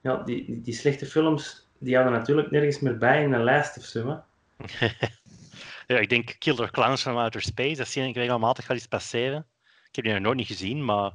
ja, 0.00 0.16
die, 0.16 0.44
die, 0.44 0.60
die, 0.60 0.74
slechte 0.74 1.06
films, 1.06 1.68
die 1.78 1.94
hadden 1.94 2.12
natuurlijk 2.12 2.50
nergens 2.50 2.80
meer 2.80 2.98
bij 2.98 3.22
in 3.22 3.30
de 3.30 3.38
lijst 3.38 3.78
of 3.78 3.84
zo. 3.84 4.22
ja, 5.86 5.98
ik 5.98 6.08
denk 6.08 6.36
Killer 6.38 6.70
Clowns 6.70 7.02
from 7.02 7.16
Outer 7.16 7.42
Space, 7.42 7.76
dat 7.76 7.88
zie 7.88 8.02
ik 8.02 8.14
regelmatig 8.14 8.66
wel 8.66 8.76
eens 8.76 8.86
passeren. 8.86 9.46
Ik 9.88 9.96
heb 9.96 10.04
die 10.04 10.14
nog 10.14 10.22
nooit 10.22 10.36
niet 10.36 10.46
gezien, 10.46 10.84
maar 10.84 11.12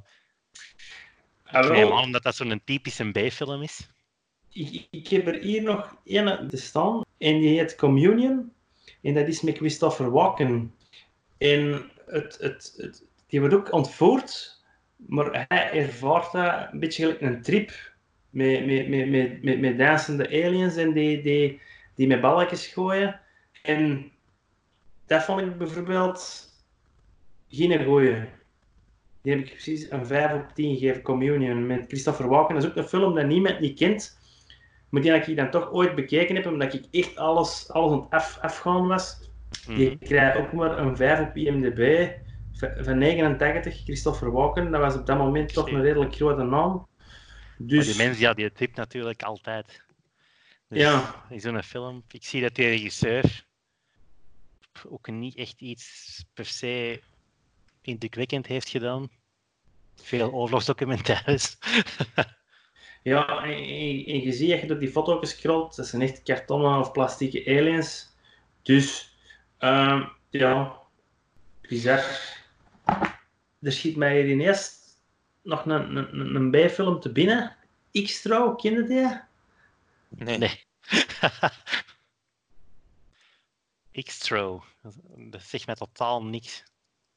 ik 1.51 1.69
neem 1.69 1.91
aan 1.91 2.11
dat 2.11 2.23
dat 2.23 2.35
zo'n 2.35 2.61
typische 2.63 3.11
B-film 3.11 3.61
is. 3.61 3.87
Ik, 4.49 4.87
ik, 4.91 5.07
heb 5.07 5.27
er 5.27 5.41
hier 5.41 5.61
nog 5.61 5.97
één 6.03 6.47
te 6.47 6.57
staan, 6.57 7.01
en 7.17 7.39
die 7.39 7.59
heet 7.59 7.75
Communion. 7.75 8.53
En 9.01 9.13
dat 9.13 9.27
is 9.27 9.41
met 9.41 9.57
Christopher 9.57 10.11
Walken. 10.11 10.75
En 11.37 11.91
het, 12.05 12.37
het, 12.39 12.73
het, 12.77 13.03
die 13.27 13.39
wordt 13.39 13.55
ook 13.55 13.71
ontvoerd, 13.71 14.54
maar 14.95 15.45
hij 15.47 15.71
ervaart 15.71 16.31
dat 16.31 16.67
een 16.71 16.79
beetje 16.79 17.03
gelijk 17.03 17.21
een 17.21 17.41
trip 17.41 17.71
met, 18.29 18.65
met, 18.65 18.87
met, 18.89 19.09
met, 19.09 19.43
met, 19.43 19.59
met 19.59 19.77
dansende 19.77 20.27
aliens 20.27 20.75
en 20.75 20.93
die, 20.93 21.21
die, 21.21 21.61
die 21.95 22.07
met 22.07 22.21
balletjes 22.21 22.67
gooien. 22.67 23.19
En 23.63 24.11
dat 25.05 25.23
vond 25.23 25.41
ik 25.41 25.57
bijvoorbeeld 25.57 26.49
geen 27.49 27.85
goeie. 27.85 28.15
Die 29.21 29.33
heb 29.33 29.45
ik 29.45 29.51
precies 29.51 29.91
een 29.91 30.05
5 30.05 30.33
op 30.33 30.51
10 30.53 30.77
gegeven, 30.77 31.01
Communion, 31.01 31.67
met 31.67 31.85
Christopher 31.87 32.27
Walken. 32.27 32.55
Dat 32.55 32.63
is 32.63 32.69
ook 32.69 32.75
een 32.75 32.87
film 32.87 33.15
dat 33.15 33.25
niemand 33.25 33.59
niet 33.59 33.79
kent, 33.79 34.19
maar 34.89 35.01
die 35.01 35.13
ik 35.13 35.35
dan 35.35 35.49
toch 35.49 35.71
ooit 35.71 35.95
bekeken 35.95 36.35
heb, 36.35 36.45
omdat 36.45 36.73
ik 36.73 36.85
echt 36.91 37.17
alles, 37.17 37.71
alles 37.71 37.91
aan 37.91 37.99
het 37.99 38.09
af, 38.09 38.37
afgaan 38.41 38.87
was. 38.87 39.29
Die 39.67 39.89
mm 39.89 39.99
krijgt 39.99 40.37
ook 40.37 40.53
maar 40.53 40.77
een 40.77 40.95
5 40.95 41.19
op 41.19 41.35
IMDb 41.35 42.09
van 42.57 42.97
89, 42.97 43.83
Christopher 43.83 44.31
Walken. 44.31 44.71
Dat 44.71 44.81
was 44.81 44.95
op 44.95 45.05
dat 45.05 45.17
moment 45.17 45.53
toch 45.53 45.71
een 45.71 45.81
redelijk 45.81 46.15
grote 46.15 46.43
naam. 46.43 46.87
Dus... 47.57 47.85
die 47.85 47.97
mensen 47.97 48.21
ja, 48.21 48.33
die 48.33 48.51
tip 48.51 48.75
natuurlijk 48.75 49.23
altijd. 49.23 49.83
Dus 50.69 50.79
ja. 50.79 51.25
In 51.29 51.39
zo'n 51.39 51.63
film. 51.63 52.03
Ik 52.11 52.23
zie 52.23 52.41
dat 52.41 52.55
die 52.55 52.67
regisseur 52.67 53.45
ook 54.89 55.07
niet 55.07 55.35
echt 55.35 55.61
iets 55.61 56.23
per 56.33 56.45
se 56.45 57.01
indrukwekkend 57.81 58.47
heeft 58.47 58.69
gedaan. 58.69 59.09
Veel 59.95 60.31
oorlogsdocumentaires. 60.31 61.57
ja, 63.03 63.43
en, 63.43 63.51
en, 64.05 64.21
je 64.21 64.31
ziet 64.31 64.49
dat 64.49 64.61
je 64.61 64.67
door 64.67 64.79
die 64.79 64.91
foto's 64.91 65.29
scrolt, 65.29 65.75
dat 65.75 65.87
zijn 65.87 66.01
echt 66.01 66.23
kartonnen 66.23 66.79
of 66.79 66.91
plastieke 66.91 67.45
aliens. 67.45 68.13
Dus, 68.61 69.17
uh, 69.59 70.09
ja, 70.29 70.79
bizar. 71.61 72.03
Er 73.65 73.71
schiet 73.71 73.95
mij 73.95 74.21
hier 74.21 74.29
ineens 74.29 74.79
nog 75.41 75.65
een, 75.65 75.95
een, 75.95 76.35
een 76.35 76.51
bijfilm 76.51 76.99
te 76.99 77.11
binnen. 77.11 77.55
X-Trouw, 77.91 78.55
ken 78.55 78.73
je 78.73 78.83
die? 78.83 79.19
Nee. 80.25 80.37
nee. 80.37 80.63
X-Trouw, 84.03 84.63
dat 85.17 85.41
zegt 85.41 85.65
mij 85.65 85.75
totaal 85.75 86.23
niks. 86.23 86.63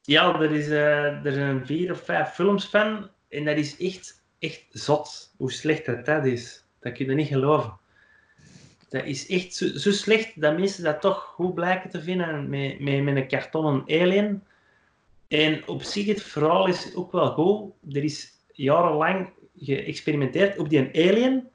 Ja, 0.02 0.40
er, 0.40 0.52
is, 0.52 0.66
uh, 0.66 1.24
er 1.24 1.32
zijn 1.32 1.66
vier 1.66 1.92
of 1.92 2.04
vijf 2.04 2.28
films 2.28 2.66
van. 2.66 3.10
En 3.28 3.44
dat 3.44 3.56
is 3.56 3.76
echt, 3.76 4.22
echt 4.38 4.64
zot 4.70 5.34
hoe 5.36 5.52
slecht 5.52 5.86
dat, 5.86 6.06
dat 6.06 6.24
is. 6.24 6.64
Dat 6.80 6.92
kun 6.92 7.06
je 7.06 7.14
niet 7.14 7.28
geloven. 7.28 7.78
Dat 8.88 9.04
is 9.04 9.26
echt 9.26 9.54
zo, 9.54 9.66
zo, 9.66 9.90
slecht 9.90 10.40
dat 10.40 10.58
mensen 10.58 10.84
dat 10.84 11.00
toch 11.00 11.22
goed 11.22 11.54
blijken 11.54 11.90
te 11.90 12.02
vinden 12.02 12.48
met, 12.48 12.80
met, 12.80 13.02
met 13.02 13.16
een 13.16 13.28
kartonnen 13.28 13.82
alien. 13.82 14.42
En 15.28 15.68
op 15.68 15.82
zich, 15.82 16.06
het 16.06 16.22
verhaal 16.22 16.66
is 16.66 16.94
ook 16.94 17.12
wel 17.12 17.32
goed. 17.32 17.94
Er 17.96 18.04
is 18.04 18.30
jarenlang 18.52 19.30
geëxperimenteerd 19.56 20.58
op 20.58 20.68
die 20.68 21.08
alien. 21.08 21.48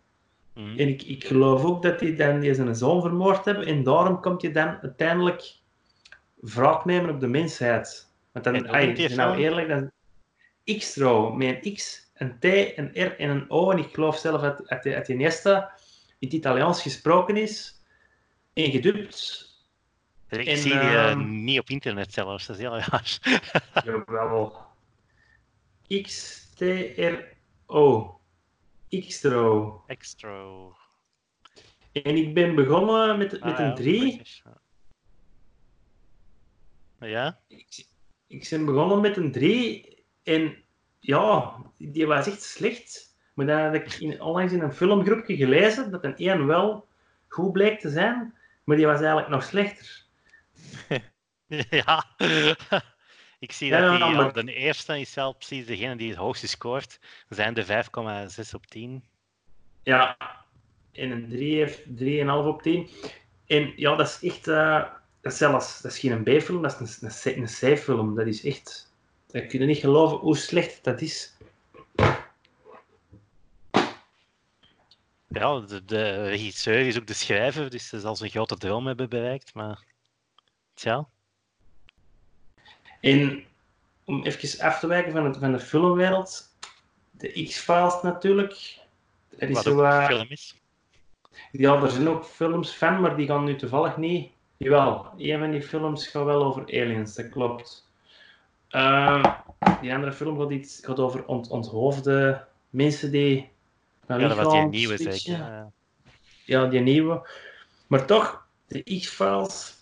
Mhm. 0.54 0.80
En 0.80 0.88
ik, 0.88 1.02
ik 1.04 1.26
geloof 1.26 1.64
ook 1.64 1.82
dat 1.82 2.00
die 2.00 2.16
dan 2.16 2.40
die 2.40 2.54
zijn 2.54 2.76
zoon 2.76 3.02
vermoord 3.02 3.46
hebben. 3.46 3.66
En 3.66 3.84
daarom 3.84 4.22
komt 4.22 4.42
je 4.42 4.52
dan 4.52 4.78
uiteindelijk 4.82 5.56
wraak 6.36 6.86
nemen 6.86 7.10
op 7.10 7.20
de 7.20 7.28
mensheid. 7.28 8.12
Want 8.32 8.46
dan, 8.46 8.70
ay, 8.70 9.10
nou 9.16 9.38
eerlijk, 9.38 9.68
dan 9.68 9.92
X-Trouw 10.78 11.32
met 11.32 11.66
een 11.66 11.74
X, 11.74 12.12
een 12.14 12.40
T, 12.40 12.44
een 12.78 12.92
R 12.94 13.16
en 13.18 13.30
een 13.30 13.50
O. 13.50 13.72
En 13.72 13.78
ik 13.78 13.94
geloof 13.94 14.18
zelf 14.18 14.42
dat, 14.42 14.58
dat, 14.58 14.84
dat 14.84 15.06
die 15.06 15.16
in 15.16 16.30
het 16.30 16.34
Italiaans 16.34 16.82
gesproken 16.82 17.38
is 17.38 17.82
en 18.54 18.72
gedubt. 18.72 19.52
Ik 20.40 20.48
en, 20.48 20.58
zie 20.58 20.72
die 20.72 20.92
uh, 20.92 21.16
niet 21.16 21.60
op 21.60 21.70
internet 21.70 22.14
zelfs, 22.14 22.46
dat 22.46 22.56
is 22.56 22.62
heel 22.62 22.78
raar. 22.78 23.20
Jawel. 23.86 24.66
X-T-R-O. 26.02 27.42
X-Trouw. 28.90 29.84
X-Trouw. 29.98 30.76
En 31.92 32.16
ik 32.16 32.34
ben 32.34 32.56
begonnen 32.56 33.18
met, 33.18 33.32
met 33.32 33.42
ah, 33.42 33.60
een 33.60 33.76
3. 33.76 34.22
Ja? 37.00 37.40
ik 38.28 38.48
ben 38.50 38.66
begonnen 38.66 39.02
met 39.02 39.18
een 39.18 39.32
3 39.32 40.06
en 40.24 40.56
ja, 41.00 41.56
die 41.78 42.08
was 42.08 42.28
echt 42.28 42.42
slecht. 42.42 43.16
Maar 43.34 43.46
dan 43.46 43.60
had 43.60 43.74
ik 43.74 43.94
in, 43.94 44.22
onlangs 44.22 44.54
in 44.54 44.62
een 44.62 44.74
filmgroepje 44.74 45.36
gelezen 45.36 45.92
dat 45.92 46.04
een 46.04 46.18
1 46.18 46.46
wel 46.46 46.88
goed 47.28 47.52
bleek 47.52 47.80
te 47.80 47.90
zijn, 47.90 48.34
maar 48.64 48.78
die 48.78 48.86
was 48.86 49.00
eigenlijk 49.00 49.30
nog 49.30 49.44
slechter. 49.44 50.03
ja, 51.70 52.06
ik 53.40 53.52
zie 53.52 53.72
dat 53.72 53.92
die, 53.92 54.16
maar... 54.16 54.34
de 54.34 54.54
eerste 54.54 55.00
is 55.00 55.12
zelf 55.12 55.38
precies 55.38 55.66
degene 55.66 55.96
die 55.96 56.10
het 56.10 56.18
hoogste 56.18 56.48
scoort. 56.48 57.00
zijn 57.30 57.54
de 57.54 57.66
5,6 57.66 58.50
op 58.54 58.66
10. 58.66 59.04
Ja, 59.84 60.18
en 60.92 61.12
een 61.12 61.30
3 61.30 61.56
heeft 61.56 61.80
3,5 61.80 62.48
op 62.48 62.62
10. 62.62 62.90
En 63.48 63.74
ja, 63.76 63.96
dat 63.96 64.08
is 64.08 64.30
echt... 64.30 64.48
Uh, 64.48 64.84
dat 65.22 65.32
is 65.32 65.38
zelfs, 65.38 65.82
dat 65.82 65.92
is 65.92 66.00
geen 66.00 66.24
B-film, 66.24 66.62
dat 66.62 66.82
is 66.82 67.02
een, 67.02 67.34
een, 67.34 67.42
een 67.42 67.76
C-film. 67.76 68.16
Dat 68.16 68.28
is 68.28 68.44
echt, 68.44 68.94
dat 69.32 69.46
kun 69.46 69.60
je 69.60 69.66
niet 69.66 69.78
geloven 69.78 70.18
hoe 70.18 70.38
slecht 70.38 70.84
dat 70.84 71.02
is. 71.02 71.38
Ja, 75.28 75.60
de, 75.60 75.86
de 75.86 76.28
regisseur 76.28 76.88
is 76.88 76.98
ook 76.98 77.08
de 77.08 77.14
schrijver, 77.14 77.70
dus 77.70 77.88
ze 77.88 78.00
zal 78.00 78.16
zijn 78.16 78.30
grote 78.30 78.58
droom 78.58 78.88
hebben 78.88 79.10
bereikt, 79.10 79.54
maar 79.54 79.84
tja. 80.74 81.08
En 83.00 83.44
om 84.04 84.24
even 84.24 84.60
af 84.66 84.80
te 84.80 84.88
wijken 84.88 85.12
van, 85.12 85.26
het, 85.26 85.38
van 85.38 85.52
de 85.52 85.60
filmwereld, 85.60 86.56
de 87.12 87.44
X-Files 87.44 88.02
natuurlijk. 88.02 88.80
Dat 89.30 89.50
is 89.50 89.64
Wat 89.64 90.06
film 90.06 90.30
is. 90.30 90.56
Ja, 91.52 91.82
er 91.82 91.90
zijn 91.90 92.10
ook 92.10 92.26
films 92.26 92.76
van, 92.76 93.02
maar 93.02 93.16
die 93.16 93.28
gaan 93.28 93.44
nu 93.44 93.56
toevallig 93.56 93.98
niet 93.98 94.32
Jawel, 94.64 95.12
een 95.18 95.40
van 95.40 95.52
die 95.52 95.62
films 95.62 96.08
gaat 96.08 96.26
wel 96.26 96.44
over 96.44 96.62
aliens, 96.62 97.16
dat 97.16 97.30
klopt. 97.30 97.88
Uh, 98.72 99.36
die 99.82 99.94
andere 99.94 100.14
film 100.14 100.40
gaat, 100.40 100.50
iets, 100.50 100.80
gaat 100.82 101.00
over 101.00 101.26
ont, 101.26 101.50
onthoofde 101.50 102.46
mensen 102.70 103.12
die... 103.12 103.52
Ja, 104.08 104.18
dat 104.18 104.36
was 104.36 104.54
die 104.54 104.62
nieuwe 104.62 104.98
zeker. 104.98 105.72
Ja, 106.46 106.66
die 106.66 106.80
nieuwe. 106.80 107.30
Maar 107.88 108.06
toch, 108.06 108.48
de 108.68 108.84
X-Files, 108.84 109.76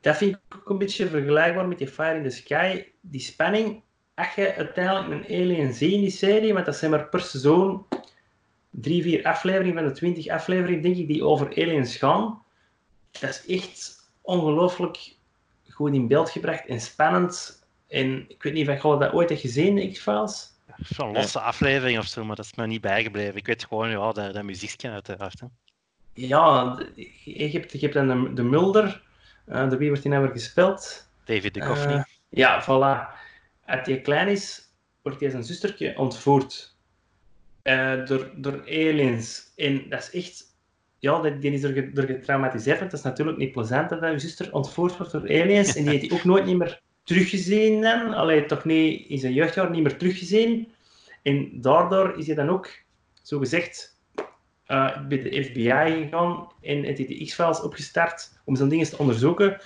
dat 0.00 0.16
vind 0.16 0.34
ik 0.34 0.56
ook 0.56 0.70
een 0.70 0.78
beetje 0.78 1.08
vergelijkbaar 1.08 1.68
met 1.68 1.78
die 1.78 1.88
Fire 1.88 2.16
in 2.16 2.22
the 2.22 2.30
Sky. 2.30 2.84
Die 3.00 3.20
spanning, 3.20 3.82
als 4.14 4.34
je 4.34 4.54
uiteindelijk 4.54 5.28
een 5.28 5.42
alien 5.42 5.72
ziet 5.72 5.92
in 5.92 6.00
die 6.00 6.10
serie, 6.10 6.54
want 6.54 6.66
dat 6.66 6.76
zijn 6.76 6.90
maar 6.90 7.08
per 7.08 7.20
seizoen 7.20 7.86
drie, 8.70 9.02
vier 9.02 9.24
afleveringen 9.24 9.74
van 9.74 9.88
de 9.88 9.92
twintig 9.92 10.28
afleveringen, 10.28 10.82
denk 10.82 10.96
ik, 10.96 11.06
die 11.06 11.24
over 11.24 11.48
aliens 11.48 11.96
gaan. 11.96 12.42
Dat 13.10 13.30
is 13.30 13.46
echt 13.56 14.10
ongelooflijk 14.20 15.16
goed 15.68 15.94
in 15.94 16.08
beeld 16.08 16.30
gebracht 16.30 16.66
en 16.66 16.80
spannend. 16.80 17.64
En 17.88 18.24
ik 18.28 18.42
weet 18.42 18.52
niet 18.52 18.68
of 18.68 18.82
je 18.82 18.98
dat 18.98 19.12
ooit 19.12 19.28
hebt 19.28 19.40
gezien, 19.40 19.74
de 19.74 19.90
X-Files. 19.90 20.48
Zo'n 20.76 21.12
losse 21.12 21.40
aflevering 21.40 21.98
of 21.98 22.06
zo, 22.06 22.24
maar 22.24 22.36
dat 22.36 22.44
is 22.44 22.54
me 22.54 22.66
niet 22.66 22.80
bijgebleven. 22.80 23.36
Ik 23.36 23.46
weet 23.46 23.64
gewoon, 23.64 23.90
ja, 23.90 24.12
dat, 24.12 24.34
dat 24.34 24.42
muziekje 24.42 24.90
uiteraard. 24.90 25.40
Hè. 25.40 25.46
Ja, 26.14 26.78
je 27.24 27.48
hebt, 27.48 27.72
je 27.72 27.78
hebt 27.78 27.94
dan 27.94 28.08
de, 28.08 28.32
de 28.32 28.42
Mulder, 28.42 29.02
door 29.50 29.78
wie 29.78 29.88
wordt 29.88 30.02
hij 30.02 30.12
nou 30.12 30.24
weer 30.24 30.32
gespeeld? 30.32 31.08
David 31.24 31.54
de 31.54 31.60
Duchovny. 31.60 31.94
Uh, 31.94 32.02
ja, 32.28 32.62
voilà. 32.62 33.18
Als 33.66 33.86
hij 33.86 34.00
klein 34.00 34.28
is, 34.28 34.62
wordt 35.02 35.20
hij 35.20 35.30
zijn 35.30 35.44
zustertje 35.44 35.98
ontvoerd. 35.98 36.76
Uh, 37.62 38.06
door, 38.06 38.30
door 38.36 38.60
aliens. 38.62 39.52
En 39.56 39.88
dat 39.88 40.00
is 40.00 40.10
echt... 40.10 40.48
Ja, 40.98 41.20
die, 41.20 41.52
is 41.52 41.62
er, 41.62 41.98
er 41.98 42.06
getraumatiseerd, 42.06 42.78
want 42.78 42.90
dat 42.90 43.00
is 43.00 43.06
natuurlijk 43.06 43.38
niet 43.38 43.52
plezant 43.52 43.88
dat 43.88 44.00
je 44.00 44.18
zuster 44.18 44.52
ontvoerd 44.52 44.96
wordt 44.96 45.12
door 45.12 45.22
aliens. 45.22 45.76
En 45.76 45.82
die 45.82 45.92
heeft 45.92 46.10
hij 46.10 46.18
ook 46.18 46.24
nooit 46.24 46.44
niet 46.44 46.58
meer 46.58 46.80
teruggezien 47.04 47.80
dan. 47.80 48.14
Alleen 48.14 48.46
toch 48.46 48.64
niet 48.64 49.08
in 49.08 49.18
zijn 49.18 49.32
jeugdjaar 49.32 49.70
niet 49.70 49.82
meer 49.82 49.96
teruggezien. 49.96 50.72
En 51.22 51.60
daardoor 51.60 52.18
is 52.18 52.26
hij 52.26 52.34
dan 52.34 52.48
ook, 52.48 52.68
zo 53.22 53.38
gezegd, 53.38 53.99
uh, 54.70 55.06
bij 55.08 55.22
de 55.22 55.44
FBI 55.44 56.02
gegaan 56.02 56.48
en 56.62 56.82
heeft 56.82 56.98
hij 56.98 57.06
de 57.06 57.24
X-Files 57.24 57.60
opgestart 57.60 58.40
om 58.44 58.56
zo'n 58.56 58.68
dingen 58.68 58.88
te 58.90 58.98
onderzoeken. 58.98 59.60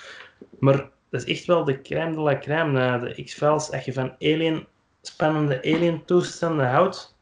Maar 0.58 0.90
dat 1.10 1.26
is 1.26 1.36
echt 1.36 1.44
wel 1.44 1.64
de 1.64 1.82
crème 1.82 2.14
de 2.14 2.20
la 2.20 2.38
crème, 2.38 3.00
de 3.00 3.22
X-Files, 3.24 3.70
als 3.70 3.84
je 3.84 3.92
van 3.92 4.14
alien, 4.18 4.66
spannende 5.02 5.58
alien-toestanden 5.62 6.70
houdt. 6.70 7.16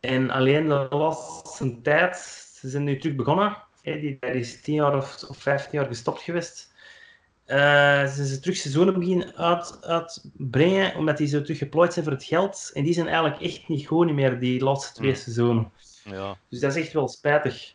En 0.00 0.30
alleen 0.30 0.68
de 0.68 0.86
laatste 0.90 1.80
tijd, 1.82 2.16
ze 2.54 2.68
zijn 2.68 2.84
nu 2.84 2.98
terug 2.98 3.16
begonnen. 3.16 3.56
die, 3.82 4.16
daar 4.20 4.34
is 4.34 4.60
tien 4.60 4.74
jaar 4.74 4.96
of, 4.96 5.24
of 5.28 5.36
vijftien 5.36 5.78
jaar 5.78 5.88
gestopt 5.88 6.22
geweest. 6.22 6.72
Uh, 7.46 8.06
ze 8.06 8.24
zijn 8.24 8.40
terug 8.40 8.56
seizoenen 8.56 8.98
beginnen 8.98 9.36
uit, 9.36 9.78
uitbrengen, 9.84 10.94
omdat 10.94 11.16
die 11.16 11.26
zo 11.26 11.42
terug 11.42 11.58
geplooid 11.58 11.92
zijn 11.92 12.04
voor 12.04 12.14
het 12.14 12.24
geld. 12.24 12.70
En 12.74 12.84
die 12.84 12.92
zijn 12.92 13.06
eigenlijk 13.06 13.40
echt 13.40 13.68
niet 13.68 13.86
goed 13.86 14.12
meer, 14.12 14.38
die 14.38 14.62
laatste 14.62 14.94
twee 14.94 15.12
hmm. 15.12 15.20
seizoenen. 15.20 15.72
Ja. 16.04 16.36
Dus 16.48 16.60
dat 16.60 16.76
is 16.76 16.82
echt 16.82 16.92
wel 16.92 17.08
spijtig. 17.08 17.74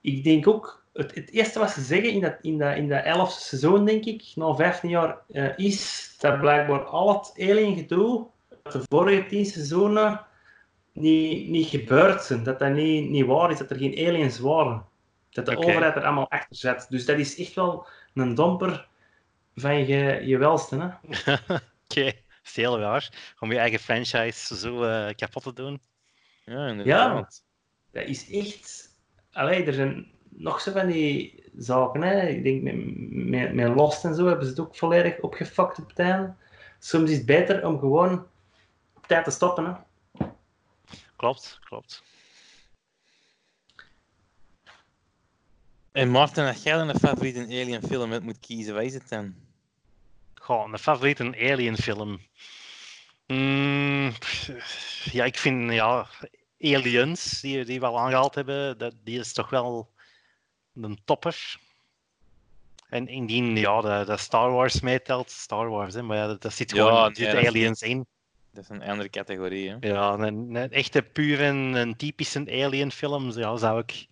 Ik 0.00 0.24
denk 0.24 0.46
ook, 0.46 0.84
het, 0.92 1.14
het 1.14 1.30
eerste 1.32 1.58
wat 1.58 1.70
ze 1.70 1.82
zeggen 1.82 2.10
in 2.10 2.20
dat, 2.20 2.36
in 2.40 2.58
dat, 2.58 2.76
in 2.76 2.88
dat 2.88 3.04
elfde 3.04 3.40
seizoen, 3.40 3.84
denk 3.84 4.04
ik, 4.04 4.32
na 4.34 4.54
15 4.54 4.90
jaar, 4.90 5.18
uh, 5.28 5.58
is 5.58 6.14
dat 6.18 6.40
blijkbaar 6.40 6.84
al 6.84 7.18
het 7.18 7.32
alien 7.48 7.76
gedoe 7.76 8.26
de 8.72 8.82
vorige 8.88 9.26
tien 9.26 9.46
seizoenen 9.46 10.26
niet, 10.92 11.48
niet 11.48 11.68
gebeurd 11.68 12.22
zijn. 12.22 12.42
Dat 12.42 12.58
dat 12.58 12.72
niet, 12.72 13.10
niet 13.10 13.26
waar 13.26 13.50
is, 13.50 13.58
dat 13.58 13.70
er 13.70 13.76
geen 13.76 14.08
aliens 14.08 14.38
waren. 14.38 14.84
Dat 15.30 15.46
de 15.46 15.56
overheid 15.56 15.96
er 15.96 16.04
allemaal 16.04 16.30
achter 16.30 16.56
zet. 16.56 16.86
Dus 16.88 17.04
dat 17.04 17.18
is 17.18 17.38
echt 17.38 17.54
wel 17.54 17.86
een 18.14 18.34
domper 18.34 18.88
van 19.54 19.86
je, 19.86 20.26
je 20.26 20.38
welste. 20.38 20.76
Oké, 20.76 21.50
okay. 21.88 22.22
heel 22.54 22.78
waar. 22.78 23.34
Om 23.38 23.52
je 23.52 23.58
eigen 23.58 23.78
franchise 23.78 24.56
zo 24.56 24.84
uh, 24.84 25.08
kapot 25.14 25.42
te 25.42 25.52
doen. 25.52 25.80
Ja, 26.46 26.66
inderdaad. 26.66 27.42
Ja, 27.92 28.00
dat 28.00 28.08
is 28.08 28.30
echt... 28.30 28.94
Allee, 29.32 29.64
er 29.64 29.72
zijn 29.72 30.12
nog 30.28 30.60
zo 30.60 30.72
van 30.72 30.86
die 30.86 31.44
zaken. 31.56 32.02
Hè. 32.02 32.26
Ik 32.26 32.42
denk, 32.42 32.62
met, 32.62 32.74
met, 33.28 33.54
met 33.54 33.74
Lost 33.74 34.04
en 34.04 34.14
zo 34.14 34.26
hebben 34.26 34.44
ze 34.44 34.50
het 34.50 34.60
ook 34.60 34.76
volledig 34.76 35.20
opgefakt 35.20 35.78
op 35.78 35.88
het 35.88 35.98
einde. 35.98 36.34
Soms 36.78 37.10
is 37.10 37.16
het 37.16 37.26
beter 37.26 37.66
om 37.66 37.78
gewoon 37.78 38.26
op 38.94 39.06
tijd 39.06 39.24
te 39.24 39.30
stoppen. 39.30 39.64
Hè. 39.64 40.26
Klopt, 41.16 41.58
klopt. 41.64 42.02
En 45.92 46.10
Maarten, 46.10 46.46
als 46.46 46.62
jij 46.62 46.76
dan 46.76 46.88
een 46.88 46.98
favoriete 46.98 47.40
alien 47.40 47.82
film 47.82 48.10
hebt 48.10 48.24
moet 48.24 48.38
kiezen, 48.38 48.74
wat 48.74 48.82
is 48.82 48.94
het 48.94 49.08
dan? 49.08 49.34
Goh, 50.34 50.68
een 50.72 50.78
favoriete 50.78 51.24
alien 51.24 51.76
film. 51.76 52.20
Mm, 53.26 54.12
ja, 55.04 55.24
ik 55.24 55.36
vind 55.36 55.72
ja, 55.72 56.06
Aliens, 56.60 57.40
die, 57.40 57.64
die 57.64 57.80
we 57.80 57.86
al 57.86 57.98
aangehaald 57.98 58.34
hebben, 58.34 58.78
dat, 58.78 58.94
die 59.04 59.18
is 59.18 59.32
toch 59.32 59.50
wel 59.50 59.90
een 60.74 60.98
topper. 61.04 61.56
En 62.88 63.08
indien 63.08 63.56
ja, 63.56 63.80
de, 63.80 64.04
de 64.06 64.16
Star 64.16 64.50
Wars 64.50 64.80
meetelt, 64.80 65.30
Star 65.30 65.68
Wars, 65.68 65.94
hè, 65.94 66.02
maar 66.02 66.16
ja, 66.16 66.34
dat, 66.34 66.52
zit 66.52 66.72
gewoon 66.72 67.12
ja, 67.14 67.32
nee, 67.32 67.48
Aliens 67.48 67.82
in. 67.82 68.06
Dat 68.52 68.64
is 68.64 68.70
een 68.70 68.82
andere 68.82 69.10
categorie. 69.10 69.70
Hè? 69.70 69.76
Ja, 69.80 70.12
een, 70.12 70.54
een 70.54 70.72
echte 70.72 71.02
pure, 71.02 71.44
een 71.44 71.96
typische 71.96 72.64
alien 72.64 72.90
film 72.90 73.32
ja, 73.32 73.56
zou 73.56 73.82
ik 73.86 74.06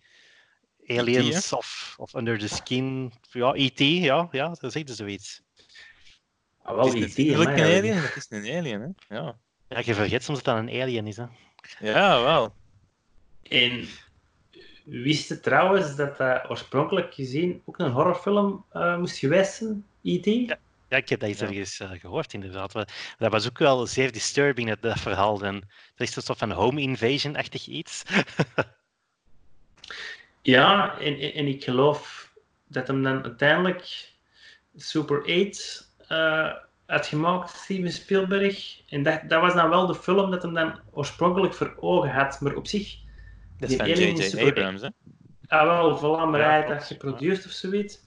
Aliens 0.87 1.53
of, 1.53 1.95
of 1.97 2.13
Under 2.13 2.39
the 2.39 2.47
Skin, 2.47 3.13
ja, 3.31 3.53
E.T., 3.53 3.79
ja, 3.79 4.27
ja, 4.31 4.47
dat 4.47 4.63
is 4.63 4.75
echt 4.75 4.95
zoiets. 4.95 5.41
Ah, 6.61 6.75
wel, 6.75 6.95
E.T. 6.95 7.17
is 7.17 7.39
een 7.39 7.47
alien, 7.47 8.01
dat 8.01 8.15
is 8.15 8.25
een 8.29 8.57
alien, 8.57 8.81
hè? 8.81 9.15
Ja. 9.15 9.37
Ja, 9.67 9.81
je 9.85 9.93
vergeet 9.93 10.23
soms 10.23 10.43
dat 10.43 10.55
dat 10.55 10.63
een 10.63 10.81
alien 10.81 11.07
is, 11.07 11.17
hè? 11.17 11.25
Ja, 11.79 12.21
wel. 12.21 12.53
En 13.43 13.87
wist 14.83 15.27
je 15.27 15.39
trouwens 15.39 15.95
dat 15.95 16.17
dat 16.17 16.49
oorspronkelijk 16.49 17.13
gezien 17.13 17.61
ook 17.65 17.79
een 17.79 17.91
horrorfilm 17.91 18.65
uh, 18.73 18.97
moest 18.97 19.17
geweest 19.17 19.53
zijn, 19.53 19.85
E.T.? 20.03 20.25
Ja. 20.25 20.57
ja. 20.89 20.97
ik 20.97 21.09
heb 21.09 21.19
dat 21.19 21.29
iets 21.29 21.39
ja. 21.39 21.47
ergens 21.47 21.79
uh, 21.79 21.91
gehoord, 21.91 22.33
inderdaad. 22.33 22.73
Dat 23.17 23.31
was 23.31 23.47
ook 23.47 23.57
wel 23.57 23.87
zeer 23.87 24.11
disturbing, 24.11 24.69
dat, 24.69 24.81
dat 24.81 24.99
verhaal. 24.99 25.41
En 25.41 25.59
dat 25.95 26.07
is 26.07 26.15
een 26.15 26.21
soort 26.21 26.37
van 26.37 26.51
home 26.51 26.81
invasion-achtig 26.81 27.67
iets. 27.67 28.03
ja, 30.41 30.99
en, 30.99 31.33
en 31.33 31.47
ik 31.47 31.63
geloof 31.63 32.31
dat 32.67 32.87
hem 32.87 33.03
dan 33.03 33.23
uiteindelijk 33.23 34.13
Super 34.75 35.21
8 35.21 35.93
uh, 36.11 36.53
uitgemaakt, 36.85 37.49
Steven 37.49 37.91
Spielberg. 37.91 38.81
En 38.89 39.03
dat, 39.03 39.21
dat 39.27 39.41
was 39.41 39.53
dan 39.53 39.69
wel 39.69 39.87
de 39.87 39.95
film 39.95 40.31
dat 40.31 40.41
hem 40.41 40.53
dan 40.53 40.79
oorspronkelijk 40.91 41.53
voor 41.53 41.75
ogen 41.79 42.09
had. 42.09 42.41
Maar 42.41 42.55
op 42.55 42.67
zich... 42.67 42.97
Dat 43.59 43.69
is 43.69 43.75
van 43.75 43.89
J.J. 43.89 44.47
Abrams, 44.47 44.81
hè? 44.81 44.87
Ah, 45.47 45.63
wel, 45.63 45.97
voilà, 45.97 46.29
maar 46.29 46.41
hij 46.41 46.59
had 46.59 46.67
dat 46.67 46.83
geproduceerd 46.83 47.45
of 47.45 47.51
zoiets. 47.51 47.99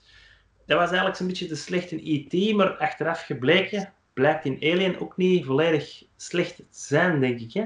Dat 0.67 0.79
was 0.79 0.87
eigenlijk 0.89 1.17
zo'n 1.17 1.27
beetje 1.27 1.49
de 1.49 1.55
slechte 1.55 2.03
IT, 2.03 2.57
maar 2.57 2.77
achteraf 2.77 3.25
gebleken 3.25 3.93
blijkt 4.13 4.45
in 4.45 4.59
Alien 4.61 5.01
ook 5.01 5.17
niet 5.17 5.45
volledig 5.45 6.03
slecht 6.17 6.57
te 6.57 6.65
zijn, 6.71 7.21
denk 7.21 7.41
ik, 7.41 7.53
hè? 7.53 7.65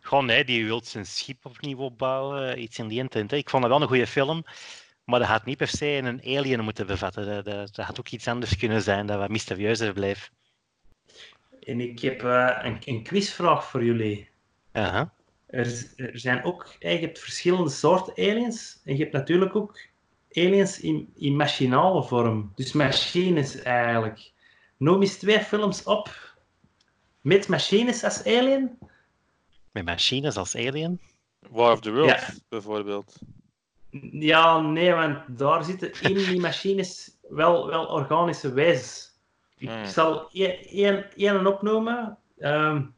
Gewoon, 0.00 0.26
nee, 0.26 0.44
die 0.44 0.64
wil 0.64 0.80
zijn 0.84 1.06
schip 1.06 1.46
opnieuw 1.46 1.78
opbouwen, 1.78 2.62
iets 2.62 2.78
in 2.78 2.88
die 2.88 2.98
intent. 2.98 3.32
Ik 3.32 3.50
vond 3.50 3.62
het 3.62 3.72
wel 3.72 3.82
een 3.82 3.88
goede 3.88 4.06
film. 4.06 4.44
Maar 5.04 5.18
dat 5.18 5.28
had 5.28 5.44
niet 5.44 5.56
per 5.56 5.68
se 5.68 5.86
een 5.86 6.20
alien 6.24 6.64
moeten 6.64 6.86
bevatten. 6.86 7.26
Dat, 7.26 7.44
dat, 7.44 7.74
dat 7.74 7.86
had 7.86 7.98
ook 7.98 8.08
iets 8.08 8.28
anders 8.28 8.56
kunnen 8.56 8.82
zijn 8.82 9.06
dat 9.06 9.18
wat 9.18 9.28
mysterieuzer 9.28 9.92
bleef. 9.92 10.30
En 11.60 11.80
ik 11.80 12.00
heb 12.00 12.22
uh, 12.22 12.58
een, 12.62 12.78
een, 12.84 13.02
quizvraag 13.02 13.64
voor 13.64 13.84
jullie. 13.84 14.28
Uh 14.72 15.02
er, 15.46 15.92
er, 15.96 16.18
zijn 16.18 16.44
ook, 16.44 16.76
je 16.78 16.88
hebt 16.88 17.18
verschillende 17.18 17.70
soorten 17.70 18.12
aliens. 18.16 18.80
En 18.84 18.96
je 18.96 19.02
hebt 19.02 19.12
natuurlijk 19.12 19.56
ook 19.56 19.80
aliens 20.32 20.80
in, 20.80 21.12
in 21.14 21.36
machinale 21.36 22.02
vorm. 22.02 22.52
Dus 22.54 22.72
machines 22.72 23.62
eigenlijk. 23.62 24.32
Noem 24.76 25.02
eens 25.02 25.16
twee 25.16 25.40
films 25.40 25.82
op 25.82 26.34
met 27.20 27.48
machines 27.48 28.04
als 28.04 28.24
alien. 28.24 28.78
Met 29.72 29.84
machines 29.84 30.36
als 30.36 30.56
alien? 30.56 31.00
War 31.50 31.72
of 31.72 31.80
the 31.80 31.92
Worlds, 31.92 32.40
bijvoorbeeld. 32.48 33.18
Ja, 34.02 34.60
nee, 34.60 34.92
want 34.92 35.38
daar 35.38 35.64
zitten 35.64 35.92
in 36.00 36.14
die 36.14 36.40
machines 36.40 37.18
wel, 37.28 37.66
wel 37.66 37.86
organische 37.86 38.52
wezens. 38.52 39.18
Ik 39.56 39.68
hmm. 39.68 39.84
zal 39.84 40.30
één 40.30 41.46
opnoemen. 41.46 42.18
Um, 42.38 42.94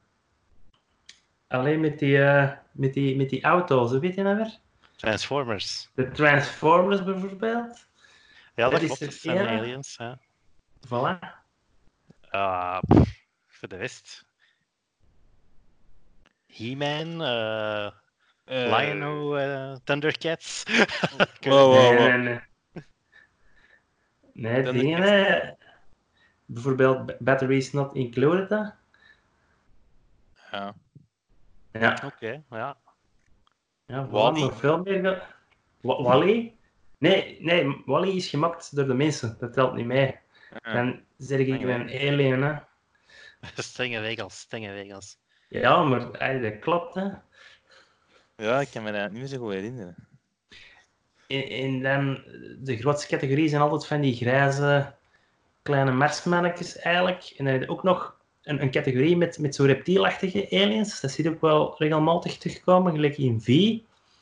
alleen 1.47 1.81
met 1.81 1.99
die, 1.99 2.17
uh, 2.17 2.53
met, 2.73 2.95
die, 2.95 3.17
met 3.17 3.31
die 3.31 3.43
auto's, 3.43 3.93
weet 3.93 4.15
je 4.15 4.23
nou 4.23 4.37
weer? 4.37 4.59
Transformers. 4.97 5.91
De 5.95 6.11
Transformers 6.11 7.05
bijvoorbeeld. 7.05 7.87
Ja, 8.55 8.69
dat, 8.69 8.81
dat 8.81 9.01
is 9.01 9.21
de 9.21 9.49
aliens. 9.49 9.97
Hè. 9.97 10.13
Voilà. 10.87 11.19
Uh, 12.33 12.79
voor 13.47 13.69
de 13.69 13.77
rest. 13.77 14.25
He-Man. 16.47 17.23
Uh, 17.23 17.91
Eh, 18.47 18.79
Lion 18.79 19.03
uh, 19.39 19.77
Thundercats. 19.85 20.63
Wow, 21.43 21.51
wow, 21.51 21.73
Nee, 21.73 21.97
wow. 21.97 22.07
nee, 22.07 22.19
nee. 22.19 22.41
Nee, 24.33 24.73
dingen, 24.73 25.57
bijvoorbeeld 26.47 27.19
batteries 27.19 27.73
not 27.73 27.95
included. 27.95 28.49
Hè? 28.51 28.63
Ja. 30.57 30.75
Ja, 31.73 32.03
Oké, 32.05 32.43
ja. 32.51 32.77
ja 33.87 34.07
Wall-E? 34.09 34.41
Nog 34.41 34.59
veel 34.59 34.83
meer. 34.83 35.01
ge- 35.01 35.23
Wa- 35.81 36.03
Wall-E? 36.03 36.53
Nee, 36.99 37.37
nee, 37.41 37.83
Wall-E 37.87 38.11
is 38.11 38.29
gemaakt 38.29 38.77
door 38.77 38.87
de 38.87 38.95
mensen. 38.95 39.37
Dat 39.39 39.53
telt 39.53 39.75
niet 39.75 39.87
mee. 39.87 40.19
Dan 40.63 41.01
zeg 41.17 41.39
ik 41.39 41.49
een 41.63 41.91
alien. 41.91 42.43
Hè? 42.43 42.55
Strenge 43.63 44.01
regels, 44.01 44.39
strenge 44.39 44.73
regels. 44.73 45.19
Ja, 45.49 45.83
maar 45.83 46.41
dat 46.43 46.59
klopt. 46.59 46.95
Hè? 46.95 47.09
Ja, 48.37 48.61
ik 48.61 48.69
kan 48.73 48.83
me 48.83 48.93
dat 48.93 49.11
niet 49.11 49.21
meer 49.21 49.29
zo 49.29 49.39
goed 49.39 49.53
herinneren. 49.53 49.95
En, 51.29 51.49
en 51.49 51.83
dan, 51.83 52.23
de 52.59 52.77
grootste 52.77 53.09
categorie 53.09 53.49
zijn 53.49 53.63
altijd 53.63 53.87
van 53.87 54.01
die 54.01 54.15
grijze 54.15 54.95
kleine 55.63 55.93
marsmannetjes 55.93 56.79
eigenlijk. 56.79 57.35
En 57.37 57.45
dan 57.45 57.53
heb 57.53 57.63
je 57.63 57.69
ook 57.69 57.83
nog 57.83 58.17
een, 58.43 58.63
een 58.63 58.71
categorie 58.71 59.17
met, 59.17 59.39
met 59.39 59.55
zo 59.55 59.65
reptielachtige 59.65 60.47
aliens. 60.51 61.01
Dat 61.01 61.11
ziet 61.11 61.27
ook 61.27 61.41
wel 61.41 61.75
regelmatig 61.79 62.39
terugkomen, 62.39 62.93
gelijk 62.93 63.19
in 63.19 63.41
V. 63.41 63.47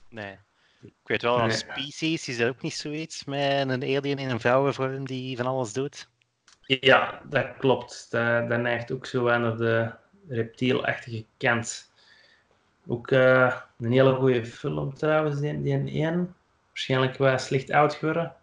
Nee. 0.09 0.37
Ik 0.83 0.93
weet 1.05 1.23
wel, 1.23 1.41
als 1.41 1.65
Nee. 1.65 1.77
species 1.77 2.29
is 2.29 2.39
er 2.39 2.49
ook 2.49 2.63
niet 2.63 2.75
zoiets 2.75 3.25
met 3.25 3.69
een 3.69 3.83
alien 3.83 4.19
in 4.19 4.31
een 4.31 4.41
vrouwenvorm 4.41 5.07
die 5.07 5.37
van 5.37 5.47
alles 5.47 5.73
doet. 5.73 6.09
Ja, 6.63 7.23
dat 7.29 7.57
klopt. 7.59 8.07
Dat, 8.11 8.49
dat 8.49 8.61
neigt 8.61 8.93
ook 8.93 9.07
zo 9.07 9.29
aan 9.29 9.43
naar 9.43 9.57
de 9.57 9.93
reptielachtige 10.29 11.25
kant. 11.37 11.93
Ook 12.87 13.11
eh, 13.11 13.57
een 13.79 13.93
hele 13.93 14.15
goede 14.15 14.47
film 14.47 14.95
trouwens, 14.95 15.41
die, 15.41 15.63
die 15.63 15.73
een 15.75 15.89
één. 15.89 16.35
Waarschijnlijk 16.69 17.17
wel 17.17 17.39
slecht 17.39 17.71
oud 17.71 17.95
geworden. 17.95 18.35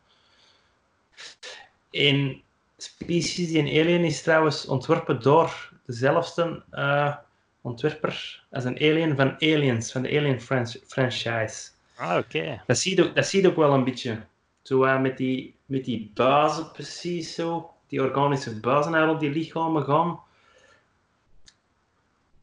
En 1.91 2.41
Species, 2.77 3.47
die 3.47 3.59
een 3.59 3.81
alien 3.81 4.03
is 4.03 4.21
trouwens 4.21 4.65
ontworpen 4.65 5.21
door 5.21 5.69
dezelfde 5.85 6.63
eh, 6.71 7.15
ontwerper 7.61 8.43
als 8.51 8.63
een 8.63 8.75
alien 8.79 9.15
van 9.15 9.33
Aliens, 9.33 9.91
van 9.91 10.01
de 10.01 10.17
Alien 10.17 10.41
fran- 10.41 10.67
franchise. 10.87 11.69
Ah, 11.95 12.17
oké. 12.17 12.61
Dat 12.67 12.77
zie 12.77 12.95
je 12.95 13.03
ook, 13.03 13.15
dat 13.15 13.27
zie 13.27 13.41
je 13.41 13.47
ook 13.47 13.55
wel 13.55 13.73
een 13.73 13.83
beetje. 13.83 14.19
Zo 14.61 14.83
eh, 14.83 15.01
met, 15.01 15.17
die, 15.17 15.55
met 15.65 15.85
die 15.85 16.11
bazen 16.13 16.71
precies 16.71 17.35
zo. 17.35 17.73
Die 17.87 18.01
organische 18.01 18.59
bazen 18.59 18.91
daar 18.91 19.09
op 19.09 19.19
die 19.19 19.29
lichamen 19.31 19.83
gaan. 19.83 20.19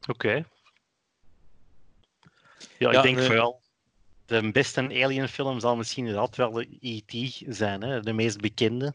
Oké. 0.09 0.45
Ja, 2.79 2.91
ik 2.91 3.03
denk 3.03 3.17
nee. 3.17 3.27
vooral 3.27 3.61
de 4.27 4.51
beste 4.53 4.81
Alien-film 4.81 5.61
zal 5.61 5.77
misschien 5.77 6.07
inderdaad 6.07 6.37
wel 6.37 6.51
de 6.53 6.69
E.T. 6.81 7.43
zijn, 7.49 7.83
hè? 7.83 8.01
de 8.01 8.13
meest 8.13 8.41
bekende. 8.41 8.95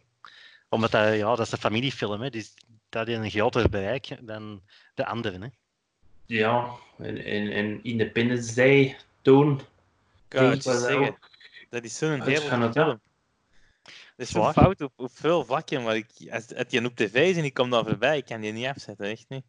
Omdat 0.70 0.92
dat, 0.92 1.16
ja, 1.16 1.36
dat 1.36 1.40
is 1.40 1.52
een 1.52 1.58
familiefilm, 1.58 2.22
hè? 2.22 2.30
dus 2.30 2.54
dat 2.90 3.08
heeft 3.08 3.20
een 3.20 3.30
groter 3.30 3.70
bereik 3.70 4.08
dan 4.22 4.62
de 4.94 5.06
andere. 5.06 5.40
Hè? 5.40 5.48
Ja, 6.26 6.70
en, 6.98 7.24
en, 7.26 7.52
en 7.52 7.84
Independence 7.84 8.54
Day 8.54 8.98
toen. 9.22 9.62
Kan 10.28 10.46
het 10.46 10.64
je 10.64 10.70
dat 10.70 10.82
zeggen. 10.82 11.18
Dat 11.70 11.84
is 11.84 11.98
zo'n 11.98 12.22
het- 12.22 12.40
film. 12.40 13.02
Dat 14.16 14.26
is 14.26 14.30
Zwaar. 14.30 14.54
fout 14.54 14.82
op, 14.82 14.92
op 14.96 15.12
veel 15.14 15.46
vlakken, 15.46 15.84
maar 15.84 15.96
ik, 15.96 16.08
als, 16.32 16.56
als 16.56 16.68
die 16.68 16.86
op 16.86 16.96
tv 16.96 17.30
is 17.30 17.38
en 17.38 17.44
ik 17.44 17.54
kom 17.54 17.70
daar 17.70 17.86
voorbij, 17.86 18.18
ik 18.18 18.26
kan 18.26 18.42
die 18.42 18.52
niet 18.52 18.66
afzetten, 18.66 19.06
echt 19.06 19.26
niet. 19.30 19.44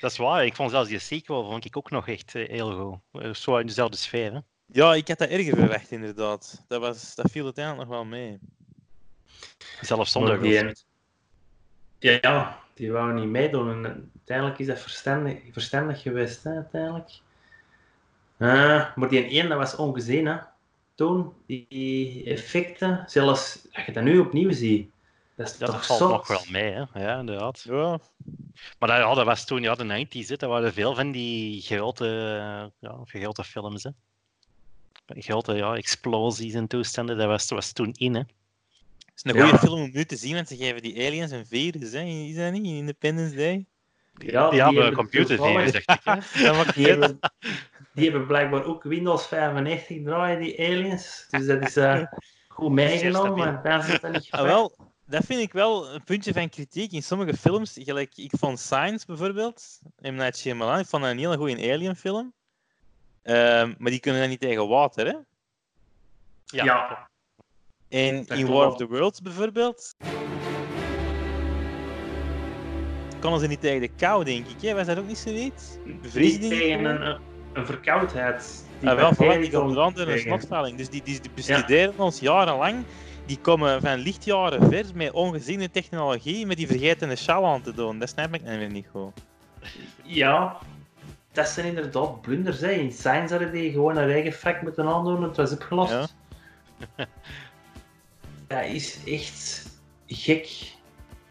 Dat 0.00 0.10
is 0.10 0.16
waar, 0.16 0.44
ik 0.44 0.54
vond 0.54 0.70
zelfs 0.70 0.88
die 0.88 0.98
sequel 0.98 1.50
vond 1.50 1.64
ik 1.64 1.76
ook 1.76 1.90
nog 1.90 2.08
echt 2.08 2.34
eh, 2.34 2.48
heel 2.48 2.72
goed. 2.72 3.22
Eh, 3.22 3.34
Zo 3.34 3.56
in 3.56 3.66
dezelfde 3.66 3.96
sfeer. 3.96 4.32
Hè? 4.32 4.38
Ja, 4.66 4.94
ik 4.94 5.08
had 5.08 5.18
dat 5.18 5.28
erger 5.28 5.56
verwacht, 5.56 5.90
inderdaad. 5.90 6.64
Dat, 6.68 6.80
was, 6.80 7.14
dat 7.14 7.30
viel 7.30 7.44
uiteindelijk 7.44 7.88
nog 7.88 7.96
wel 7.96 8.04
mee. 8.04 8.38
Zelfs 9.80 10.12
zonder 10.12 10.42
die-. 10.42 10.74
Ja, 11.98 12.18
ja, 12.20 12.60
die 12.74 12.92
wou 12.92 13.12
niet 13.12 13.28
meedoen. 13.28 13.84
En 13.84 14.10
uiteindelijk 14.16 14.58
is 14.58 14.66
dat 14.66 14.80
verstandig, 14.80 15.38
verstandig 15.52 16.02
geweest, 16.02 16.44
hè, 16.44 16.54
uiteindelijk. 16.54 17.10
Ah, 18.38 18.96
maar 18.96 19.08
die 19.08 19.28
ene, 19.28 19.48
dat 19.48 19.58
was 19.58 19.76
ongezien, 19.76 20.26
hè. 20.26 20.36
Toen, 20.94 21.32
die 21.46 22.24
effecten, 22.24 23.04
zelfs 23.06 23.66
als 23.72 23.84
je 23.84 23.92
dat 23.92 24.02
nu 24.02 24.18
opnieuw 24.18 24.52
ziet, 24.52 24.90
dat 25.44 25.52
is 25.52 25.58
Ja, 25.58 25.66
toch 25.66 25.74
dat 25.76 25.86
valt 25.86 25.98
zot. 25.98 26.10
nog 26.10 26.26
wel 26.28 26.42
mee, 26.50 26.72
hè? 26.72 27.04
ja, 27.04 27.18
inderdaad. 27.18 27.60
Ja, 27.68 27.98
Maar 28.78 28.88
dat, 28.88 28.98
ja, 28.98 29.14
dat 29.14 29.24
was 29.24 29.44
toen 29.44 29.62
ja, 29.62 29.74
de 29.74 30.06
90s, 30.06 30.26
hè. 30.28 30.36
dat 30.36 30.50
waren 30.50 30.72
veel 30.72 30.94
van 30.94 31.10
die 31.12 31.60
grote, 31.60 32.04
ja, 32.80 32.98
grote 33.04 33.44
films. 33.44 33.82
Hè. 33.82 33.90
Grote 35.06 35.54
ja, 35.54 35.74
explosies 35.74 36.54
en 36.54 36.66
toestanden, 36.66 37.16
dat 37.16 37.26
was, 37.26 37.48
dat 37.48 37.58
was 37.58 37.72
toen 37.72 37.92
in. 37.96 38.14
Hè. 38.14 38.20
het 38.20 38.28
is 39.14 39.24
een 39.24 39.34
Ja. 39.34 39.42
goede 39.42 39.58
film 39.58 39.80
om 39.82 39.90
nu 39.92 40.04
te 40.04 40.16
zien, 40.16 40.34
want 40.34 40.48
ze 40.48 40.56
geven 40.56 40.82
die 40.82 41.06
aliens 41.06 41.30
een 41.30 41.46
virus, 41.46 41.92
hè. 41.92 42.00
Is 42.02 42.36
dat 42.36 42.52
niet? 42.52 42.64
In 42.64 42.74
Independence 42.74 43.36
Day? 43.36 43.64
Ja, 44.14 44.50
die 44.50 44.62
hebben 44.62 44.92
computervirus, 44.92 45.72
toevallig- 45.72 45.84
dacht 45.84 46.24
ik. 46.24 46.32
Hè. 46.32 46.44
Dat 46.46 46.56
maakt 46.56 46.74
Die 46.74 46.86
niet 46.86 46.92
uit. 46.94 47.00
hebben, 47.00 47.18
die 47.94 48.10
hebben 48.10 48.26
blijkbaar 48.26 48.64
ook 48.64 48.82
Windows 48.82 49.26
95 49.26 50.02
draaien, 50.04 50.40
die 50.40 50.58
aliens. 50.58 51.26
Dus 51.30 51.46
dat 51.46 51.62
is 51.62 51.76
eh, 51.76 52.02
goed 52.48 52.72
meegenomen, 52.72 53.36
maar 53.38 53.62
dan 53.62 53.82
zit 53.82 54.00
dat 54.00 54.12
niet 54.12 54.30
Ah, 54.30 54.42
wel, 54.42 54.76
dat 55.10 55.24
vind 55.24 55.40
ik 55.40 55.52
wel 55.52 55.94
een 55.94 56.04
puntje 56.04 56.32
van 56.32 56.48
kritiek. 56.48 56.92
In 56.92 57.02
sommige 57.02 57.36
films, 57.36 57.78
gelijk 57.80 58.16
ik 58.16 58.32
vond 58.38 58.58
Science 58.58 59.06
bijvoorbeeld, 59.06 59.80
M. 60.00 60.14
Night 60.14 60.38
Shyamalan, 60.38 60.78
ik 60.78 60.86
vond 60.86 61.02
dat 61.02 61.12
een 61.12 61.18
hele 61.18 61.36
goede 61.36 61.72
alien 61.72 61.96
film. 61.96 62.32
Ehm, 63.22 63.74
maar 63.78 63.90
die 63.90 64.00
kunnen 64.00 64.20
dan 64.20 64.30
niet 64.30 64.40
tegen 64.40 64.68
water, 64.68 65.06
hè? 65.06 65.14
Ja. 66.44 66.64
ja. 66.64 67.08
En 67.88 68.26
in. 68.26 68.46
War 68.46 68.66
of 68.66 68.76
the 68.76 68.86
Worlds 68.86 69.20
bijvoorbeeld. 69.20 69.94
Konden 73.20 73.40
ze 73.40 73.46
niet 73.46 73.60
tegen 73.60 73.80
de 73.80 73.88
kou, 73.88 74.24
denk 74.24 74.46
ik. 74.46 74.60
Hè? 74.62 74.74
Was 74.74 74.86
dat 74.86 74.98
ook 74.98 75.06
niet 75.06 75.18
zoiets? 75.18 75.76
Bevriezing? 76.02 76.42
Niet 76.42 76.50
tegen 76.50 76.84
een, 76.84 77.20
een 77.52 77.66
verkoudheid. 77.66 78.64
Die 78.80 78.88
Ah, 78.88 78.96
wel, 78.96 79.08
bacteriën 79.08 79.40
die 79.40 79.50
eraan 79.50 79.92
door 79.94 80.06
een. 80.06 80.76
Dus 80.76 80.88
die, 80.88 81.02
die, 81.02 81.20
die 81.20 81.30
bestuderen 81.34 81.98
ons 81.98 82.20
jarenlang. 82.20 82.84
Die 83.30 83.40
komen 83.40 83.80
van 83.80 83.98
lichtjaren 83.98 84.70
ver 84.70 84.84
met 84.94 85.10
ongeziene 85.12 85.70
technologie, 85.70 86.46
met 86.46 86.56
die 86.56 86.66
vergeten 86.66 87.10
een 87.10 87.16
sjaal 87.16 87.46
aan 87.46 87.62
te 87.62 87.72
doen. 87.72 87.98
Dat 87.98 88.08
snap 88.08 88.34
ik 88.34 88.40
weer 88.40 88.70
niet 88.70 88.86
goed. 88.90 89.12
Ja, 90.02 90.56
dat 91.32 91.48
zijn 91.48 91.66
inderdaad 91.66 92.20
blunders. 92.20 92.60
Hè. 92.60 92.70
In 92.70 92.92
Science 92.92 93.34
hadden 93.34 93.52
die 93.52 93.72
gewoon 93.72 93.96
een 93.96 94.06
regenfrak 94.06 94.62
moeten 94.62 94.86
aandoen 94.86 95.16
en 95.16 95.22
het 95.22 95.36
was 95.36 95.52
opgelost. 95.52 95.92
Ja. 95.92 96.06
dat 98.46 98.64
is 98.64 98.98
echt 99.04 99.68
gek. 100.06 100.72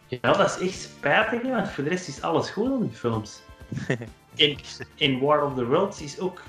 Ja, 0.08 0.34
dat 0.34 0.60
is 0.60 0.68
echt 0.68 0.82
spijtig, 0.82 1.42
hè, 1.42 1.50
want 1.50 1.70
voor 1.70 1.84
de 1.84 1.90
rest 1.90 2.08
is 2.08 2.22
alles 2.22 2.50
goed 2.50 2.72
aan 2.72 2.82
die 2.82 2.98
films. 2.98 3.42
in, 4.36 4.60
in 4.96 5.20
War 5.20 5.46
of 5.46 5.56
the 5.56 5.66
Worlds 5.66 6.02
is 6.02 6.20
ook 6.20 6.44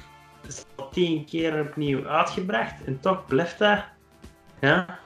is 0.46 0.64
al 0.76 0.88
tien 0.88 1.24
keer 1.24 1.61
opnieuw 1.61 2.07
uitgebracht 2.07 2.84
en 2.84 3.01
toch 3.01 3.26
blijft 3.26 3.59
dat. 3.59 3.84
Ja. 4.61 4.98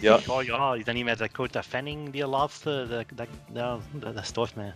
Ja. 0.00 0.18
Oh 0.26 0.42
ja, 0.42 0.74
is 0.74 0.84
dat 0.84 0.94
niet 0.94 1.04
met 1.04 1.18
Dakota 1.18 1.62
Fanning, 1.62 2.10
die 2.10 2.26
laatste? 2.26 2.86
Dat, 2.88 3.04
dat, 3.14 3.26
ja, 3.52 3.78
dat, 3.92 4.14
dat 4.14 4.24
stoort 4.24 4.54
mij. 4.54 4.72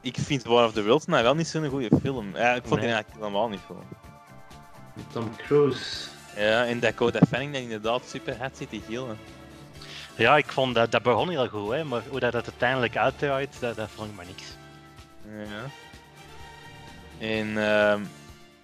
Ik 0.00 0.16
vind 0.18 0.44
War 0.44 0.66
of 0.66 0.72
the 0.72 0.84
Worlds 0.84 1.06
nou 1.06 1.22
wel 1.22 1.34
niet 1.34 1.46
zo'n 1.46 1.68
goede 1.68 1.98
film. 2.00 2.36
Ja, 2.36 2.54
ik 2.54 2.62
vond 2.66 2.80
die 2.80 2.90
eigenlijk 2.90 3.18
helemaal 3.18 3.48
niet 3.48 3.60
goed. 3.66 3.76
Tom 5.12 5.36
Cruise. 5.36 6.08
Ja, 6.36 6.66
en 6.66 6.80
Dakota 6.80 7.20
Fanning 7.28 7.52
dat 7.52 7.62
inderdaad 7.62 8.02
super 8.06 8.38
hard 8.38 8.56
zit 8.56 8.70
te 8.70 8.80
gillen. 8.88 9.18
Ja, 10.16 10.36
ik 10.36 10.46
vond 10.52 10.74
dat, 10.74 10.90
dat 10.90 11.02
begon 11.02 11.28
heel 11.28 11.48
goed, 11.48 11.70
hè, 11.70 11.84
maar 11.84 12.02
hoe 12.08 12.20
dat, 12.20 12.32
dat 12.32 12.46
uiteindelijk 12.46 12.96
uitdraait, 12.96 13.60
dat, 13.60 13.76
dat 13.76 13.90
vond 13.90 14.10
ik 14.10 14.16
maar 14.16 14.26
niks. 14.26 14.44
Ja. 15.50 15.64
En 17.18 17.58
ehm, 17.58 18.04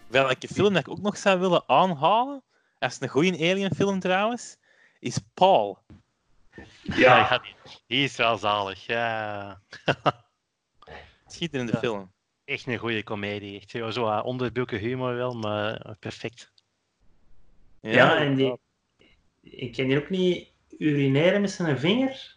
welke 0.09 0.49
film 0.49 0.73
dat 0.73 0.83
ik 0.83 0.89
ook 0.89 1.01
nog 1.01 1.17
zou 1.17 1.41
willen 1.41 1.63
aanhalen, 1.67 2.43
dat 2.79 2.91
is 2.91 3.01
een 3.01 3.09
goede 3.09 3.51
alien 3.51 3.75
film 3.75 4.01
trouwens, 4.01 4.57
is 5.03 5.19
Paul. 5.35 5.79
Ja, 6.83 7.39
die, 7.39 7.55
die 7.87 8.05
is 8.05 8.17
wel 8.17 8.39
zalig. 8.39 8.87
Ja. 8.87 9.61
Schitterende 11.27 11.73
Ja. 11.73 11.79
film. 11.79 12.13
Echt 12.45 12.67
een 12.67 12.79
goede 12.79 13.03
komedie. 13.03 13.57
Echt 13.61 13.71
zo, 13.71 13.91
zo 13.91 14.19
onderbroeken 14.19 14.79
humor 14.79 15.15
wel, 15.15 15.35
maar 15.35 15.75
eh, 15.75 15.93
perfect. 15.99 16.53
Ja, 17.81 18.17
en 18.17 18.35
die, 18.35 18.59
ik 19.41 19.73
kan 19.73 19.85
hier 19.85 19.99
ook 20.03 20.11
niet 20.11 20.49
urineren 20.79 21.41
met 21.41 21.51
zijn 21.51 21.79
vinger. 21.79 22.37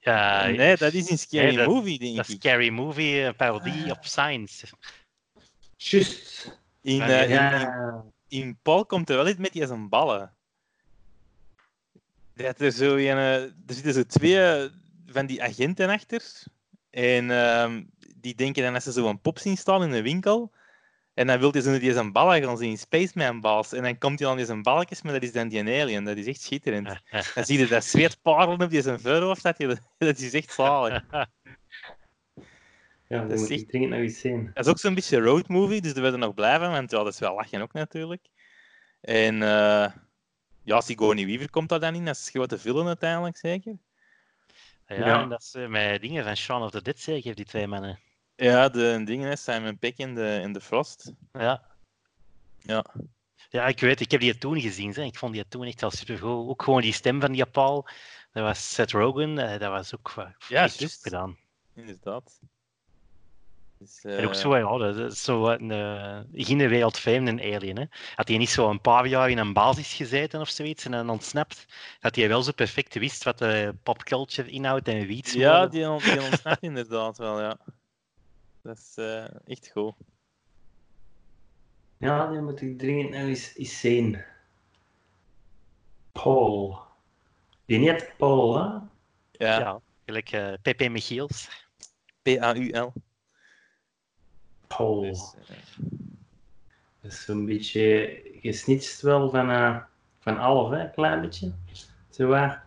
Ja, 0.00 0.46
nee, 0.46 0.76
dat 0.76 0.92
is 0.92 1.10
een 1.10 1.18
scary 1.18 1.46
nee, 1.46 1.56
dat- 1.56 1.66
movie, 1.66 1.98
denk 1.98 2.16
dat 2.16 2.28
is 2.28 2.34
ik. 2.34 2.40
Scary 2.40 2.68
Movie, 2.68 3.20
een 3.20 3.36
parodie 3.36 3.90
op 3.90 4.04
Science. 4.04 4.66
Just. 5.76 6.58
In, 6.80 7.00
eh, 7.00 7.30
in, 7.30 7.60
in, 7.60 8.12
in 8.28 8.58
Paul 8.62 8.86
komt 8.86 9.10
er 9.10 9.16
wel 9.16 9.28
iets 9.28 9.38
met 9.38 9.52
die 9.52 9.66
zijn 9.66 9.88
ballen. 9.88 10.36
Dat 12.38 12.60
er, 12.60 12.72
zo 12.72 12.94
een, 12.94 13.16
eh, 13.16 13.42
er 13.42 13.52
zitten 13.66 13.92
zo 13.92 14.02
twee 14.02 14.68
van 15.06 15.26
die 15.26 15.42
agenten 15.42 15.88
achter. 15.88 16.22
En 16.90 17.30
ehm, 17.30 17.84
die 18.16 18.34
denken 18.34 18.62
dan 18.62 18.72
dat 18.72 18.82
ze 18.82 18.92
zo'n 18.92 19.20
pop 19.20 19.38
zien 19.38 19.56
staan 19.56 19.82
in 19.82 19.92
een 19.92 20.02
winkel. 20.02 20.52
En 21.14 21.26
dan 21.26 21.38
wil 21.38 21.50
hij 21.50 21.60
zo 21.60 21.78
die 21.78 21.92
zijn 21.92 22.12
ballen 22.12 22.42
gaan 22.42 22.58
zien, 22.58 22.78
Spaceman 22.78 23.40
balls. 23.40 23.72
En 23.72 23.82
dan 23.82 23.98
komt 23.98 24.18
hij 24.18 24.28
dan 24.28 24.38
in 24.38 24.46
zijn 24.46 24.62
balkjes, 24.62 25.02
maar 25.02 25.12
dat 25.12 25.22
is 25.22 25.32
dan 25.32 25.48
die 25.48 25.80
alien. 25.82 26.04
Dat 26.04 26.16
is 26.16 26.26
echt 26.26 26.40
schitterend. 26.40 26.86
dan 27.34 27.44
zie 27.44 27.58
je 27.58 27.66
dat 27.66 27.84
zweet 27.84 28.22
parelen 28.22 28.62
op 28.62 28.70
die 28.70 28.82
zijn 28.82 29.00
voorhoofd, 29.00 29.42
dat, 29.42 29.58
je, 29.58 29.78
dat 29.98 30.18
is 30.18 30.32
echt 30.32 30.52
zalig. 30.52 31.04
Ja, 33.08 33.24
dat, 33.24 33.38
moet 33.38 33.50
ik 33.50 33.68
dringend 33.68 33.92
nog 33.92 34.00
eens 34.00 34.20
zien. 34.20 34.50
Dat 34.54 34.64
is 34.64 34.70
ook 34.70 34.78
zo'n 34.78 34.94
beetje 34.94 35.20
road 35.20 35.48
movie, 35.48 35.80
dus 35.80 35.94
daar 35.94 36.02
willen 36.02 36.18
nog 36.18 36.34
blijven, 36.34 36.70
want 36.70 36.90
ja, 36.90 36.98
dat 36.98 37.12
is 37.12 37.18
wel 37.18 37.34
lachen 37.34 37.62
ook 37.62 37.72
natuurlijk. 37.72 38.28
En 39.00 39.34
uh, 39.34 39.86
ja, 40.68 40.80
Sigourney 40.80 41.26
Weaver 41.26 41.50
komt 41.50 41.68
daar 41.68 41.80
dan 41.80 41.94
in, 41.94 42.04
dat 42.04 42.16
is 42.16 42.30
grote 42.30 42.58
villain 42.58 42.86
uiteindelijk, 42.86 43.36
zeker? 43.36 43.76
Ja, 44.86 44.96
ja. 44.96 45.22
en 45.22 45.28
dat 45.28 45.42
is 45.42 45.54
uh, 45.54 45.68
met 45.68 46.00
dingen 46.00 46.24
van 46.24 46.36
Shaun 46.36 46.62
of 46.62 46.70
the 46.70 46.82
Dead 46.82 46.98
zeker, 46.98 47.34
die 47.34 47.44
twee 47.44 47.66
mannen. 47.66 48.00
Ja, 48.36 48.68
de 48.68 49.02
dingen, 49.04 49.38
Simon 49.38 49.78
Peck 49.78 49.96
in 49.96 50.14
de, 50.14 50.38
in 50.42 50.52
de 50.52 50.60
Frost. 50.60 51.12
Ja. 51.32 51.62
Ja. 52.58 52.84
Ja, 53.50 53.66
ik 53.66 53.80
weet, 53.80 54.00
ik 54.00 54.10
heb 54.10 54.20
die 54.20 54.38
toen 54.38 54.60
gezien. 54.60 54.92
Hè. 54.92 55.02
Ik 55.02 55.18
vond 55.18 55.32
die 55.32 55.48
toen 55.48 55.64
echt 55.64 55.80
wel 55.80 55.90
supergoed. 55.90 56.48
Ook 56.48 56.62
gewoon 56.62 56.80
die 56.80 56.92
stem 56.92 57.20
van 57.20 57.32
die 57.32 57.46
Paul. 57.46 57.88
Dat 58.32 58.42
was 58.42 58.74
Seth 58.74 58.90
Rogen, 58.90 59.38
uh, 59.38 59.58
dat 59.58 59.70
was 59.70 59.94
ook 59.94 60.12
ja, 60.16 60.34
juist. 60.48 61.02
gedaan. 61.02 61.38
Inderdaad. 61.74 62.40
Dus, 63.78 64.04
uh... 64.04 64.18
En 64.18 64.26
ook 64.26 64.34
zo, 64.34 64.56
ja, 64.56 64.78
dat 64.92 65.12
is 65.12 65.22
zo 65.22 65.48
een 65.48 65.70
uh, 65.70 66.20
geen 66.32 66.68
wereldvreemde 66.68 67.54
alien. 67.54 67.76
Hè. 67.76 67.84
Had 68.14 68.28
hij 68.28 68.36
niet 68.36 68.50
zo 68.50 68.70
een 68.70 68.80
paar 68.80 69.06
jaar 69.06 69.30
in 69.30 69.38
een 69.38 69.52
basis 69.52 69.94
gezeten 69.94 70.40
of 70.40 70.48
zoiets 70.48 70.84
en 70.84 70.90
dan 70.90 71.10
ontsnapt, 71.10 71.66
dat 72.00 72.16
hij 72.16 72.28
wel 72.28 72.42
zo 72.42 72.52
perfect 72.52 72.94
wist 72.94 73.24
wat 73.24 73.38
de 73.38 73.74
popculture 73.82 74.50
inhoudt 74.50 74.88
en 74.88 75.06
wie 75.06 75.38
Ja, 75.38 75.66
die, 75.66 75.80
die 75.80 76.20
ontsnapt 76.20 76.62
inderdaad 76.62 77.18
wel, 77.18 77.40
ja. 77.40 77.58
Dat 78.62 78.76
is 78.76 78.92
uh, 78.96 79.24
echt 79.46 79.70
goed. 79.72 79.94
Ja, 81.98 82.30
die 82.30 82.40
moet 82.40 82.60
ik 82.60 82.78
dringend 82.78 83.10
nog 83.10 83.20
eens, 83.20 83.56
eens 83.56 83.80
zien. 83.80 84.24
Paul. 86.12 86.80
Die 87.64 87.78
niet 87.78 88.12
Paul, 88.16 88.56
hè? 88.56 88.62
Ja. 89.32 89.58
ja 89.58 89.80
gelijk 90.04 90.32
uh, 90.32 90.52
Pepe 90.62 90.88
Michiels. 90.88 91.48
P-A-U-L. 92.22 92.92
Paul. 94.76 95.00
Dus, 95.00 95.34
uh... 95.40 95.56
Dat 97.00 97.12
is 97.12 97.24
zo'n 97.24 97.46
beetje 97.46 98.20
gesnitst 98.40 99.00
wel 99.00 99.30
van, 99.30 99.50
uh, 99.50 99.76
van 100.18 100.38
alles, 100.38 100.78
hè? 100.78 100.84
Een 100.84 100.92
klein 100.92 101.20
beetje. 101.20 101.52
Zo 102.10 102.26
waar. 102.26 102.66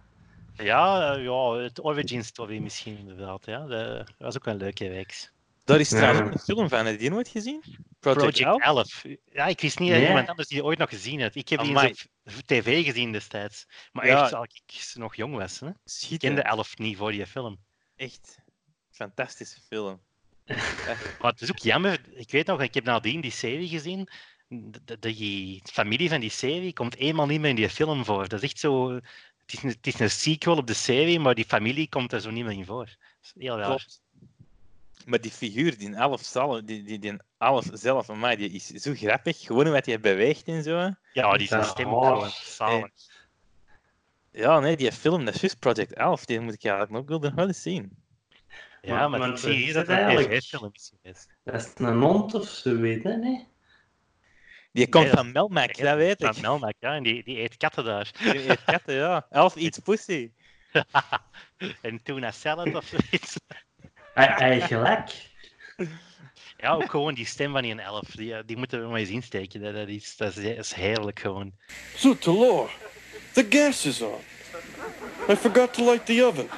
Ja, 0.56 1.14
ja, 1.14 1.54
het 1.54 1.84
origin 1.84 2.24
story 2.24 2.60
misschien 2.60 2.98
inderdaad. 2.98 3.46
Ja. 3.46 3.66
Dat 3.66 4.12
was 4.18 4.36
ook 4.36 4.46
wel 4.46 4.54
een 4.54 4.60
leuke 4.60 4.90
week. 4.90 5.32
Daar 5.64 5.80
is 5.80 5.90
trouwens 5.90 6.20
ja. 6.20 6.32
een 6.32 6.40
film 6.40 6.70
van, 6.70 6.86
heb 6.86 6.94
je 6.94 7.00
die 7.00 7.10
nooit 7.10 7.28
gezien? 7.28 7.64
Project, 8.00 8.42
Project 8.42 8.64
11. 8.64 9.04
Ja, 9.26 9.46
ik 9.46 9.62
wist 9.62 9.80
niet 9.80 9.90
dat 9.90 10.00
nee. 10.00 10.08
iemand 10.08 10.30
anders 10.30 10.48
die 10.48 10.64
ooit 10.64 10.78
nog 10.78 10.90
gezien 10.90 11.22
had. 11.22 11.36
Ik 11.36 11.50
heb 11.50 11.62
die 11.62 11.78
op 11.78 12.42
tv 12.46 12.86
gezien 12.86 13.12
destijds. 13.12 13.66
Maar 13.92 14.06
ja. 14.08 14.24
echt, 14.24 14.34
als 14.34 14.48
ik 14.66 14.94
nog 14.94 15.16
jong 15.16 15.36
was. 15.36 15.60
Hè? 15.60 15.70
Ik 16.10 16.20
kende 16.20 16.42
11 16.42 16.78
niet 16.78 16.98
voor 16.98 17.12
die 17.12 17.28
film. 17.28 17.60
Echt. 17.96 18.40
Fantastische 18.92 19.62
film. 19.62 20.02
maar 21.22 21.32
het 21.32 21.42
is 21.42 21.52
ook 21.52 21.58
jammer. 21.58 22.02
Ik 22.14 22.32
weet 22.32 22.46
nog, 22.46 22.62
ik 22.62 22.74
heb 22.74 22.84
nadien 22.84 23.22
die 23.22 23.32
serie 23.32 23.68
gezien. 23.68 24.08
De, 24.48 25.00
die 25.00 25.62
familie 25.64 26.10
van 26.10 26.20
die 26.20 26.30
serie 26.30 26.74
komt 26.74 26.96
eenmaal 26.96 27.26
niet 27.26 27.40
meer 27.40 27.50
in 27.50 27.56
die 27.56 27.70
film 27.70 28.06
voor. 28.06 28.28
Dat 28.28 28.44
is 28.44 28.50
echt 28.50 28.60
zo... 28.60 28.94
Het 28.94 29.54
is, 29.54 29.64
een, 29.64 29.70
het 29.70 29.88
is 29.88 30.00
een 30.00 30.10
sequel 30.10 30.58
op 30.58 30.68
de 30.68 30.74
serie, 30.74 31.20
maar 31.20 31.36
die 31.36 31.46
familie 31.46 31.90
komt 31.90 32.14
er 32.14 32.22
zo 32.22 32.30
niet 32.30 32.46
meer 32.46 32.58
in 32.58 32.66
voor. 32.66 32.86
Dat 32.86 32.96
is 33.22 33.34
heel 33.38 33.58
raar. 33.58 33.68
Klopt. 33.68 34.02
Maar 35.06 35.22
die 35.22 35.32
figuur, 35.32 35.78
die 35.78 36.00
Alf 36.00 36.22
zelf, 36.22 36.62
die, 36.62 36.84
die, 36.84 37.00
die 37.00 37.18
Alf 37.38 37.66
zelf, 37.74 38.08
mij, 38.08 38.36
die 38.36 38.50
is 38.50 38.68
zo 38.68 38.94
grappig. 38.94 39.40
Gewoon 39.40 39.72
wat 39.72 39.86
hij 39.86 40.00
beweegt 40.00 40.48
en 40.48 40.64
zo. 40.64 40.94
Ja, 41.14 41.38
die 41.38 41.48
zijn 41.48 41.66
stem 41.66 41.88
gewoon 41.88 42.30
zalig. 42.30 42.90
Ja, 44.32 44.60
nee, 44.60 44.78
die 44.78 44.92
film, 44.92 45.26
dat 45.26 45.44
is 45.44 45.56
Project 45.56 45.94
Elf. 45.94 46.26
Die 46.26 46.40
moet 46.40 46.54
ik 46.54 46.64
eigenlijk 46.64 47.10
nog 47.10 47.34
wel 47.34 47.48
eens 47.48 47.62
zien. 47.62 48.01
Ja, 48.82 49.08
maar, 49.08 49.20
maar 49.20 49.30
ik 49.30 49.38
zie 49.38 49.54
hier 49.54 49.74
dat 49.74 49.88
het 49.88 49.98
eigenlijk 49.98 50.44
film 50.44 50.72
is. 51.02 51.28
Dat 51.44 51.56
is 51.56 51.72
een 51.76 52.02
hond 52.02 52.34
of 52.34 52.48
zo, 52.48 52.76
weet 52.76 53.04
je, 53.04 53.10
nee? 53.10 53.48
Die 54.72 54.90
komt 54.90 55.06
nee, 55.06 55.14
van 55.14 55.32
Melmac, 55.32 55.78
dat 55.78 55.96
weet 55.96 56.22
ik. 56.22 56.34
Van 56.34 56.42
Melmac, 56.42 56.74
ja, 56.80 56.96
en 56.96 57.04
die, 57.04 57.24
die 57.24 57.40
eet 57.40 57.58
katten 57.58 57.84
daar. 57.84 58.12
Die 58.20 58.50
eet 58.50 58.64
katten, 58.64 58.96
ja. 58.96 59.26
Elf 59.30 59.56
eats 59.56 59.80
pussy. 59.80 60.32
en 61.82 62.04
tuna 62.04 62.32
salad 62.32 62.76
of 62.76 62.86
zoiets. 62.86 63.36
Eigenlijk. 64.14 65.30
Ja, 66.58 66.74
ook 66.74 66.90
gewoon 66.90 67.14
die 67.14 67.26
stem 67.26 67.52
van 67.52 67.62
die 67.62 67.82
elf. 67.82 68.10
Die, 68.10 68.46
die 68.46 68.58
moeten 68.58 68.82
we 68.82 68.88
maar 68.88 69.00
eens 69.00 69.10
insteken. 69.10 69.62
Dat, 69.62 69.74
dat, 69.74 69.88
is, 69.88 70.18
dat 70.18 70.36
is 70.36 70.74
heerlijk 70.74 71.20
gewoon. 71.20 71.52
So, 71.96 72.18
Talor, 72.18 72.72
the 73.34 73.46
gas 73.50 73.86
is 73.86 74.02
on. 74.02 74.20
I 75.30 75.36
forgot 75.36 75.74
to 75.74 75.84
light 75.84 76.06
the 76.06 76.26
oven. 76.26 76.50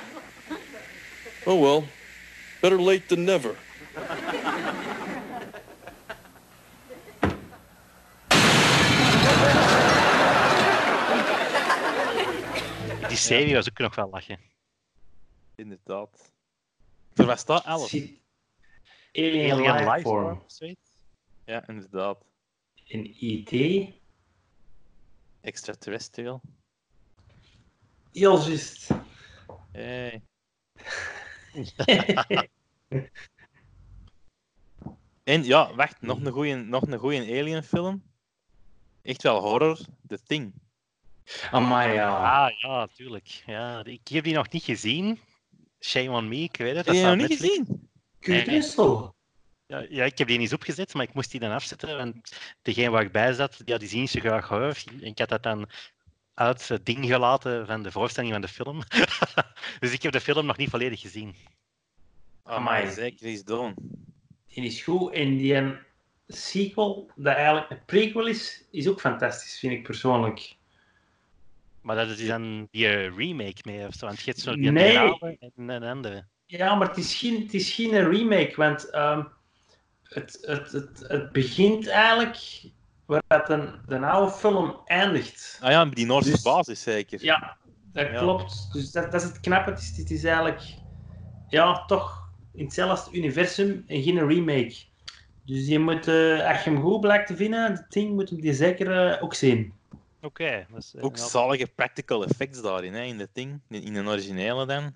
Oh 1.45 1.61
well, 1.61 1.84
better 2.64 2.82
late 2.82 3.09
than 3.09 3.26
never. 3.26 3.57
Die 13.09 13.18
serie 13.18 13.55
was 13.55 13.70
ook 13.70 13.78
nog 13.78 13.95
wel 13.95 14.09
lachen. 14.09 14.39
Inderdaad. 15.55 16.32
Er 17.14 17.26
was 17.26 17.45
dat 17.45 17.66
11. 17.66 17.93
Alien, 17.93 19.51
Alien 19.51 19.89
Life, 19.89 20.01
Form. 20.01 20.43
Ja, 21.45 21.68
inderdaad. 21.68 22.26
In 22.84 23.16
IT. 23.20 23.89
Extraterrestrial. 25.41 26.41
Heel 28.11 28.47
juist. 28.47 28.89
Hey. 29.72 30.22
en 35.24 35.43
ja, 35.43 35.76
wacht, 35.76 36.01
nog 36.01 36.24
een 36.24 36.32
goede 36.32 36.56
nog 36.56 36.82
een 36.82 36.99
goeie 36.99 37.39
Alien 37.39 37.64
film. 37.64 38.04
Echt 39.01 39.24
wel 39.24 39.41
horror, 39.41 39.80
The 40.08 40.20
Thing. 40.24 40.54
Amai, 41.51 41.93
ja. 41.93 42.43
Ah, 42.45 42.51
ja, 42.60 42.88
tuurlijk. 42.88 43.43
Ja, 43.45 43.84
ik 43.86 44.08
heb 44.08 44.24
die 44.24 44.34
nog 44.34 44.49
niet 44.49 44.64
gezien. 44.64 45.20
Shame 45.80 46.10
on 46.10 46.28
me, 46.28 46.36
ik 46.36 46.58
weet 46.58 46.76
het. 46.76 46.86
Heb 46.86 46.95
je 46.95 47.01
nog 47.01 47.16
niet 47.16 47.39
gezien? 47.39 47.89
Kurt 48.20 48.47
Russell. 48.47 49.12
Ja, 49.66 49.86
ja, 49.89 50.04
ik 50.04 50.18
heb 50.18 50.28
die 50.28 50.39
eens 50.39 50.54
opgezet, 50.54 50.93
maar 50.93 51.04
ik 51.04 51.14
moest 51.14 51.32
die 51.32 51.39
dan 51.39 51.51
afzetten. 51.51 51.97
Want 51.97 52.36
degene 52.62 52.89
waar 52.89 53.04
ik 53.04 53.12
bij 53.12 53.34
zat, 53.34 53.62
ja, 53.66 53.78
die 53.78 53.88
zien 53.88 53.99
niet 53.99 54.10
zo 54.10 54.20
graag 54.20 54.47
horror. 54.47 54.84
Ik 54.99 55.20
had 55.20 55.30
dat 55.30 55.43
dan 55.43 55.70
uit 56.34 56.68
het 56.68 56.86
ding 56.86 57.06
gelaten 57.06 57.66
van 57.66 57.84
de 57.84 57.92
voorstelling 57.92 58.32
van 58.32 58.42
de 58.42 58.48
film. 58.48 58.82
dus 59.80 59.92
ik 59.92 60.02
heb 60.02 60.12
de 60.12 60.22
film 60.22 60.46
nog 60.46 60.58
niet 60.58 60.70
volledig 60.70 61.02
gezien. 61.02 61.36
Oh, 62.44 62.64
maar 62.64 62.92
zeker 62.92 63.28
is 63.28 63.44
doen. 63.44 63.76
Die 64.48 64.64
is 64.64 64.82
goed. 64.82 65.14
En 65.14 65.38
die 65.38 65.76
sequel, 66.28 67.12
dat 67.16 67.36
eigenlijk 67.36 67.70
een 67.70 67.86
prequel 67.86 68.28
is, 68.28 68.64
is 68.72 68.88
ook 68.88 69.00
fantastisch, 69.00 69.60
vind 69.60 69.74
ik 69.74 69.84
persoonlijk. 69.84 70.56
Maar 71.82 71.96
dat 71.96 72.10
is 72.10 72.28
dan 72.28 72.68
die 72.72 72.88
remake 72.88 73.62
mee 73.64 73.88
of 73.88 73.94
zo? 73.94 74.06
Want 74.06 74.20
je 74.20 74.26
hebt 74.26 74.40
zo 74.40 74.56
die 74.56 74.72
nee. 74.72 75.20
en 75.40 75.70
een 75.70 75.84
andere. 75.84 76.26
Ja, 76.46 76.76
maar 76.76 76.88
het 76.88 76.98
is 76.98 77.16
geen, 77.16 77.42
het 77.42 77.54
is 77.54 77.72
geen 77.72 78.10
remake, 78.10 78.54
want 78.56 78.96
um, 78.96 79.28
het, 80.04 80.38
het, 80.42 80.72
het, 80.72 81.04
het 81.08 81.32
begint 81.32 81.88
eigenlijk 81.88 82.38
waar 83.06 83.24
het 83.28 83.49
een, 83.49 83.70
de 83.88 83.99
oude 83.99 84.32
film 84.32 84.76
eindigt. 84.86 85.60
Ah 85.62 85.72
ja, 85.72 85.86
die 85.86 86.06
Noorse 86.06 86.32
dus, 86.32 86.41
basis 86.41 86.82
zeker. 86.82 87.24
Ja, 87.24 87.58
dat 87.93 88.08
ja. 88.08 88.20
klopt. 88.20 88.70
Dus 88.74 88.91
dat, 88.91 89.12
dat 89.12 89.22
is 89.22 89.28
het 89.28 89.39
knappe. 89.39 89.70
Het 89.70 89.80
is, 89.80 89.97
het 89.97 90.12
is 90.12 90.24
eigenlijk 90.24 90.62
ja, 91.47 91.86
toch 91.86 92.30
in 92.54 92.66
hetzelfde 92.66 93.18
universum 93.18 93.84
en 93.88 94.04
geen 94.04 94.28
remake. 94.28 94.76
Dus 95.45 95.68
je 95.68 95.80
moet, 95.80 96.08
uh, 96.08 96.49
als 96.49 96.64
je 96.64 96.70
hem 96.70 96.82
goed 96.82 97.01
blijkt 97.01 97.28
te 97.28 97.36
vinden, 97.36 97.72
het 97.72 97.86
ding 97.89 98.14
moet 98.14 98.30
je 98.30 98.36
die 98.36 98.54
zeker 98.54 99.16
uh, 99.16 99.24
ook 99.24 99.34
zien. 99.34 99.74
Oké. 100.22 100.26
Okay, 100.26 100.66
uh, 100.95 101.04
ook 101.04 101.18
zalige 101.18 101.68
practical 101.76 102.24
effects 102.24 102.62
daarin, 102.62 102.93
hè, 102.93 103.04
in 103.04 103.18
dat 103.18 103.30
ding. 103.34 103.62
In 103.70 103.95
een 103.95 104.08
originele 104.08 104.66
dan. 104.66 104.93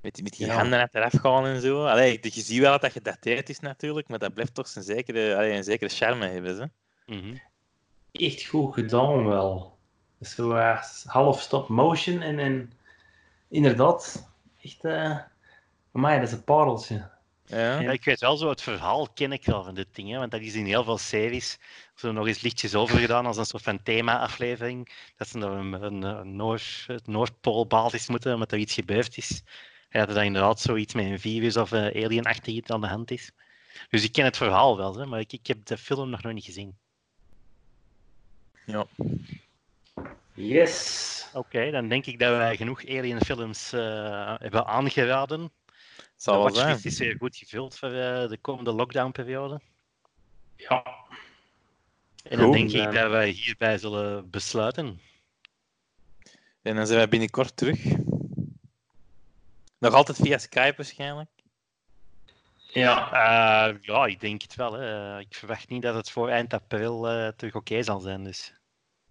Met, 0.00 0.22
met 0.22 0.36
die 0.36 0.46
ja. 0.46 0.54
handen 0.54 0.88
eraf 0.92 1.12
gaan 1.20 1.46
en 1.46 1.60
zo. 1.60 1.86
Allee, 1.86 2.18
je 2.22 2.30
ziet 2.30 2.60
wel 2.60 2.70
dat 2.70 2.80
dat 2.80 2.92
gedateerd 2.92 3.48
is 3.48 3.60
natuurlijk, 3.60 4.08
maar 4.08 4.18
dat 4.18 4.34
blijft 4.34 4.54
toch 4.54 4.68
zijn 4.68 4.84
zekere, 4.84 5.36
allee, 5.36 5.52
een 5.52 5.64
zekere 5.64 5.90
charme 5.90 6.26
hebben. 6.26 6.56
Ze. 6.56 6.70
Mm 7.06 7.20
-hmm. 7.20 7.40
Echt 8.12 8.44
goed 8.44 8.74
gedaan 8.74 9.26
wel. 9.26 9.78
Zo 10.20 10.56
uh, 10.56 10.82
half 11.04 11.40
stop 11.40 11.68
motion 11.68 12.20
en, 12.20 12.38
en 12.38 12.72
inderdaad, 13.48 14.28
echt, 14.62 14.84
uh, 14.84 15.18
voor 15.90 16.00
mij 16.00 16.18
dat 16.18 16.28
is 16.28 16.34
een 16.34 16.44
pareltje. 16.44 17.08
Ja. 17.44 17.80
ja. 17.80 17.90
ik 17.90 18.04
weet 18.04 18.20
wel 18.20 18.36
zo, 18.36 18.48
het 18.48 18.62
verhaal 18.62 19.08
ken 19.14 19.32
ik 19.32 19.44
wel 19.44 19.64
van 19.64 19.74
dit 19.74 19.86
ding, 19.92 20.10
hè, 20.10 20.18
want 20.18 20.30
dat 20.30 20.40
is 20.40 20.54
in 20.54 20.64
heel 20.64 20.84
veel 20.84 20.98
series 20.98 21.58
zo 21.94 22.12
nog 22.12 22.26
eens 22.26 22.40
lichtjes 22.40 22.74
over 22.74 22.98
gedaan 22.98 23.26
als 23.26 23.36
een 23.36 23.44
soort 23.44 23.62
van 23.62 23.82
thema-aflevering. 23.82 24.92
Dat 25.16 25.28
ze 25.28 25.38
naar 25.38 25.50
een, 25.50 25.82
een, 25.82 26.02
een 26.02 26.36
Noord, 26.36 26.86
Noordpoolbasis 27.04 28.08
moeten, 28.08 28.34
omdat 28.34 28.52
er 28.52 28.58
iets 28.58 28.74
gebeurd 28.74 29.16
is. 29.16 29.42
Ja, 29.90 30.06
dat 30.06 30.16
er 30.16 30.24
inderdaad 30.24 30.60
zoiets 30.60 30.94
met 30.94 31.04
een 31.04 31.20
virus 31.20 31.56
of 31.56 31.72
uh, 31.72 32.04
alien-achtig 32.04 32.68
aan 32.68 32.80
de 32.80 32.86
hand 32.86 33.10
is. 33.10 33.30
Dus 33.88 34.04
ik 34.04 34.12
ken 34.12 34.24
het 34.24 34.36
verhaal 34.36 34.76
wel, 34.76 34.96
hè, 34.96 35.06
maar 35.06 35.20
ik, 35.20 35.32
ik 35.32 35.46
heb 35.46 35.64
de 35.64 35.78
film 35.78 36.10
nog 36.10 36.22
nooit 36.22 36.34
niet 36.34 36.44
gezien. 36.44 36.76
Ja. 38.66 38.86
Yes. 40.34 41.28
Oké, 41.32 41.70
dan 41.70 41.88
denk 41.88 42.06
ik 42.06 42.18
dat 42.18 42.36
wij 42.36 42.56
genoeg 42.56 42.86
Alien-films 42.86 43.72
uh, 43.72 44.34
hebben 44.38 44.66
aangeraden. 44.66 45.50
Zal 46.16 46.34
de 46.34 46.40
wel 46.40 46.54
zijn. 46.54 46.66
watchlist 46.66 47.00
is 47.00 47.06
weer 47.06 47.16
goed 47.18 47.36
gevuld 47.36 47.78
voor 47.78 47.88
uh, 47.90 48.28
de 48.28 48.38
komende 48.40 48.72
lockdown-periode. 48.72 49.60
Ja. 50.56 50.84
En 52.22 52.38
dan 52.38 52.46
Goed. 52.46 52.56
denk 52.56 52.72
ik 52.72 52.94
dat 52.94 53.10
wij 53.10 53.28
hierbij 53.28 53.78
zullen 53.78 54.30
besluiten. 54.30 55.00
En 56.62 56.76
dan 56.76 56.86
zijn 56.86 56.98
wij 56.98 57.08
binnenkort 57.08 57.56
terug. 57.56 57.80
Nog 59.78 59.94
altijd 59.94 60.18
via 60.22 60.38
Skype 60.38 60.74
waarschijnlijk. 60.76 61.30
Ja. 62.72 63.06
Eh, 63.12 63.74
ja, 63.80 64.06
ik 64.06 64.20
denk 64.20 64.42
het 64.42 64.54
wel. 64.54 64.72
Hè. 64.72 65.14
Eh, 65.14 65.20
Ik 65.20 65.34
verwacht 65.34 65.68
niet 65.68 65.82
dat 65.82 65.94
het 65.94 66.10
voor 66.10 66.28
eind 66.28 66.52
april 66.52 67.08
eh, 67.08 67.28
terug 67.36 67.54
oké 67.54 67.82
zal 67.82 68.00
zijn. 68.00 68.24
Dus. 68.24 68.52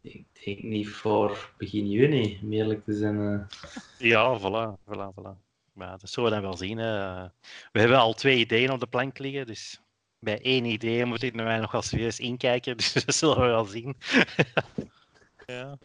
Ik 0.01 0.25
denk 0.45 0.63
niet 0.63 0.89
voor 0.89 1.51
begin 1.57 1.89
juni, 1.89 2.39
om 2.41 2.53
eerlijk 2.53 2.83
te 2.85 2.93
zijn. 2.93 3.19
eh. 3.19 3.59
Ja, 3.97 4.39
voilà, 4.39 4.79
voilà, 4.85 5.13
voilà. 5.19 5.45
Maar 5.73 5.97
dat 5.99 6.09
zullen 6.09 6.29
we 6.29 6.35
dan 6.35 6.45
wel 6.45 6.57
zien. 6.57 6.77
hè. 6.77 7.23
We 7.71 7.79
hebben 7.79 7.97
al 7.97 8.13
twee 8.13 8.37
ideeën 8.37 8.71
op 8.71 8.79
de 8.79 8.87
plank 8.87 9.17
liggen, 9.17 9.45
dus 9.45 9.79
bij 10.19 10.41
één 10.41 10.65
idee 10.65 11.05
moet 11.05 11.23
ik 11.23 11.33
mij 11.33 11.59
nog 11.59 11.71
wel 11.71 11.81
serieus 11.81 12.19
inkijken, 12.19 12.77
dus 12.77 12.93
dat 12.93 13.15
zullen 13.15 13.39
we 13.39 13.45
wel 13.47 13.65
zien. 13.65 13.95
Ja. 15.45 15.77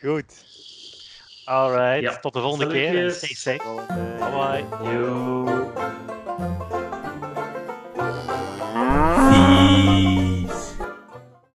Goed. 0.00 0.44
Alright, 1.44 2.02
Ja. 2.02 2.18
tot 2.18 2.32
de 2.32 2.40
volgende 2.40 2.66
keer 2.66 2.86
en 2.88 2.92
Salutjes. 3.12 3.16
stay 3.16 3.56
safe. 3.58 3.84
Bye 4.18 4.30
bye. 4.30 4.92
Yo. 4.92 6.00